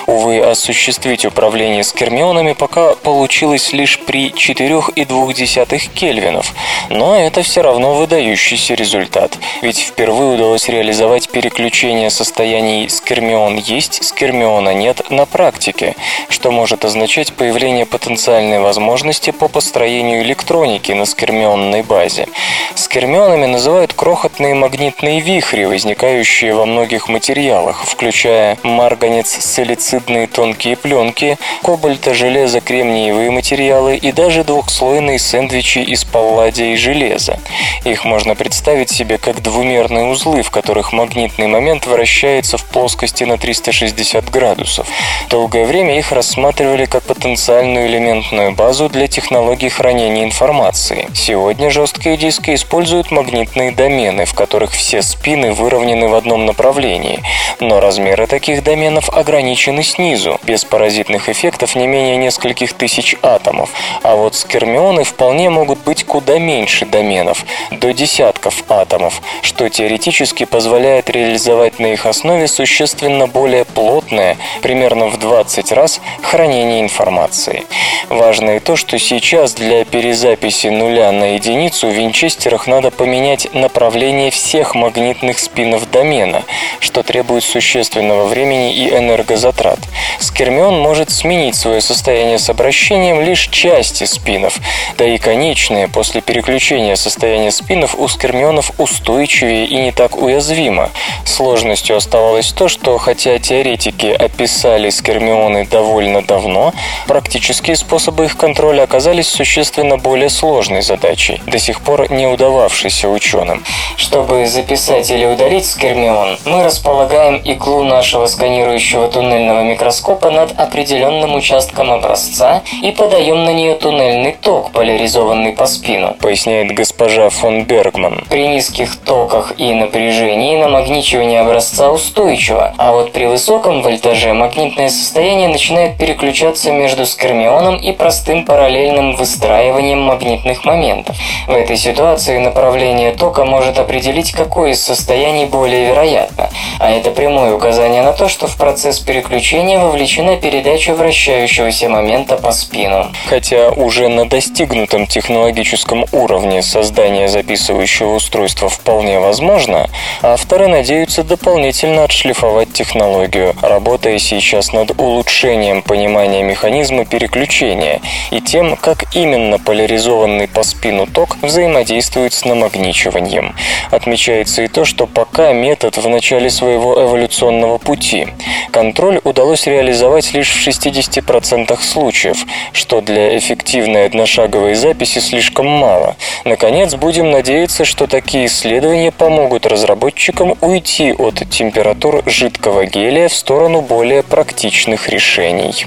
Увы, 0.07 0.41
осуществить 0.41 1.25
управление 1.25 1.85
скермионами 1.85 2.55
пока 2.55 2.95
получилось 2.97 3.73
лишь 3.73 4.01
при 4.01 4.31
4,2 4.31 5.91
кельвинов, 5.95 6.53
но 6.91 7.17
это 7.17 7.43
все 7.43 7.63
равно 7.63 7.95
выдающийся 7.95 8.75
результат, 8.75 9.39
ведь 9.63 9.79
впервые 9.79 10.35
удалось 10.35 10.69
реализовать 10.69 11.29
переключение 11.29 12.11
состояний 12.11 12.89
скермион 12.97 13.57
есть, 13.57 14.03
скермиона 14.03 14.75
нет 14.75 15.11
на 15.11 15.27
практике, 15.27 15.95
что 16.29 16.51
может 16.51 16.85
означать 16.85 17.33
появление 17.33 17.87
потенциальной 17.87 18.59
возможности 18.59 19.31
по 19.31 19.49
построению 19.49 20.23
электроники 20.23 20.93
на 20.93 21.05
скермионной 21.05 21.83
базе. 21.83 22.27
Скермионами 22.75 23.47
называют 23.47 23.93
крохотные 23.93 24.55
магнитные 24.55 25.21
вихри, 25.21 25.65
возникающие 25.65 26.55
во 26.55 26.67
многих 26.67 27.09
материалах, 27.09 27.85
включая 27.85 28.59
марганец-салицидные 28.63 30.27
тонкие 30.27 30.77
пленки, 30.77 31.39
кобальто-железо-кремниевые 31.63 33.31
материалы 33.31 33.97
и 33.97 34.13
даже 34.13 34.45
двухслойные 34.45 35.19
сэндвичи 35.19 35.79
из 35.79 36.05
палладия 36.05 36.73
и 36.73 36.77
железа. 36.77 37.39
Их 37.85 38.05
можно 38.05 38.35
представить 38.35 38.91
себе 38.91 39.19
как 39.19 39.43
двумерные 39.43 40.07
узлы, 40.07 40.43
в 40.43 40.51
которых 40.51 40.93
магнитный 40.93 41.47
момент 41.47 41.87
вращается 41.87 42.57
в 42.57 42.65
плотном 42.65 42.86
плоскости 42.87 43.25
на 43.25 43.37
360 43.37 44.31
градусов. 44.31 44.87
Долгое 45.29 45.65
время 45.65 45.99
их 45.99 46.13
рассматривали 46.13 46.85
как 46.85 47.03
потенциальную 47.03 47.89
элементную 47.89 48.53
базу 48.53 48.89
для 48.89 49.09
технологий 49.09 49.69
хранения 49.69 50.23
информации. 50.23 51.09
Сегодня 51.13 51.69
жесткие 51.71 52.17
диски 52.17 52.55
используют 52.55 53.11
магнитные 53.11 53.73
домены, 53.73 54.25
в 54.25 54.35
которых 54.35 54.71
все 54.71 55.03
спины 55.03 55.53
выровнены 55.53 56.07
в 56.07 56.15
одном 56.15 56.47
направлении, 56.47 57.25
но 57.59 57.81
размеры 57.81 58.29
таких 58.29 58.63
доменов 58.63 59.09
ограничены 59.09 59.83
снизу, 59.83 60.39
без 60.45 60.65
паразитных 60.65 61.29
эффектов 61.29 61.75
не 61.75 61.89
менее 61.89 62.17
нескольких 62.17 62.73
тысяч 62.73 63.17
атомов, 63.21 63.71
а 64.05 64.15
вот 64.15 64.37
скермионы 64.37 65.03
вполне 65.03 65.51
могут 65.51 65.81
быть 65.81 66.05
куда 66.05 66.39
меньше 66.39 66.87
доменов, 66.87 67.45
до 67.73 67.93
десятков 67.93 68.63
атомов, 68.69 69.21
что 69.43 69.69
теоретически 69.69 70.45
позволяет 70.45 71.11
реализовать 71.11 71.81
на 71.81 71.87
их 71.87 72.07
основе 72.07 72.47
существенно 72.67 73.29
более 73.29 73.65
плотное, 73.65 74.37
примерно 74.61 75.07
в 75.07 75.19
20 75.21 75.71
раз, 75.71 76.01
хранение 76.21 76.81
информации. 76.81 77.63
Важно 78.09 78.57
и 78.57 78.61
то, 78.61 78.75
что 78.75 78.99
сейчас 78.99 79.55
для 79.55 79.85
перезаписи 79.85 80.67
нуля 80.67 81.13
на 81.13 81.35
единицу 81.35 81.87
в 81.87 81.93
винчестерах 81.93 82.67
надо 82.67 82.91
поменять 82.91 83.55
направление 83.55 84.33
всех 84.33 84.75
магнитных 84.75 85.39
спинов 85.39 85.89
домена, 85.91 86.43
что 86.81 87.05
требует 87.05 87.45
существенного 87.45 88.27
времени 88.27 88.75
и 88.75 88.91
энергозатрат. 88.91 89.79
Скермион 90.19 90.81
может 90.81 91.11
сменить 91.11 91.55
свое 91.55 91.81
состояние 91.81 92.39
с 92.39 92.51
обращением 92.51 93.21
лишь 93.21 93.49
части 93.49 94.05
спинов, 94.05 94.59
да 94.99 95.05
и 95.05 95.19
конечное 95.19 95.87
после 95.87 96.21
переключения 96.21 96.97
состояния 96.97 97.53
спинов 97.53 97.95
у 97.97 98.09
скермионов 98.09 98.73
устойчивее 98.79 99.67
и 99.67 99.77
не 99.77 99.93
так 99.93 100.17
уязвимо. 100.21 100.91
Сложностью 101.25 101.97
оставалось 101.97 102.53
то, 102.57 102.69
что 102.69 102.97
хотя 102.97 103.39
теоретики 103.39 104.07
описали 104.07 104.89
скермионы 104.89 105.67
довольно 105.67 106.23
давно, 106.23 106.73
практические 107.07 107.77
способы 107.77 108.25
их 108.25 108.39
контроля 108.39 108.85
оказались 108.85 109.29
существенно 109.29 109.99
более 109.99 110.31
сложной 110.31 110.81
задачей, 110.81 111.43
до 111.47 111.59
сих 111.59 111.83
пор 111.83 112.11
не 112.11 112.27
удававшейся 112.27 113.11
ученым. 113.11 113.63
Чтобы 113.97 114.47
записать 114.47 115.11
или 115.11 115.27
удалить 115.27 115.67
скермион, 115.67 116.39
мы 116.47 116.65
располагаем 116.65 117.37
иглу 117.37 117.85
нашего 117.85 118.27
сканирующего 118.27 119.09
туннельного 119.09 119.63
микроскопа 119.63 120.31
над 120.31 120.59
определенным 120.59 121.35
участком 121.35 121.91
образца 121.91 122.63
и 122.83 122.91
подаем 122.91 123.45
на 123.45 123.53
нее 123.53 123.75
туннельный 123.75 124.35
ток, 124.41 124.73
поляризованный 124.73 125.53
по 125.53 125.67
спину, 125.67 126.17
поясняет 126.21 126.75
госпожа 126.75 127.29
фон 127.29 127.65
Бергман. 127.65 128.25
При 128.31 128.49
низких 128.49 128.97
токах 128.97 129.53
и 129.59 129.75
напряжении 129.75 130.57
намагничивание 130.57 131.43
образца 131.43 131.91
устойчиво, 131.91 132.46
а 132.55 132.93
вот 132.93 133.13
при 133.13 133.27
высоком 133.27 133.83
вольтаже 133.83 134.33
магнитное 134.33 134.89
состояние 134.89 135.49
начинает 135.49 135.99
переключаться 135.99 136.71
между 136.71 137.05
скермионом 137.05 137.77
и 137.77 137.91
простым 137.93 138.45
параллельным 138.45 139.17
выстраиванием 139.17 140.01
магнитных 140.03 140.65
моментов. 140.65 141.17
В 141.49 141.51
этой 141.51 141.77
ситуации 141.77 142.39
направление 142.39 143.13
тока 143.13 143.45
может 143.45 143.79
определить, 143.79 144.31
какое 144.31 144.71
из 144.73 144.83
состояний 144.83 145.47
более 145.47 145.87
вероятно, 145.87 146.49
а 146.79 146.91
это 146.91 147.11
прямое 147.11 147.53
указание 147.53 148.03
на 148.03 148.13
то, 148.13 148.29
что 148.29 148.47
в 148.47 148.57
процесс 148.57 149.01
переключения 149.01 149.81
вовлечена 149.81 150.37
передача 150.37 150.95
вращающегося 150.95 151.89
момента 151.89 152.37
по 152.37 152.53
спину. 152.53 153.11
Хотя 153.29 153.71
уже 153.71 154.09
на 154.09 154.29
достигнутом 154.29 155.09
технологическом 155.09 156.07
уровне 156.13 156.63
создание 156.63 157.29
записывающего 157.29 158.15
устройства 158.15 158.69
вполне 158.69 159.19
возможно, 159.19 159.91
авторы 160.23 160.69
надеются 160.69 161.25
дополнительно 161.25 162.05
отшлифовать 162.05 162.36
технологию, 162.73 163.55
работая 163.63 164.19
сейчас 164.19 164.73
над 164.73 165.01
улучшением 165.01 165.83
понимания 165.83 166.43
механизма 166.43 167.07
переключения 167.07 168.01
и 168.31 168.41
тем, 168.41 168.77
как 168.77 169.15
именно 169.17 169.59
поляризованный 169.59 170.47
по 170.47 170.63
спину 170.63 171.07
ток 171.07 171.39
взаимодействует 171.41 172.35
с 172.35 172.45
намагничиванием. 172.45 173.55
Отмечается 173.91 174.63
и 174.63 174.69
то, 174.69 174.85
что 174.85 175.07
пока 175.07 175.53
метод 175.53 175.97
в 175.97 176.09
начале 176.09 176.51
своего 176.51 177.03
эволюционного 177.03 177.79
пути. 177.79 178.29
Контроль 178.71 179.21
удалось 179.25 179.67
реализовать 179.67 180.35
лишь 180.35 180.51
в 180.51 180.67
60% 180.67 181.81
случаев, 181.81 182.45
что 182.73 183.01
для 183.01 183.39
эффективной 183.39 184.05
одношаговой 184.05 184.75
записи 184.75 185.21
слишком 185.21 185.67
мало. 185.67 186.17
Наконец, 186.45 186.95
будем 186.95 187.31
надеяться, 187.31 187.85
что 187.85 188.07
такие 188.07 188.47
исследования 188.47 189.11
помогут 189.11 189.65
разработчикам 189.67 190.57
уйти 190.61 191.13
от 191.13 191.49
температур 191.49 192.26
жидкого 192.27 192.87
гелия 192.87 193.29
в 193.29 193.33
сторону 193.33 193.81
более 193.81 194.23
практичных 194.23 195.09
решений. 195.09 195.87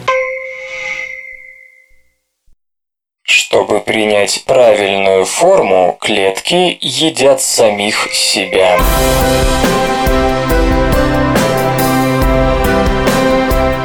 Чтобы 3.23 3.81
принять 3.81 4.43
правильную 4.45 5.25
форму, 5.25 5.97
клетки 5.99 6.77
едят 6.81 7.41
самих 7.41 8.11
себя. 8.13 8.79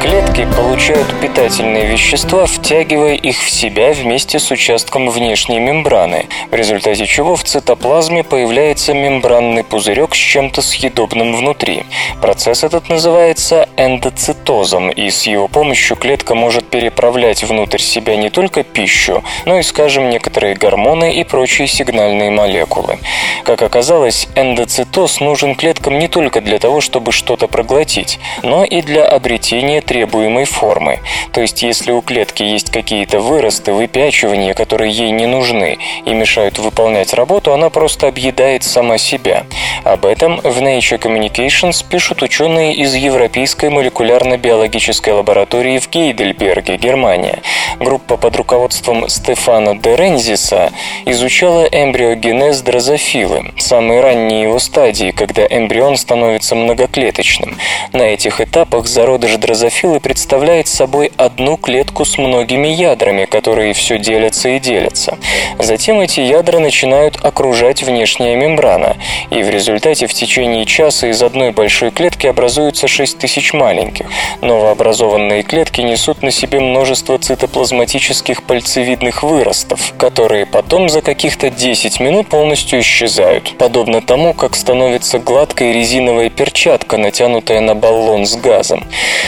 Клетки 0.05 0.47
получают 0.55 1.07
питательные 1.19 1.87
вещества, 1.87 2.45
втягивая 2.45 3.15
их 3.15 3.41
в 3.41 3.49
себя 3.49 3.91
вместе 3.91 4.37
с 4.37 4.51
участком 4.51 5.09
внешней 5.09 5.59
мембраны, 5.59 6.27
в 6.51 6.53
результате 6.53 7.07
чего 7.07 7.35
в 7.35 7.43
цитоплазме 7.43 8.23
появляется 8.23 8.93
мембранный 8.93 9.63
пузырек 9.63 10.13
с 10.13 10.17
чем-то 10.19 10.61
съедобным 10.61 11.35
внутри. 11.35 11.85
Процесс 12.21 12.63
этот 12.63 12.87
называется 12.87 13.67
эндоцитозом, 13.77 14.91
и 14.91 15.09
с 15.09 15.23
его 15.23 15.47
помощью 15.47 15.97
клетка 15.97 16.35
может 16.35 16.65
переправлять 16.65 17.43
внутрь 17.43 17.79
себя 17.79 18.15
не 18.15 18.29
только 18.29 18.61
пищу, 18.61 19.23
но 19.45 19.57
и, 19.57 19.63
скажем, 19.63 20.11
некоторые 20.11 20.53
гормоны 20.53 21.15
и 21.15 21.23
прочие 21.23 21.67
сигнальные 21.67 22.29
молекулы. 22.29 22.99
Как 23.43 23.63
оказалось, 23.63 24.27
эндоцитоз 24.35 25.19
нужен 25.19 25.55
клеткам 25.55 25.97
не 25.97 26.07
только 26.07 26.41
для 26.41 26.59
того, 26.59 26.79
чтобы 26.79 27.11
что-то 27.11 27.47
проглотить, 27.47 28.19
но 28.43 28.63
и 28.63 28.83
для 28.83 29.03
обретения 29.03 29.81
требуемой 29.95 30.43
формы. 30.43 30.99
То 31.31 31.39
есть, 31.39 31.63
если 31.63 31.91
у 31.91 32.01
клетки 32.01 32.43
есть 32.43 32.69
какие-то 32.69 33.21
выросты, 33.21 33.71
выпячивания, 33.71 34.53
которые 34.53 34.91
ей 34.91 35.11
не 35.11 35.25
нужны 35.25 35.77
и 36.03 36.13
мешают 36.13 36.59
выполнять 36.59 37.13
работу, 37.13 37.53
она 37.53 37.69
просто 37.69 38.09
объедает 38.09 38.63
сама 38.63 38.97
себя. 38.97 39.45
Об 39.85 40.05
этом 40.05 40.41
в 40.41 40.61
Nature 40.61 40.99
Communications 40.99 41.85
пишут 41.89 42.23
ученые 42.23 42.75
из 42.75 42.93
Европейской 42.93 43.69
молекулярно-биологической 43.69 45.13
лаборатории 45.13 45.79
в 45.79 45.89
Гейдельберге, 45.89 46.75
Германия. 46.75 47.39
Группа 47.79 48.17
под 48.17 48.35
руководством 48.35 49.07
Стефана 49.07 49.77
де 49.77 49.95
Рензиса 49.95 50.71
изучала 51.05 51.65
эмбриогенез 51.65 52.61
дрозофилы, 52.61 53.53
самые 53.57 54.01
ранние 54.01 54.43
его 54.43 54.59
стадии, 54.59 55.11
когда 55.11 55.45
эмбрион 55.45 55.95
становится 55.95 56.55
многоклеточным. 56.55 57.57
На 57.93 58.03
этих 58.03 58.41
этапах 58.41 58.87
зародыш 58.87 59.35
дрозофилы 59.37 59.84
представляет 59.99 60.67
собой 60.67 61.11
одну 61.15 61.57
клетку 61.57 62.05
с 62.05 62.17
многими 62.17 62.67
ядрами, 62.67 63.25
которые 63.25 63.73
все 63.73 63.99
делятся 63.99 64.49
и 64.49 64.59
делятся. 64.59 65.17
Затем 65.59 65.99
эти 65.99 66.21
ядра 66.21 66.59
начинают 66.59 67.17
окружать 67.23 67.83
внешняя 67.83 68.35
мембрана, 68.35 68.97
и 69.29 69.43
в 69.43 69.49
результате 69.49 70.07
в 70.07 70.13
течение 70.13 70.65
часа 70.65 71.07
из 71.07 71.21
одной 71.21 71.51
большой 71.51 71.91
клетки 71.91 72.27
образуются 72.27 72.87
6 72.87 73.17
тысяч 73.19 73.53
маленьких. 73.53 74.07
Новообразованные 74.41 75.43
клетки 75.43 75.81
несут 75.81 76.23
на 76.23 76.31
себе 76.31 76.59
множество 76.59 77.17
цитоплазматических 77.17 78.43
пальцевидных 78.43 79.23
выростов, 79.23 79.93
которые 79.97 80.45
потом 80.45 80.89
за 80.89 81.01
каких-то 81.01 81.49
10 81.49 81.99
минут 81.99 82.27
полностью 82.27 82.79
исчезают, 82.79 83.55
подобно 83.57 84.01
тому, 84.01 84.33
как 84.33 84.55
становится 84.55 85.19
гладкая 85.19 85.73
резиновая 85.73 86.29
перчатка, 86.29 86.97
натянутая 86.97 87.61
на 87.61 87.75
баллон 87.75 88.25
с 88.25 88.35
газом. 88.35 88.83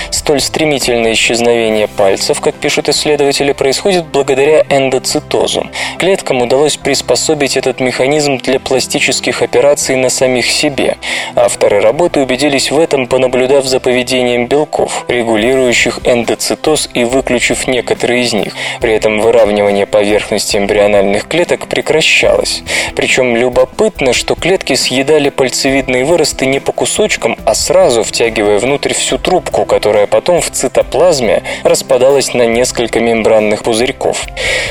Столь 0.10 0.42
стремительное 0.48 1.14
исчезновение 1.14 1.88
пальцев, 1.88 2.42
как 2.42 2.56
пишут 2.56 2.90
исследователи, 2.90 3.52
происходит 3.52 4.06
благодаря 4.06 4.66
эндоцитозу. 4.70 5.68
Клеткам 6.00 6.42
удалось 6.42 6.78
приспособить 6.78 7.58
этот 7.58 7.80
механизм 7.80 8.38
для 8.38 8.60
пластических 8.60 9.42
операций 9.42 9.96
на 9.96 10.10
самих 10.10 10.50
себе. 10.50 10.98
Авторы 11.36 11.82
работы 11.82 12.22
убедились 12.22 12.72
в 12.72 12.80
этом, 12.80 13.08
понаблюдав 13.08 13.66
за 13.66 13.80
поведением 13.80 14.48
белков, 14.48 15.06
регулирующих 15.08 16.00
эндоцитоз 16.06 16.90
и 16.94 17.04
выключив 17.04 17.68
некоторые 17.68 18.24
из 18.24 18.34
них. 18.34 18.54
При 18.80 18.94
этом 18.94 19.20
выравнивание 19.20 19.86
поверхности 19.86 20.58
эмбриональных 20.58 21.28
клеток 21.28 21.68
прекращалось. 21.68 22.64
Причем 22.96 23.36
любопытно, 23.36 24.14
что 24.14 24.36
клетки 24.36 24.76
съедали 24.76 25.30
пальцевидные 25.30 26.06
выросты 26.06 26.46
не 26.46 26.60
по 26.60 26.72
кусочкам, 26.72 27.38
а 27.46 27.54
сразу 27.54 28.04
втягивая 28.04 28.60
внутрь 28.60 28.94
всю 28.94 29.18
трубку, 29.18 29.66
которая 29.66 30.08
потом 30.08 30.37
в 30.42 30.52
цитоплазме 30.52 31.44
распадалась 31.64 32.34
на 32.34 32.46
несколько 32.46 33.00
мембранных 33.00 33.64
пузырьков. 33.64 34.26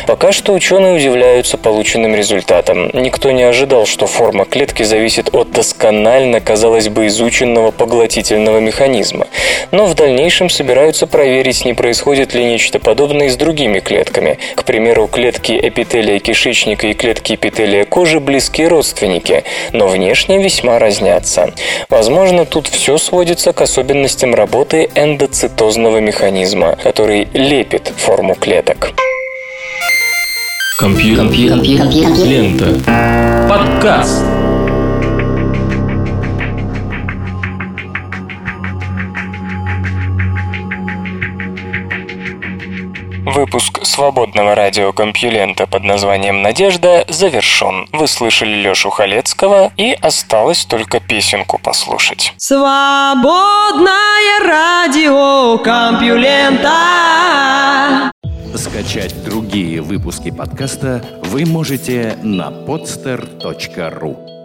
Пока 0.06 0.32
что 0.32 0.52
ученые 0.52 0.96
удивляются 0.96 1.58
полученным 1.58 2.14
результатом. 2.14 2.90
Никто 2.92 3.32
не 3.32 3.42
ожидал, 3.42 3.86
что 3.86 4.06
форма 4.06 4.44
клетки 4.44 4.82
зависит 4.82 5.34
от 5.34 5.50
досконально, 5.50 6.40
казалось 6.40 6.88
бы, 6.88 7.06
изученного 7.06 7.70
поглотительного 7.70 8.58
механизма. 8.58 9.26
Но 9.72 9.86
в 9.86 9.94
дальнейшем 9.94 10.48
собираются 10.50 11.06
проверить, 11.06 11.64
не 11.64 11.74
происходит 11.74 12.34
ли 12.34 12.44
нечто 12.44 12.78
подобное 12.78 13.28
с 13.28 13.36
другими 13.36 13.80
клетками. 13.80 14.38
К 14.54 14.64
примеру, 14.64 15.08
клетки 15.08 15.58
эпителия 15.60 16.18
кишечника 16.18 16.86
и 16.86 16.94
клетки 16.94 17.34
эпителия 17.34 17.84
кожи 17.84 18.20
близкие 18.20 18.68
родственники, 18.68 19.44
но 19.72 19.88
внешне 19.88 20.38
весьма 20.38 20.78
разнятся. 20.78 21.52
Возможно, 21.88 22.44
тут 22.44 22.68
все 22.68 22.98
сводится 22.98 23.52
к 23.52 23.60
особенностям 23.60 24.34
работы 24.34 24.88
эндоцитозного 25.56 26.00
механизма, 26.00 26.76
который 26.82 27.28
лепит 27.32 27.88
форму 27.96 28.34
клеток. 28.34 28.90
Компьютер. 30.78 31.62
Лента. 31.62 33.48
Подкаст. 33.48 34.35
Выпуск 43.36 43.84
свободного 43.84 44.54
радиокомпьюлента 44.54 45.66
под 45.66 45.84
названием 45.84 46.40
«Надежда» 46.40 47.04
завершен. 47.06 47.86
Вы 47.92 48.08
слышали 48.08 48.54
Лешу 48.54 48.88
Халецкого 48.88 49.72
и 49.76 49.92
осталось 49.92 50.64
только 50.64 51.00
песенку 51.00 51.58
послушать. 51.58 52.32
Свободное 52.38 53.90
радио 54.42 55.58
Компьюлента. 55.58 56.70
Скачать 58.54 59.22
другие 59.22 59.82
выпуски 59.82 60.30
подкаста 60.30 61.04
вы 61.22 61.44
можете 61.44 62.16
на 62.22 62.48
podster.ru 62.48 64.35